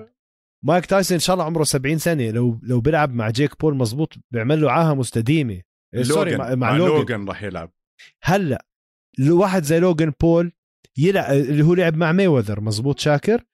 مايك 0.64 0.86
تايسون 0.86 1.14
إن 1.14 1.20
شاء 1.20 1.34
الله 1.34 1.44
عمره 1.44 1.64
70 1.64 1.98
سنة. 1.98 2.30
لو 2.30 2.60
لو 2.62 2.80
بيلعب 2.80 3.14
مع 3.14 3.30
جيك 3.30 3.60
بول 3.60 3.76
مزبوط 3.76 4.14
بيعمل 4.30 4.60
له 4.60 4.70
عاهة 4.70 4.94
مستديمة. 4.94 5.60
إيه، 5.94 6.02
sorry 6.02 6.36
مع, 6.36 6.54
مع 6.54 6.76
لوغان 6.76 7.00
لوغان 7.00 7.28
راح 7.28 7.42
يلعب. 7.42 7.72
هلا 8.22 8.66
واحد 9.28 9.62
زي 9.62 9.80
لوغان 9.80 10.12
بول 10.20 10.52
يلعب 10.98 11.32
اللي 11.32 11.64
هو 11.64 11.74
لعب 11.74 11.96
مع 11.96 12.12
ميوذر 12.12 12.60
مزبوط 12.60 12.98
شاكر؟ 12.98 13.44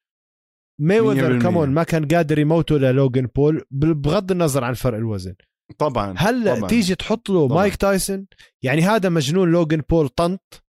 ميوذر 0.81 1.39
100% 1.39 1.43
كمان 1.43 1.69
ما 1.69 1.83
كان 1.83 2.09
قادر 2.09 2.39
يموته 2.39 2.79
للوغان 2.79 3.27
بول. 3.27 3.65
بغض 3.71 4.31
النظر 4.31 4.65
عن 4.65 4.75
فرق 4.75 4.99
الوزن. 4.99 5.35
طبعا 5.79 6.15
هلا 6.19 6.55
طبعاً. 6.57 6.69
تيجي 6.69 6.95
تحط 6.95 7.31
له 7.31 7.49
طبعاً. 7.49 7.59
مايك 7.61 7.77
تايسون 7.77 8.27
يعني 8.63 8.83
هذا 8.83 9.09
مجنون 9.09 9.53
لوغان 9.53 9.83
بول 9.91 10.09
طنط 10.09 10.65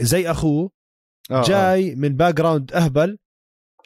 زي 0.00 0.30
أخوه 0.30 0.70
آه، 1.30 1.40
آه. 1.40 1.42
جاي 1.42 1.94
من 1.94 2.08
background 2.16 2.72
أهبل 2.72 3.18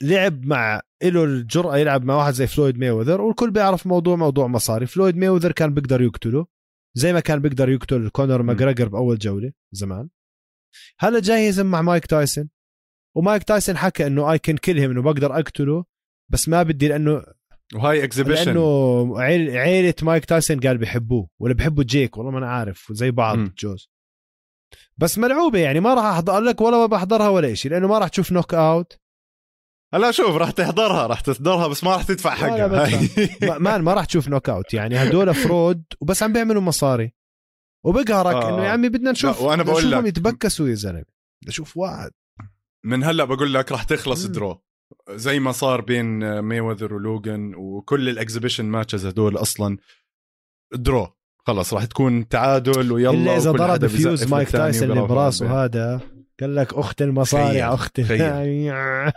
لعب 0.03 0.47
مع 0.47 0.81
له 1.03 1.25
الجرأة 1.25 1.77
يلعب 1.77 2.05
مع 2.05 2.15
واحد 2.17 2.33
زي 2.33 2.47
فلويد 2.47 2.79
ميوذر 2.79 3.21
والكل 3.21 3.51
بيعرف 3.51 3.87
موضوع 3.87 4.17
موضوع 4.17 4.47
مصاري 4.47 4.87
فلويد 4.87 5.17
ميوذر 5.17 5.53
كان 5.53 5.75
بيقدر 5.75 6.03
يقتله 6.03 6.47
زي 6.95 7.13
ما 7.13 7.21
كان 7.21 7.39
بيقدر 7.39 7.69
يقتل 7.69 8.09
كونر 8.09 8.43
ماجريجر 8.43 8.89
بأول 8.89 9.19
جولة 9.19 9.53
زمان 9.73 10.09
هلا 10.99 11.21
جاي 11.21 11.47
يهزم 11.47 11.67
مع 11.67 11.83
مايك 11.83 12.07
تايسون 12.07 12.49
ومايك 13.17 13.43
تايسون 13.43 13.77
حكى 13.77 14.07
إنه 14.07 14.33
I 14.33 14.39
can 14.39 14.57
kill 14.57 14.79
him 14.79 14.91
إنه 14.91 15.03
بقدر 15.03 15.35
أقتله 15.39 15.85
بس 16.33 16.49
ما 16.49 16.63
بدي 16.63 16.89
لأنه 16.89 17.25
وهاي 17.75 18.05
exhibition 18.05 18.45
لأنه 18.45 19.21
عيل 19.21 19.51
عيلة 19.57 19.95
مايك 20.03 20.25
تايسون 20.25 20.61
قال 20.61 20.79
بحبوه 20.79 21.29
ولا 21.41 21.55
بحبوا 21.55 21.85
جيك 21.85 22.17
والله 22.17 22.33
ما 22.33 22.39
أنا 22.39 22.51
عارف 22.51 22.87
زي 22.93 23.11
بعض 23.11 23.39
مم. 23.39 23.55
جوز. 23.59 23.91
بس 24.97 25.19
ملعوبة 25.19 25.59
يعني 25.59 25.81
ما 25.81 25.95
راح 25.95 26.05
أحضر 26.05 26.41
لك 26.41 26.61
ولا 26.61 26.77
ما 26.77 26.87
بحضرها 26.87 27.29
ولا 27.29 27.55
شيء 27.55 27.71
لأنه 27.73 27.89
ما 27.89 27.99
راح 27.99 28.09
تشوف 28.09 28.33
knockout 28.33 28.99
هلا 29.95 30.11
شوف 30.11 30.37
راح 30.37 30.51
تحضرها 30.51 31.07
راح 31.07 31.21
تحضرها 31.21 31.67
بس 31.69 31.85
ما 31.85 31.91
راح 31.93 32.03
تدفع 32.03 32.35
حقها. 32.35 32.67
ما- 33.49 33.59
مان 33.59 33.83
ما 33.83 33.95
راح 33.95 34.05
تشوف 34.05 34.29
knockout 34.29 34.75
يعني 34.75 34.97
هدول 34.97 35.35
fraud 35.35 35.85
وبس 36.01 36.23
عم 36.23 36.33
بيعملوا 36.33 36.63
مصاري. 36.63 37.13
وبقهرك 37.85 38.35
آه، 38.45 38.55
إنه 38.55 38.65
يا. 38.65 38.71
عمي 38.71 38.89
بدنا 38.89 39.11
نشوف 39.11 39.43
بدنا 39.43 39.63
بقول 39.63 39.91
لك- 39.91 40.05
يتبكسوا 40.07 40.69
يا 40.69 40.75
زلمة. 40.75 41.05
بدي 41.43 41.51
أشوف 41.51 41.77
واحد. 41.77 42.11
من 42.85 43.05
هلا 43.05 43.25
بقول 43.25 43.55
لك 43.55 43.73
راح 43.73 43.83
تخلص. 43.83 44.27
draw 44.27 44.64
زي 45.11 45.41
ما 45.41 45.53
صار 45.53 45.81
بين 45.81 46.43
ميوذر 46.43 46.95
ولوغان 46.95 47.55
وكل 47.55 48.09
ال 48.09 48.14
exhibition 48.14 48.65
matches 48.65 49.07
هدول 49.07 49.37
أصلا 49.37 49.79
draw 50.75 51.09
خلص 51.47 51.75
راح 51.75 51.85
تكون 51.85 52.29
تعادل 52.29 52.93
ويلا 52.93 53.11
إلا 53.11 53.37
إذا 53.37 53.51
ضرب 53.51 53.87
فيوز 53.87 54.25
مايك 54.25 54.51
تايسون 54.51 54.91
اللي 54.91 55.07
براسه 55.07 55.65
هذا 55.65 56.01
قال 56.41 56.55
لك 56.55 56.75
أخت 56.75 57.03
المصارع 57.03 57.75
أخت. 57.75 58.01
تخيل. 58.01 58.23
البيت. 58.27 59.15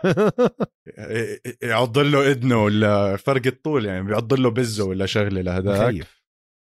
يعض 1.64 1.98
له 1.98 2.32
اذنه 2.32 2.64
ولا 2.64 3.16
فرق 3.16 3.48
الطول 3.48 3.86
يعني 3.86 4.04
بيعض 4.04 4.34
له 4.34 4.50
بزه 4.50 4.86
ولا 4.86 5.06
شغلة 5.06 5.42
لهذاك 5.42 6.08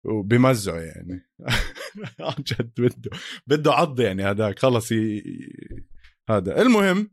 وبمزعه 0.05 0.79
يعني. 0.79 1.31
عن 2.21 2.35
جد 2.39 2.73
بده 2.79 3.11
بده 3.47 3.73
عض 3.73 4.01
يعني 4.01 4.25
هذاك 4.25 4.59
خلص 4.59 4.93
ي... 4.93 5.23
هذا. 6.31 6.63
المهم 6.63 7.11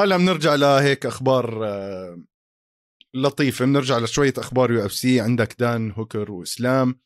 هلا 0.00 0.16
بنرجع 0.16 0.54
لهيك 0.54 1.06
أخبار 1.06 1.66
آه، 1.66 2.22
لطيفة. 3.14 3.64
بنرجع 3.64 3.98
لشوية 3.98 4.34
أخبار 4.38 4.72
UFC. 4.72 5.20
عندك 5.20 5.56
دان 5.58 5.90
هوكر 5.90 6.30
وإسلام. 6.30 7.00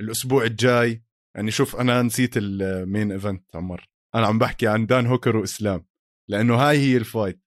الأسبوع 0.00 0.44
الجاي 0.44 1.04
يعني 1.36 1.50
شوف 1.50 1.76
أنا 1.76 2.02
نسيت 2.02 2.30
ال 2.36 2.51
main 2.51 3.12
event 3.12 3.56
عمر 3.56 3.88
أنا 4.14 4.26
عم 4.26 4.38
بحكي 4.38 4.66
عن 4.66 4.86
دان 4.86 5.06
هوكر 5.06 5.36
وإسلام 5.36 5.86
لأنه 6.28 6.54
هاي 6.54 6.78
هي 6.78 6.96
ال 6.96 7.02
fight. 7.02 7.40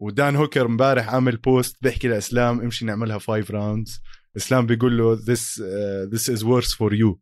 ودان 0.00 0.36
هوكر 0.36 0.66
امبارح 0.66 1.14
عامل 1.14 1.36
post 1.36 1.76
بيحكي 1.82 2.08
لإسلام 2.08 2.60
امشي 2.60 2.84
نعملها 2.84 3.18
five 3.18 3.50
rounds 3.50 4.00
إسلام 4.36 4.66
بيقول 4.66 4.98
له 4.98 5.16
uh, 5.16 6.10
this 6.10 6.28
is 6.34 6.44
worse 6.44 6.74
for 6.74 6.92
you. 6.92 7.18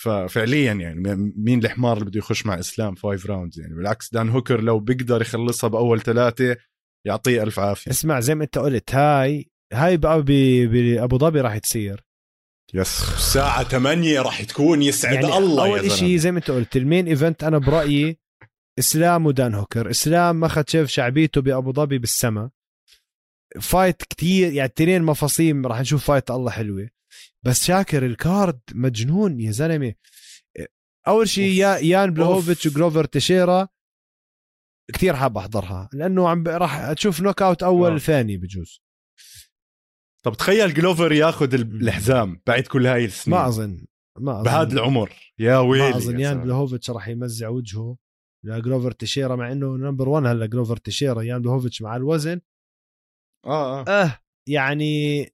ففعليا 0.00 0.72
يعني 0.72 1.32
مين 1.36 1.58
الحمار 1.58 1.96
اللي 1.96 2.04
بده 2.10 2.18
يخش 2.18 2.46
مع 2.46 2.58
إسلام 2.58 2.94
five 2.94 3.26
rounds 3.26 3.60
يعني؟ 3.60 3.74
بالعكس 3.74 4.12
دان 4.12 4.28
هوكر 4.28 4.60
لو 4.60 4.78
بيقدر 4.78 5.20
يخلصها 5.22 5.68
بأول 5.68 6.00
ثلاثة 6.00 6.56
يعطيه 7.06 7.42
ألف 7.42 7.58
عافية. 7.58 7.90
اسمع 7.90 8.20
زي 8.20 8.34
ما 8.34 8.44
أنت 8.44 8.58
قلت 8.58 8.94
هاي 8.94 9.50
هاي 9.72 9.96
بقى 9.96 10.22
بأبو 10.22 11.18
ظبي 11.18 11.40
راح 11.40 11.58
تصير 11.58 12.04
yes 12.74 13.02
الساعة 13.14 13.64
8 13.64 14.20
راح 14.20 14.42
تكون 14.42 14.82
يسعد 14.82 15.14
يعني 15.14 15.38
الله 15.38 15.66
أول 15.66 15.90
شيء 15.90 16.16
زي 16.16 16.32
ما 16.32 16.38
أنت 16.38 16.50
قلت 16.50 16.76
ال 16.76 16.82
main 16.82 17.06
event 17.06 17.44
أنا 17.44 17.58
برأيي 17.58 18.18
إسلام 18.78 19.26
ودان 19.26 19.54
هوكر. 19.54 19.90
إسلام 19.90 20.40
ما 20.40 20.46
اخذ 20.46 20.62
شاف 20.68 20.88
شعبيته 20.88 21.40
بأبو 21.40 21.72
ظبي 21.72 21.98
بالسما. 21.98 22.50
fight 23.60 24.02
كتير 24.02 24.52
يعني 24.52 24.72
اثنين 24.76 25.02
مفاصيم 25.02 25.66
راح 25.66 25.80
نشوف 25.80 26.04
fight 26.04 26.30
الله 26.30 26.50
حلوة. 26.50 26.88
بس 27.46 27.64
شاكر 27.64 28.06
ال 28.06 28.17
card 28.17 28.60
مجنون 28.74 29.40
يا 29.40 29.50
زلمة. 29.50 29.94
أول 31.08 31.28
شيء 31.28 31.52
يا 31.52 31.76
يان 31.76 32.14
بلوهوفيتش 32.14 32.66
وجلوفر 32.66 33.04
تشيرا 33.04 33.68
كثير 34.94 35.16
حاب 35.16 35.38
أحضرها 35.38 35.88
لأنه 35.92 36.28
عم 36.28 36.48
راح 36.48 36.92
تشوف 36.92 37.20
knock 37.20 37.42
out 37.42 37.62
أول 37.62 37.90
أوه. 37.90 37.98
ثاني 37.98 38.36
بجوز. 38.36 38.82
طب 40.24 40.34
تخيل 40.34 40.74
جلوفر 40.74 41.12
ياخذ 41.12 41.54
الحزام 41.54 42.42
بعد 42.46 42.62
كل 42.62 42.86
هاي 42.86 43.04
السنين. 43.04 43.38
ما 43.38 43.48
أظن 43.48 43.84
ما 44.18 44.32
أظن. 44.32 44.42
بهذا 44.42 44.72
العمر. 44.72 45.12
يا 45.38 45.58
ويلي 45.58 45.90
ما 45.90 45.96
أظن 45.96 46.20
يان 46.20 46.40
بلوهوفيتش 46.40 46.90
راح 46.90 47.08
يمزع 47.08 47.48
وجهه 47.48 47.96
لجلوفر 48.44 48.92
تشيرا 48.92 49.36
مع 49.36 49.52
إنه 49.52 49.76
number 49.76 50.08
1 50.08 50.26
هلا 50.26 50.46
جلوفر 50.46 50.76
تشيرا 50.76 51.22
يان 51.22 51.42
بلوهوفيتش 51.42 51.82
مع 51.82 51.96
الوزن. 51.96 52.40
آه 53.46 53.80
آه, 53.80 53.84
آه 53.88 54.20
يعني 54.48 55.33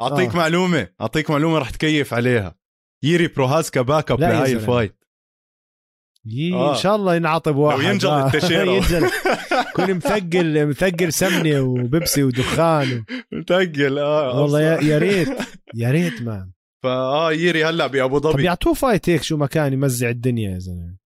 أعطيك 0.00 0.30
آه. 0.30 0.36
معلومة 0.36 0.88
أعطيك 1.00 1.30
معلومة 1.30 1.58
راح 1.58 1.70
تكيف 1.70 2.14
عليها. 2.14 2.54
ييري 3.02 3.28
بروهاسكا 3.28 3.82
back 3.82 4.10
up 4.10 4.20
لهاي 4.20 4.52
الفايت. 4.52 5.04
آه. 6.54 6.70
إن 6.70 6.76
شاء 6.76 6.96
الله 6.96 7.16
ينعطب 7.16 7.56
واحد. 7.56 7.80
لو 7.80 7.90
ينجل 7.90 8.08
آه. 8.08 8.26
التشيرة. 8.26 8.70
ينجل. 8.74 9.10
كون 9.76 9.94
مثقل 9.94 10.66
مثقل 10.66 11.12
سمنة 11.12 11.60
وبيبسي 11.60 12.22
ودخان 12.22 12.92
و... 12.92 13.04
مثقل 13.32 13.98
آه 13.98 14.40
والله 14.40 14.60
يا 14.60 14.98
ريت. 14.98 15.28
يا 15.74 15.90
ريت 15.90 16.22
man. 16.22 16.50
فاه 16.82 17.32
ييري 17.32 17.64
هلأ 17.64 17.86
بأبو 17.86 18.20
ظبي. 18.20 18.32
طب 18.32 18.40
يعطوه 18.40 18.74
fight 18.74 19.08
هيك 19.08 19.22
شو 19.22 19.36
مكان 19.36 19.72
يمزع 19.72 20.08
الدنيا 20.08 20.50
يا 20.50 20.58
زلمة. 20.58 21.03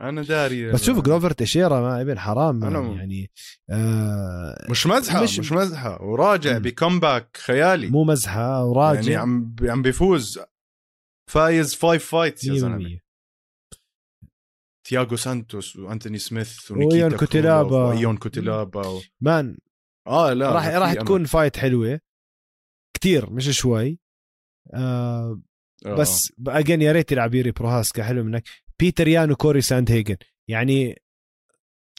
أنا 0.00 0.22
داري 0.22 0.72
بس 0.72 0.84
شوف 0.84 1.00
جلوفر 1.00 1.30
تشيرا 1.30 1.80
ما 1.80 2.00
ابن 2.00 2.18
حرام 2.18 2.64
أنا 2.64 2.96
يعني 2.96 3.30
آه 3.70 4.66
مش 4.70 4.86
مزحة 4.86 5.22
مش, 5.22 5.38
مش 5.38 5.52
مزحة. 5.52 6.02
وراجع 6.02 6.58
ب 6.58 6.67
comeback 6.67 7.36
خيالي. 7.36 7.86
مو 7.86 8.04
مزحة 8.04 8.64
وراجع. 8.64 9.00
يعني 9.00 9.16
عم 9.16 9.56
عم 9.62 9.82
بيفوز. 9.82 10.40
فايز 11.30 11.74
five 11.74 12.10
fights 12.10 12.44
يا 12.44 12.54
زلمة. 12.54 12.98
تياغو 14.86 15.16
سانتوس 15.16 15.76
وأنتوني 15.76 16.18
سميث 16.18 16.70
ونيكيتا 16.70 17.16
كوتيلابا. 17.16 17.84
وإيون 17.84 18.16
كوتيلابا 18.16 18.86
و... 18.86 19.00
man 19.20 19.58
آه 20.06 20.32
لا 20.32 20.52
راح 20.52 20.66
راح 20.66 20.94
تكون 20.94 21.24
fight 21.24 21.56
حلوة. 21.56 22.00
كتير 22.96 23.30
مش 23.30 23.58
شوي. 23.58 23.98
آه, 24.74 25.40
آه. 25.86 25.94
بس 25.94 26.32
again 26.48 26.82
يا 26.82 26.92
ريت 26.92 27.12
يلعب 27.12 27.34
يوري 27.34 27.50
بروهاسكا 27.50 28.04
حلو 28.04 28.24
منك. 28.24 28.48
بيتر 28.82 29.08
يان 29.08 29.30
وكوري 29.30 29.60
ساند 29.60 29.90
هيجن 29.90 30.16
يعني 30.48 31.02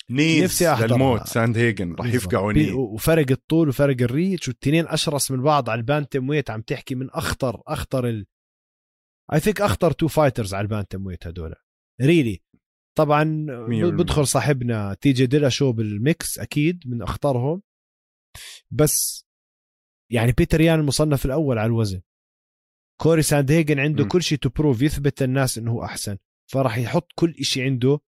نيز 0.10 0.44
نفسي 0.44 0.72
احضر 0.74 0.88
للموت 0.88 1.28
ساند 1.28 1.58
هيجن 1.58 1.96
راح 1.96 2.06
يفقعوا 2.06 2.54
knee 2.54 2.72
وفرق 2.72 3.32
الطول 3.32 3.70
وفرق 3.70 4.02
ال 4.02 4.10
reach 4.10 4.48
والتنين 4.48 4.88
أشرس 4.88 5.32
من 5.32 5.42
بعض 5.42 5.70
على 5.70 5.80
ال 5.80 6.30
bantamweight 6.30 6.50
عم 6.50 6.62
تحكي 6.62 6.96
من 6.96 7.10
أخطر 7.10 7.62
أخطر 7.68 8.08
ال 8.08 8.26
I 9.34 9.40
think 9.40 9.62
أخطر 9.62 9.92
two 9.92 10.08
fighters 10.08 10.54
على 10.54 10.64
ال 10.64 11.06
bantamweight 11.06 11.28
هدول. 11.28 11.56
really 12.02 12.44
طبعا 12.98 13.46
بدخل 13.70 14.28
صاحبنا 14.28 14.94
تي 14.94 15.12
جي 15.12 15.26
ديلاشو 15.26 15.72
بال 15.72 15.99
mix 15.99 16.40
أكيد 16.40 16.84
من 16.86 17.02
أخطرهم. 17.02 17.62
بس 18.72 19.26
يعني 20.12 20.32
بيتر 20.32 20.62
يان 20.62 20.80
المصنف 20.80 21.26
الأول 21.26 21.58
على 21.58 21.68
الوزن. 21.68 22.02
كوري 23.02 23.22
ساند 23.22 23.52
هيجن 23.52 23.80
عنده 23.80 24.06
م. 24.06 24.08
كل 24.08 24.22
شيء 24.24 24.38
to 24.38 24.50
prove 24.50 24.82
يثبت 24.82 25.24
للناس 25.24 25.58
إنه 25.58 25.72
هو 25.72 25.84
أحسن. 25.84 26.18
فراح 26.54 26.78
يحط 26.78 27.12
كل 27.16 27.36
شيء 27.42 27.64
عنده 27.64 28.00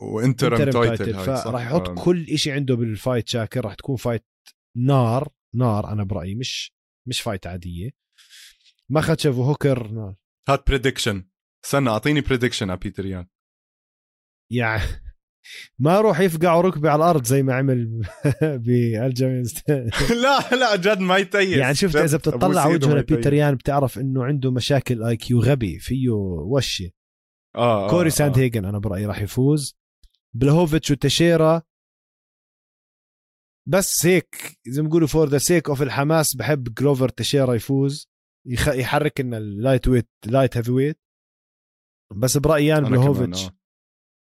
و 0.00 0.09
interim 0.09 0.70
title 0.70 1.14
فراح 1.14 1.66
يحط. 1.66 1.98
كل 1.98 2.38
شيء 2.38 2.52
عنده 2.52 2.74
بال 2.74 2.89
fight 2.89 3.28
شاكر 3.28 3.64
راح 3.64 3.74
تكون 3.74 3.96
fight 3.96 4.26
نار 4.76 5.32
نار 5.54 5.92
أنا 5.92 6.04
برأيي 6.04 6.34
مش 6.34 6.72
مش 7.08 7.20
fight 7.20 7.46
عادية. 7.46 7.90
ماخاتشيف 8.90 9.36
وهوكر 9.36 9.88
نار 9.88 10.14
هات 10.48 10.66
prediction 10.66 11.24
استنى 11.64 11.90
أعطيني 11.90 12.20
prediction 12.20 12.70
على 12.70 12.78
بيتر 12.78 13.06
يان. 13.06 13.26
يعني 14.52 14.82
ما 15.78 16.00
روح 16.00 16.20
يفقع 16.20 16.60
ركبي 16.60 16.88
على 16.88 16.96
الأرض 16.96 17.24
زي 17.24 17.42
ما 17.42 17.54
عمل 17.54 18.02
بالجيم 18.64 19.42
لا 20.22 20.54
لا 20.56 20.76
جد 20.76 20.98
ما 20.98 21.16
يتيس. 21.16 21.58
يعني 21.58 21.74
شفت 21.74 21.96
إذا 21.96 22.18
بتطلع 22.18 22.66
وجهه 22.66 22.94
لبيتر 22.94 23.32
يان 23.32 23.54
بتعرف 23.54 23.98
إنه 23.98 24.24
عنده 24.24 24.50
مشاكل 24.50 25.04
IQ 25.04 25.40
غبي 25.40 25.78
فيه 25.78 26.10
وشة. 26.10 26.90
آه, 27.58 27.86
آه، 27.86 27.90
كوري 27.90 28.06
آه. 28.06 28.10
ساند 28.10 28.38
هيجن 28.38 28.64
أنا 28.64 28.78
برأيي 28.78 29.06
راح 29.06 29.20
يفوز. 29.22 29.76
بلهوفيتش 30.34 30.90
وتشيرا. 30.90 31.62
بس 33.68 34.06
هيك 34.06 34.58
زي 34.68 34.82
ما 34.82 34.88
بيقولوا 34.88 35.08
for 35.08 35.28
the 35.28 35.38
sake 35.38 35.68
of 35.68 35.82
الحماس 35.82 36.36
بحب 36.36 36.74
جلوفر 36.74 37.08
تشيرا 37.08 37.54
يفوز. 37.54 38.08
يخ... 38.46 38.68
يحرك 38.68 39.20
لنا 39.20 39.38
ال 39.38 39.42
lightweight 39.42 39.88
light 39.88 40.56
heavyweight 40.56 41.00
بس 42.16 42.36
برأيي 42.36 42.66
يان 42.66 42.84
بلهوفيتش. 42.84 43.44
آه. 43.44 43.58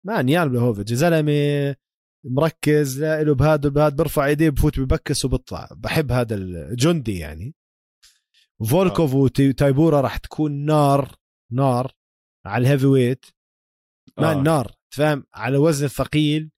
man 0.06 0.28
يان 0.28 0.48
بلهوفيتش. 0.48 0.92
زلمة 0.92 1.76
مركز 2.24 3.00
لا 3.00 3.22
له 3.22 3.34
بهذا 3.34 3.68
بهذا 3.68 3.94
برفع 3.96 4.26
إيديه 4.26 4.50
بفوت 4.50 4.80
ببكس 4.80 5.24
وبطلع 5.24 5.68
بحب 5.76 6.12
هذا 6.12 6.34
الجندي 6.34 7.18
يعني. 7.18 7.54
فولكوف 8.70 9.14
وتايبورا 9.14 10.00
راح 10.00 10.16
تكون 10.16 10.64
نار 10.64 11.16
نار. 11.52 11.99
على 12.46 12.62
ال 12.62 12.86
heavyweight 12.86 13.26
ما 14.18 14.32
آه. 14.32 14.42
نار 14.42 14.72
تفهم 14.92 15.24
على 15.34 15.56
وزن 15.56 15.84
الثقيل 15.84 16.50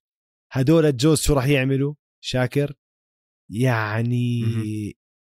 هدول 0.53 0.87
الجوز 0.87 1.21
شو 1.21 1.35
راح 1.35 1.47
يعملوا؟ 1.47 1.95
شاكر 2.25 2.75
يعني 3.51 4.43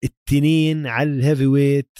التنين 0.05 0.87
على 0.87 1.11
ال 1.11 1.47
heavyweight 1.47 1.99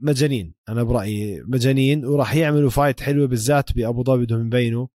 مجانين 0.00 0.54
أنا 0.68 0.82
برأيي 0.82 1.42
مجانين 1.42 2.04
وراح 2.04 2.34
يعملوا 2.34 2.70
fight 2.70 3.00
حلوة 3.00 3.26
بالذات 3.26 3.72
بأبو 3.72 4.04
ظبي 4.04 4.24
بدهم 4.24 4.46
يبينوا. 4.46 4.86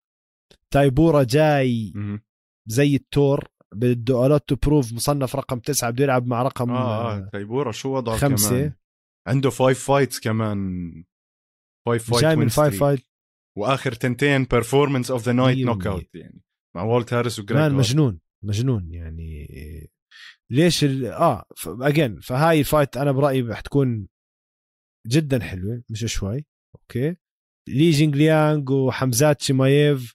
تايبورا 0.71 1.23
جاي 1.23 1.93
زي 2.67 2.97
التور 2.97 3.49
بده 3.75 4.27
a 4.27 4.32
lot 4.32 4.49
to 4.49 4.57
prove 4.57 4.93
مصنف 4.93 5.37
رقم 5.37 5.59
تسعة 5.59 5.91
بده 5.91 6.05
يلعب 6.05 6.27
مع 6.27 6.43
رقم 6.43 6.71
آه, 6.71 7.17
آه. 7.17 7.29
تايبورا 7.33 7.73
شو 7.73 7.97
وضعه 7.97 8.17
خمسة. 8.17 8.51
كمان؟ 8.51 8.73
عنده 9.29 9.51
five 9.51 9.85
fights 9.85 10.21
كمان. 10.21 11.05
five 11.87 12.11
fight 12.11 12.23
جاي 12.23 12.37
من 12.37 12.49
five 12.49 12.81
fight 12.81 13.07
وآخر 13.59 13.93
تنتين 13.93 14.45
performance 14.45 15.11
of 15.11 15.23
the 15.23 15.33
night 15.33 15.67
knock 15.67 15.87
out 15.87 16.15
يعني. 16.15 16.43
مع 16.77 16.83
والت 16.83 17.13
هاريس 17.13 17.39
وجريج 17.39 17.73
مجنون 17.73 18.21
مجنون 18.45 18.93
يعني. 18.93 19.47
ليش 20.51 20.85
ال... 20.85 21.07
آه 21.07 21.45
again 21.67 22.21
فهاي 22.21 22.61
ال 22.61 22.67
fight 22.67 22.97
أنا 22.97 23.13
برأيي 23.13 23.41
رح 23.43 23.61
تكون 23.61 24.09
جدا 25.07 25.43
حلوة 25.43 25.83
مش 25.91 26.05
شوي. 26.05 26.47
okay. 26.77 27.17
لي 27.69 27.91
جينغ 27.91 28.17
ليانغ 28.17 28.73
وحمزات 28.73 29.43
شيمايف 29.43 30.15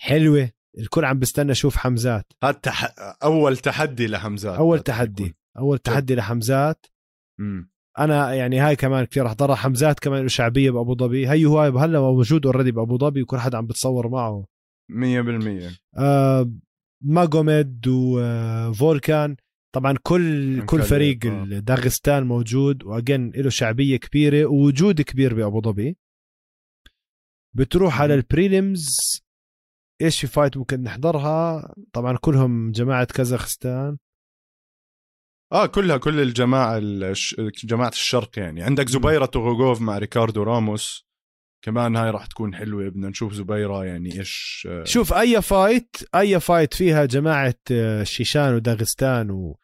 حلوة. 0.00 0.50
الكل 0.78 1.04
عم 1.04 1.18
بستنى 1.18 1.52
أشوف 1.52 1.76
حمزات. 1.76 2.32
هذا 2.44 2.52
تح... 2.52 2.94
أول 3.22 3.56
تحدي 3.56 4.06
لحمزات. 4.06 4.58
أول 4.58 4.80
تحدي 4.80 5.36
أول 5.58 5.78
تحدي 5.78 6.14
لحمزات. 6.14 6.86
امم 7.40 7.73
أنا 7.98 8.34
يعني 8.34 8.58
هاي 8.58 8.76
كمان 8.76 9.04
كثير 9.04 9.26
احضرها 9.26 9.54
حمزات 9.54 10.00
كمان 10.00 10.28
شعبية 10.28 10.70
بأبو 10.70 10.94
ظبي. 10.94 11.28
هي 11.28 11.44
هو 11.46 11.60
هلا 11.60 12.00
موجود 12.00 12.46
already 12.46 12.72
بأبو 12.72 12.98
ظبي 12.98 13.22
وكل 13.22 13.38
حدا 13.38 13.58
عم 13.58 13.66
بتصور 13.66 14.08
معه. 14.08 14.44
100% 14.92 15.78
آه 15.98 16.50
ماجوميد 17.02 17.86
وفولكان 17.88 19.36
طبعا 19.74 19.94
كل 20.02 20.66
كل 20.66 20.82
فريق 20.82 21.26
آه. 21.26 21.44
داغستان 21.44 22.26
موجود. 22.26 22.84
و 22.84 22.92
again 22.92 23.32
له 23.36 23.50
شعبية 23.50 23.96
كبيرة 23.96 24.46
ووجود 24.46 25.00
كبير 25.00 25.34
بأبو 25.34 25.60
ظبي. 25.60 25.96
بتروح 27.56 28.00
على 28.00 28.14
ال 28.14 28.23
prelims 28.23 28.86
إيش 30.02 30.20
في 30.20 30.26
fight 30.26 30.56
ممكن 30.56 30.82
نحضرها؟ 30.82 31.74
طبعا 31.92 32.16
كلهم 32.16 32.72
جماعة 32.72 33.04
كازاخستان. 33.04 33.98
آه 35.54 35.66
كلها 35.66 35.96
كل 35.96 36.20
الجماعة 36.20 36.78
الش... 36.78 37.36
جماعة 37.64 37.88
الشرق 37.88 38.38
يعني. 38.38 38.62
عندك 38.62 38.88
زبيرة 38.88 39.26
توغوغوف 39.26 39.80
مع 39.80 39.98
ريكاردو 39.98 40.42
راموس. 40.42 41.04
كمان 41.64 41.96
هاي 41.96 42.10
راح 42.10 42.26
تكون 42.26 42.54
حلوة 42.54 42.88
بدنا 42.88 43.08
نشوف 43.08 43.32
زبيرة 43.32 43.84
يعني 43.84 44.18
إيش 44.18 44.68
آه، 44.70 44.84
شوف 44.84 45.12
أي 45.12 45.42
fight 45.42 45.96
أي 46.14 46.40
fight 46.40 46.74
فيها 46.74 47.04
جماعة 47.04 47.54
آه، 47.70 48.02
شيشان 48.02 48.54
وداغستان 48.54 49.54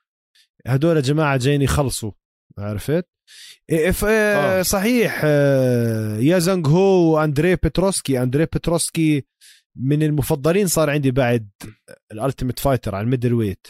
وهدول 0.67 1.03
جماعة 1.03 1.37
جايين 1.37 1.63
يخلصوا. 1.63 2.13
عرفت؟ 2.59 3.09
إف 3.71 4.05
آه. 4.05 4.63
صحيح 4.63 5.25
يا 6.25 6.39
زنغ 6.39 6.69
هو 6.69 7.15
وأندري 7.15 7.57
بتروسكي. 7.57 8.23
أندري 8.23 8.45
بتروسكي 8.45 9.25
من 9.77 10.03
المفضلين 10.03 10.67
صار 10.67 10.91
عندي 10.91 11.11
بعد 11.11 11.49
ال 12.13 12.18
Ultimate 12.18 12.59
Fighter 12.59 12.95
على 12.95 13.05
ال 13.05 13.35
middleweight. 13.35 13.67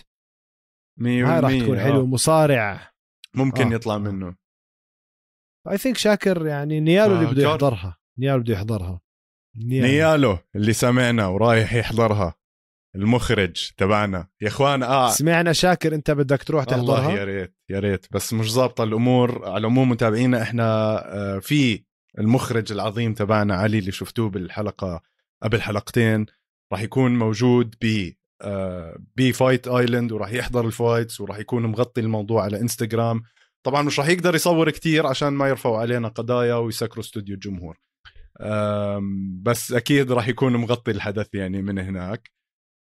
هاي 1.00 1.22
راح 1.22 1.52
تكون 1.52 1.80
حلو 1.80 2.06
مصارع. 2.06 2.92
ممكن 3.34 3.72
آه. 3.72 3.74
يطلع 3.74 3.98
منه. 3.98 4.34
I 5.70 5.78
think 5.78 5.96
شاكر 5.96 6.46
يعني 6.46 6.80
نيالو 6.80 7.14
اللي 7.14 7.26
بده 7.26 7.42
يحضرها. 7.42 7.98
نيالو 8.18 8.42
بده 8.42 8.54
يحضرها. 8.54 9.00
نيالو. 9.56 9.86
نيالو 9.86 10.38
اللي 10.56 10.72
سمعنا 10.72 11.26
ورايح 11.26 11.74
يحضرها. 11.74 12.34
المخرج 12.94 13.70
تبعنا. 13.76 14.28
يا 14.40 14.48
إخوان 14.48 14.82
آه. 14.82 15.10
سمعنا 15.10 15.52
شاكر 15.52 15.94
أنت 15.94 16.10
بدك 16.10 16.42
تروح 16.42 16.64
تحضرها؟ 16.64 16.98
الله 16.98 17.18
يا 17.18 17.24
ريت 17.24 17.56
يا 17.68 17.78
ريت. 17.78 18.06
بس 18.12 18.32
مش 18.32 18.52
ظابطة 18.52 18.84
الأمور. 18.84 19.48
على 19.48 19.58
العموم 19.58 19.88
متابعينا 19.88 20.42
إحنا 20.42 20.64
آه 21.14 21.38
في 21.38 21.84
المخرج 22.18 22.72
العظيم 22.72 23.14
تبعنا 23.14 23.54
علي 23.54 23.78
اللي 23.78 23.92
شفتوه 23.92 24.30
بالحلقة 24.30 25.02
قبل 25.42 25.62
حلقتين 25.62 26.26
راح 26.72 26.80
يكون 26.80 27.18
موجود 27.18 27.74
ب 27.80 27.84
آه 27.84 28.19
ب 29.16 29.25
Fight 29.25 29.68
Island 29.68 30.12
وراح 30.12 30.32
يحضر 30.32 30.66
ال 30.66 30.74
fights 30.74 31.20
وراح 31.20 31.38
يكون 31.38 31.66
مغطي 31.66 32.00
الموضوع 32.00 32.44
على 32.44 32.60
إنستغرام. 32.60 33.22
طبعا 33.66 33.82
مش 33.82 33.98
راح 33.98 34.08
يقدر 34.08 34.34
يصور 34.34 34.70
كتير 34.70 35.06
عشان 35.06 35.28
ما 35.28 35.48
يرفعوا 35.48 35.78
علينا 35.78 36.08
قضايا 36.08 36.54
ويسكروا 36.54 37.04
استوديو 37.04 37.34
الجمهور. 37.34 37.78
بس 39.42 39.72
أكيد 39.72 40.12
راح 40.12 40.28
يكون 40.28 40.56
مغطي 40.56 40.90
الحدث 40.90 41.34
يعني 41.34 41.62
من 41.62 41.78
هناك. 41.78 42.30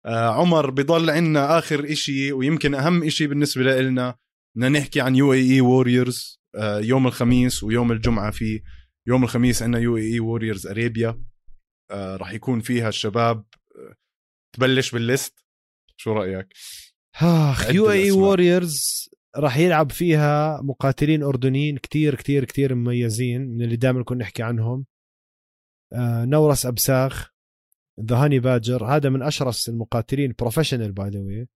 آه، 0.06 0.30
عمر 0.30 0.70
بضل 0.70 1.10
عندنا 1.10 1.58
آخر 1.58 1.91
إشي 1.91 2.32
ويمكن 2.32 2.76
أهم 2.76 3.04
إشي 3.04 3.28
بالنسبة 3.28 3.82
لنا. 3.82 4.16
بدنا 4.56 4.80
نحكي 4.80 5.02
عن 5.02 5.16
UAE 5.15 5.34
Warriors 5.34 6.39
يوم 6.62 7.08
الخميس 7.08 7.64
ويوم 7.64 7.91
الجمعة 7.91 8.32
في 8.32 8.62
يوم 9.08 9.24
الخميس 9.24 9.64
عندنا 9.64 9.80
UAE 9.80 9.97
Warriors 9.97 10.67
Arabia 10.67 11.22
راح 11.91 12.34
يكون 12.34 12.60
فيها 12.60 12.89
الشباب 12.89 13.38
آه، 13.38 13.59
تبلش 14.54 14.91
بال 14.91 15.07
list؟ 15.07 15.45
شو 15.97 16.14
رأيك؟ 16.14 16.47
اخ 17.16 17.70
UAE 17.70 17.91
Warriors 17.91 19.09
راح 19.36 19.58
يلعب 19.58 19.91
فيها 19.91 20.62
مقاتلين 20.62 21.24
أردنيين 21.24 21.78
كتير 21.78 22.16
كتير 22.16 22.45
كتير 22.45 22.76
مميزين 22.76 23.41
من 23.41 23.62
اللي 23.62 23.76
دائما 23.76 24.04
كنا 24.04 24.20
نحكي 24.20 24.43
عنهم. 24.43 24.86
آه 25.93 26.26
نورس 26.26 26.66
أبساخ 26.66 27.32
ذا 28.02 28.16
هاني 28.16 28.39
باجر 28.39 28.86
هذا 28.86 29.10
من 29.10 29.22
أشرس 29.22 29.70
المقاتلين 29.70 30.36
professional 30.39 30.91
by 30.91 31.09
the 31.09 31.20
way 31.20 31.47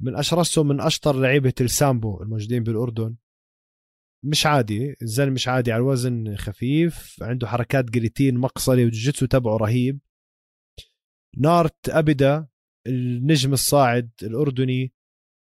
من 0.00 0.16
اشرسهم 0.16 0.68
من 0.68 0.80
أشطر 0.80 1.20
لعيبة 1.20 1.54
السامبو 1.60 2.22
الموجودين 2.22 2.62
بالأردن. 2.62 3.16
مش 4.24 4.46
عادي 4.46 4.96
الزلمة 5.02 5.32
مش 5.32 5.48
عادي 5.48 5.72
على 5.72 5.80
الوزن 5.80 6.36
خفيف 6.36 7.22
عنده 7.22 7.46
حركات 7.46 7.84
guillotine 7.84 8.38
مقصلة 8.38 8.84
وجوجيتسو 8.84 9.26
تبعه 9.26 9.56
رهيب. 9.56 10.00
نارت 11.38 11.88
ابدا 11.88 12.48
النجم 12.86 13.52
الصاعد 13.52 14.10
الأردني. 14.22 14.92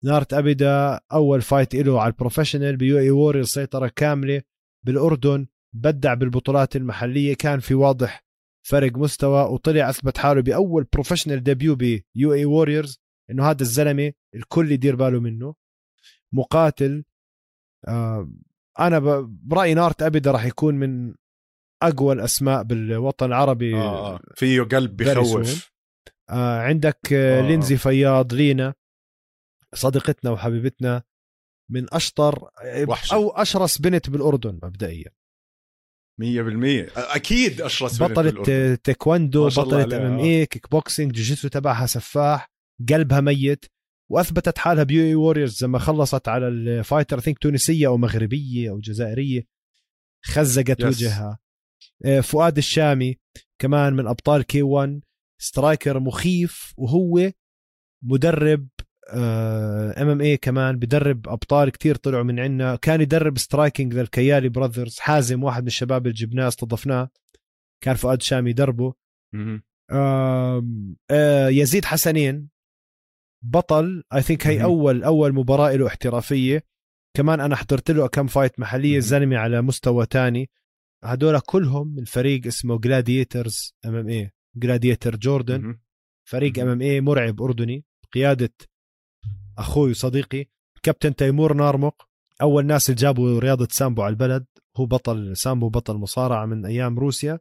نارت 0.04 0.34
ابدا 0.34 1.00
أول 1.12 1.42
fight 1.42 1.74
له 1.74 2.00
على 2.00 2.12
ال 2.12 2.17
professional 2.17 2.76
ب 2.76 2.98
UAE 2.98 3.10
Warriors 3.10 3.42
سيطرة 3.42 3.88
كاملة 3.96 4.42
بالأردن 4.86 5.46
بدع 5.72 6.14
بالبطولات 6.14 6.76
المحلية 6.76 7.34
كان 7.34 7.60
في 7.60 7.74
واضح 7.74 8.24
فرق 8.66 8.96
مستوى 8.96 9.52
وطلع 9.52 9.90
أثبت 9.90 10.18
حاله 10.18 10.40
بأول 10.40 10.84
professional 10.92 11.42
debut 11.42 11.76
ب 11.76 12.32
UAE 12.32 12.44
Warriors 12.44 13.00
إنه 13.30 13.50
هذا 13.50 13.62
الزلمة 13.62 14.12
الكل 14.34 14.72
يدير 14.72 14.96
باله 14.96 15.20
منه. 15.20 15.54
مقاتل 16.32 17.04
آه 17.88 18.30
أنا 18.80 18.98
برأيي 19.28 19.74
نارت 19.74 20.02
ابدا 20.02 20.30
راح 20.30 20.44
يكون 20.44 20.74
من 20.74 21.14
أقوى 21.88 22.14
الأسماء 22.14 22.62
بالوطن 22.62 23.26
العربي 23.26 23.74
آه, 23.74 24.14
آه. 24.14 24.20
فيه 24.36 24.62
قلب 24.62 24.96
بخوف 24.96 25.72
آه 26.30 26.58
عندك 26.58 27.12
آه. 27.12 27.40
لينزي 27.40 27.76
فياض 27.76 28.34
لينا 28.34 28.74
صديقتنا 29.74 30.30
وحبيبتنا 30.30 31.02
من 31.70 31.94
أشطر 31.94 32.48
وحشة. 32.88 33.14
أو 33.14 33.30
أشرس 33.30 33.78
بنت 33.78 34.10
بالأردن 34.10 34.60
مبدئيا 34.62 35.10
100% 36.20 36.24
أكيد 36.96 37.60
أشرس 37.60 38.02
بطلة 38.02 38.74
تايكوندو 38.74 39.48
بطلة 39.48 39.96
MMA 39.96 40.18
kickboxing 40.18 41.12
جوجيتسو 41.12 41.48
تبعها 41.48 41.86
سفاح 41.86 42.50
قلبها 42.88 43.20
ميت 43.20 43.64
وأثبتت 44.10 44.58
حالها 44.58 44.84
ب 44.84 45.04
UAE 45.04 45.14
Warriors 45.14 45.64
لما 45.64 45.78
خلصت 45.78 46.28
على 46.28 46.48
ال 46.48 46.57
fighter 46.57 47.20
I 47.20 47.23
think 47.23 47.38
تونسية 47.38 47.86
أو 47.86 47.96
مغربية 47.96 48.70
أو 48.70 48.80
جزائرية 48.80 49.46
خزقت. 50.24 50.84
وجهها 50.84 51.28
آه، 51.30 51.38
فؤاد 52.22 52.56
الشامي 52.56 53.18
كمان 53.58 53.94
من 53.94 54.06
أبطال 54.06 54.42
K 54.42 54.62
1 54.62 55.00
striker 55.40 56.00
مخيف 56.00 56.74
وهو 56.76 57.32
مدرب 58.04 58.68
MMA 59.14 60.36
كمان 60.36 60.78
بدرب 60.78 61.28
أبطال 61.28 61.70
كتير 61.70 61.94
طلعوا 61.96 62.22
من 62.22 62.40
عنا. 62.40 62.76
كان 62.76 63.00
يدرب 63.00 63.38
striking 63.38 63.94
للكيالي 63.94 64.48
brothers 64.48 64.98
حازم 64.98 65.44
واحد 65.44 65.62
من 65.62 65.66
الشباب 65.66 66.06
اللي 66.06 66.14
جبناه 66.14 66.48
استضفناه. 66.48 67.10
كان 67.84 67.94
فؤاد 67.94 68.22
شامي 68.22 68.50
يدربه. 68.50 68.94
آه 69.90 71.48
يزيد 71.48 71.84
حسنين. 71.84 72.48
بطل 73.44 74.04
I 74.14 74.22
think 74.22 74.46
هي 74.46 74.62
أول 74.62 75.04
أول 75.04 75.32
مباراة 75.32 75.72
له 75.76 75.86
احترافية. 75.86 76.64
كمان 77.16 77.40
أنا 77.40 77.56
حضرت 77.56 77.90
له 77.90 78.06
كم 78.06 78.26
fight 78.26 78.60
محلية 78.60 78.96
الزلمة 78.96 79.36
على 79.36 79.62
مستوى 79.62 80.06
تاني. 80.06 80.50
هدول 81.04 81.40
كلهم 81.40 81.94
من 81.94 82.04
فريق 82.04 82.46
اسمه 82.46 82.78
Gladiators 82.78 83.74
MMA 83.86 84.30
Gladiator 84.56 85.16
Jordan 85.16 85.78
فريق 86.24 86.58
MMA 86.58 87.00
مرعب 87.00 87.42
أردني. 87.42 87.84
بقياده 88.04 88.54
أخوي 89.58 89.90
وصديقي. 89.90 90.46
كابتن 90.82 91.14
تيمور 91.14 91.54
نارمق. 91.54 92.08
أول 92.42 92.66
ناس 92.66 92.90
اللي 92.90 93.00
جابوا 93.00 93.40
رياضة 93.40 93.68
سامبو 93.70 94.02
على 94.02 94.12
البلد. 94.12 94.46
هو 94.76 94.86
بطل 94.86 95.36
سامبو 95.36 95.68
بطل 95.68 95.94
مصارعة 95.94 96.46
من 96.46 96.66
أيام 96.66 96.98
روسيا. 96.98 97.40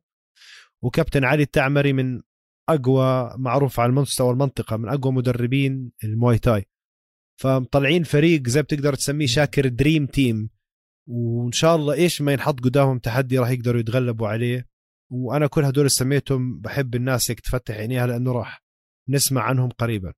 وكابتن 0.81 1.23
علي 1.23 1.43
التعمري 1.43 1.93
من 1.93 2.21
أقوى 2.69 3.33
معروف 3.37 3.79
على 3.79 3.91
مستوى 3.91 4.31
المنطقة 4.31 4.77
من 4.77 4.89
أقوى 4.89 5.13
مدربين 5.13 5.91
المواي 6.03 6.37
تاي 6.37 6.65
فمطلعين 7.41 8.03
فريق 8.03 8.47
زي 8.47 8.61
بتقدر 8.61 8.95
تسميه 8.95 9.25
شاكر 9.25 9.67
dream 9.67 10.05
team 10.05 10.49
وإن 11.09 11.51
شاء 11.51 11.75
الله 11.75 11.93
إيش 11.93 12.21
ما 12.21 12.33
ينحط 12.33 12.59
قدامهم 12.59 12.99
تحدي 12.99 13.37
راح 13.39 13.49
يقدروا 13.49 13.79
يتغلبوا 13.79 14.27
عليه. 14.27 14.67
وأنا 15.11 15.47
كل 15.47 15.63
هدول 15.63 15.91
سميتهم 15.91 16.59
بحب 16.59 16.95
الناس 16.95 17.31
هيك 17.31 17.39
تفتح 17.39 17.75
عينيها 17.75 18.07
لأنه 18.07 18.31
راح 18.31 18.63
نسمع 19.09 19.41
عنهم 19.41 19.69
قريبا. 19.69 20.13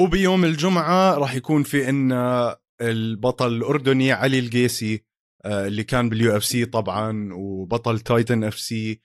وبيوم 0.00 0.44
الجمعة 0.44 1.14
راح 1.14 1.34
يكون 1.34 1.62
في 1.62 1.86
عنا 1.86 2.56
البطل 2.80 3.56
الأردني 3.56 4.12
علي 4.12 4.38
القيسي 4.38 5.04
آه، 5.44 5.66
اللي 5.66 5.84
كان 5.84 6.08
بال 6.08 6.36
UFC 6.36 6.64
طبعا 6.64 7.34
وبطل 7.34 8.00
Titan 8.00 8.44
FC 8.44 9.02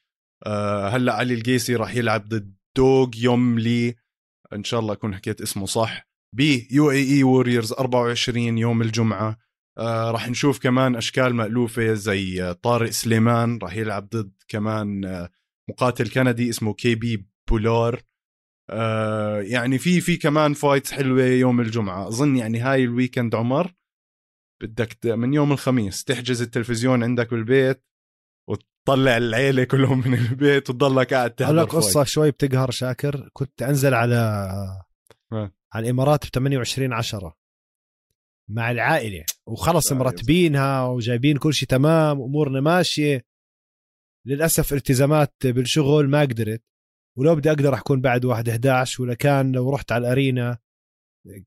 هلأ 0.87 1.13
علي 1.13 1.33
القيسي 1.33 1.75
راح 1.75 1.95
يلعب 1.95 2.29
ضد 2.29 2.55
دوغ 2.77 3.09
يوم 3.17 3.59
لي. 3.59 3.95
إن 4.53 4.63
شاء 4.63 4.79
الله 4.79 4.93
أكون 4.93 5.15
حكيت 5.15 5.41
اسمه 5.41 5.65
صح. 5.65 6.07
ب 6.35 6.39
UAE 6.71 6.91
Warriors 6.91 7.73
24 7.73 8.57
يوم 8.57 8.81
الجمعة. 8.81 9.44
آه 9.77 10.11
راح 10.11 10.29
نشوف 10.29 10.59
كمان 10.59 10.95
أشكال 10.95 11.35
مألوفة 11.35 11.93
زي 11.93 12.53
طارق 12.53 12.89
سليمان 12.89 13.57
راح 13.57 13.75
يلعب 13.75 14.09
ضد 14.09 14.33
كمان 14.47 15.05
آه 15.05 15.29
مقاتل 15.69 16.09
كندي 16.09 16.49
اسمه 16.49 16.73
كي 16.73 16.95
بي 16.95 17.27
بولار. 17.49 18.01
آه 18.69 19.41
يعني 19.41 19.77
في 19.77 20.01
في 20.01 20.17
كمان 20.17 20.53
fights 20.53 20.91
حلوة 20.91 21.23
يوم 21.23 21.61
الجمعة. 21.61 22.07
أظن 22.07 22.35
يعني 22.35 22.59
هاي 22.59 22.83
ال 22.83 22.90
weekend 22.90 23.35
عمر 23.35 23.73
بدك 24.63 25.05
من 25.05 25.33
يوم 25.33 25.51
الخميس 25.51 26.03
تحجز 26.03 26.41
التلفزيون 26.41 27.03
عندك 27.03 27.31
بالبيت 27.31 27.83
وتطلع 28.49 29.17
العيلة 29.17 29.63
كلهم 29.63 30.07
من 30.07 30.13
البيت 30.13 30.69
وتضلك 30.69 31.13
قاعد 31.13 31.31
تحضر 31.31 31.55
لك 31.55 31.67
قصة 31.67 32.03
شوي 32.03 32.31
بتقهر 32.31 32.71
شاكر. 32.71 33.29
كنت 33.33 33.61
أنزل 33.61 33.93
على 33.93 34.15
على 35.73 35.83
الإمارات 35.85 36.25
ب 36.25 36.29
28 36.29 36.93
10 36.93 37.37
مع 38.49 38.71
العائلة. 38.71 39.25
وخلص 39.47 39.91
مرتبينها 39.91 40.87
وجايبين 40.87 41.37
كل 41.37 41.53
شيء 41.53 41.67
تمام 41.67 42.21
أمورنا 42.21 42.61
ماشية. 42.61 43.25
للأسف 44.27 44.73
التزامات 44.73 45.33
بالشغل 45.43 46.09
ما 46.09 46.21
قدرت. 46.21 46.63
ولو 47.17 47.35
بدي 47.35 47.49
أقدر 47.49 47.75
اكون 47.75 48.01
بعد 48.01 48.25
واحد 48.25 48.49
11 48.49 49.03
ولا 49.03 49.13
كان 49.13 49.51
لو 49.51 49.69
رحت 49.69 49.91
على 49.91 50.07
ال 50.07 50.16
arena 50.16 50.57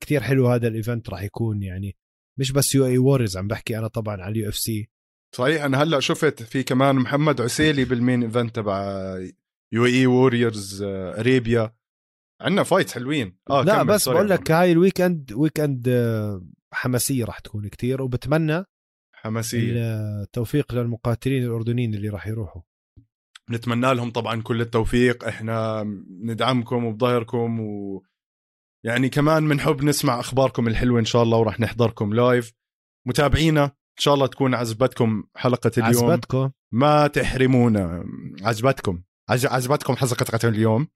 كثير 0.01 0.22
حلو 0.22 0.49
هذا 0.49 0.68
ال 0.68 0.76
event 0.76 1.11
راح 1.11 1.22
يكون 1.22 1.62
يعني. 1.62 1.96
مش 2.38 2.53
بس 2.53 2.74
UAE 2.74 2.86
Warriors 2.86 3.36
عم 3.36 3.49
بحكي 3.49 3.78
أنا 3.78 3.88
طبعا 3.88 4.22
على 4.22 4.32
ال 4.32 4.49
UFC. 4.49 4.90
صحيح 5.34 5.64
أنا 5.64 5.82
هلأ 5.82 6.01
شفت 6.01 6.42
في 6.42 6.62
كمان 6.62 6.96
محمد 6.96 7.40
عسيلي 7.40 7.84
بال 7.84 7.97
main 7.97 8.22
event 8.22 8.57
تبع 8.57 9.14
UAE 9.72 9.86
Warriors 9.86 10.82
Arabia. 10.82 11.74
عندنا 12.40 12.62
fight 12.62 12.90
حلوين. 12.90 13.36
آه 13.51 13.62
لا 13.62 13.82
بس 13.82 14.09
بقول 14.09 14.28
لك 14.28 14.51
هاي 14.51 14.72
ال 14.72 15.01
weekend 15.01 15.32
weekend 15.32 15.88
حماسية 16.72 17.24
راح 17.24 17.38
تكون 17.38 17.68
كتير 17.68 18.02
وبتمنى 18.02 18.64
حماسية. 19.12 19.72
التوفيق 20.22 20.74
للمقاتلين 20.74 21.44
الأردنيين 21.44 21.94
اللي 21.94 22.08
راح 22.08 22.26
يروحوا. 22.26 22.62
نتمنى 23.50 23.94
لهم 23.94 24.10
طبعا 24.10 24.42
كل 24.42 24.60
التوفيق. 24.60 25.24
إحنا 25.24 25.84
ندعمكم 26.22 26.84
وبظهركم 26.84 27.60
و 27.60 28.02
يعني 28.84 29.08
كمان 29.08 29.48
بنحب 29.48 29.84
نسمع 29.84 30.20
أخباركم 30.20 30.68
الحلوة 30.68 31.00
إن 31.00 31.04
شاء 31.04 31.22
الله 31.22 31.38
وراح 31.38 31.60
نحضركم 31.60 32.14
live 32.14 32.53
متابعينا 33.06 33.64
إن 33.64 34.02
شاء 34.02 34.14
الله 34.14 34.26
تكون 34.26 34.54
عجبتكم 34.54 35.24
حلقة 35.36 35.70
اليوم. 35.78 36.10
عجبتكم 36.10 36.50
ما 36.72 37.06
تحرمونا 37.06 38.04
عجبتكم 38.42 39.02
عجبتكم 39.30 39.96
حلقه 39.96 40.48
اليوم. 40.48 40.88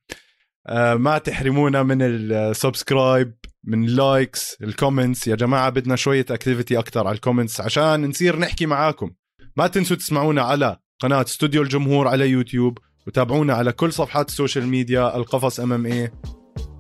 آه 0.66 0.94
ما 0.94 1.18
تحرمونا 1.18 1.82
من 1.82 2.02
ال 2.02 2.16
subscribe 2.16 3.34
من 3.64 3.84
ال 3.84 3.96
likes 3.96 4.56
ال 4.62 4.70
comments 4.70 5.28
يا 5.28 5.36
جماعة 5.36 5.70
بدنا 5.70 5.96
شوية 5.96 6.26
activity 6.30 6.78
أكثر 6.78 7.06
على 7.06 7.14
ال 7.14 7.20
comments 7.20 7.60
عشان 7.60 8.08
نصير 8.08 8.38
نحكي 8.38 8.66
معاكم. 8.66 9.10
ما 9.56 9.66
تنسوا 9.66 9.96
تسمعونا 9.96 10.42
على 10.42 10.76
قناة 11.00 11.22
استوديو 11.22 11.62
الجمهور 11.62 12.08
على 12.08 12.28
يوتيوب 12.28 12.78
وتابعونا 13.06 13.54
على 13.54 13.72
كل 13.72 13.92
صفحات 13.92 14.28
ال 14.28 14.34
social 14.34 14.66
media 14.66 15.16
القفص 15.16 15.60
MMA 15.60 16.10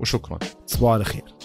وشكرا. 0.00 0.38
تصبحوا 0.66 0.90
على 0.90 1.04
خير. 1.04 1.41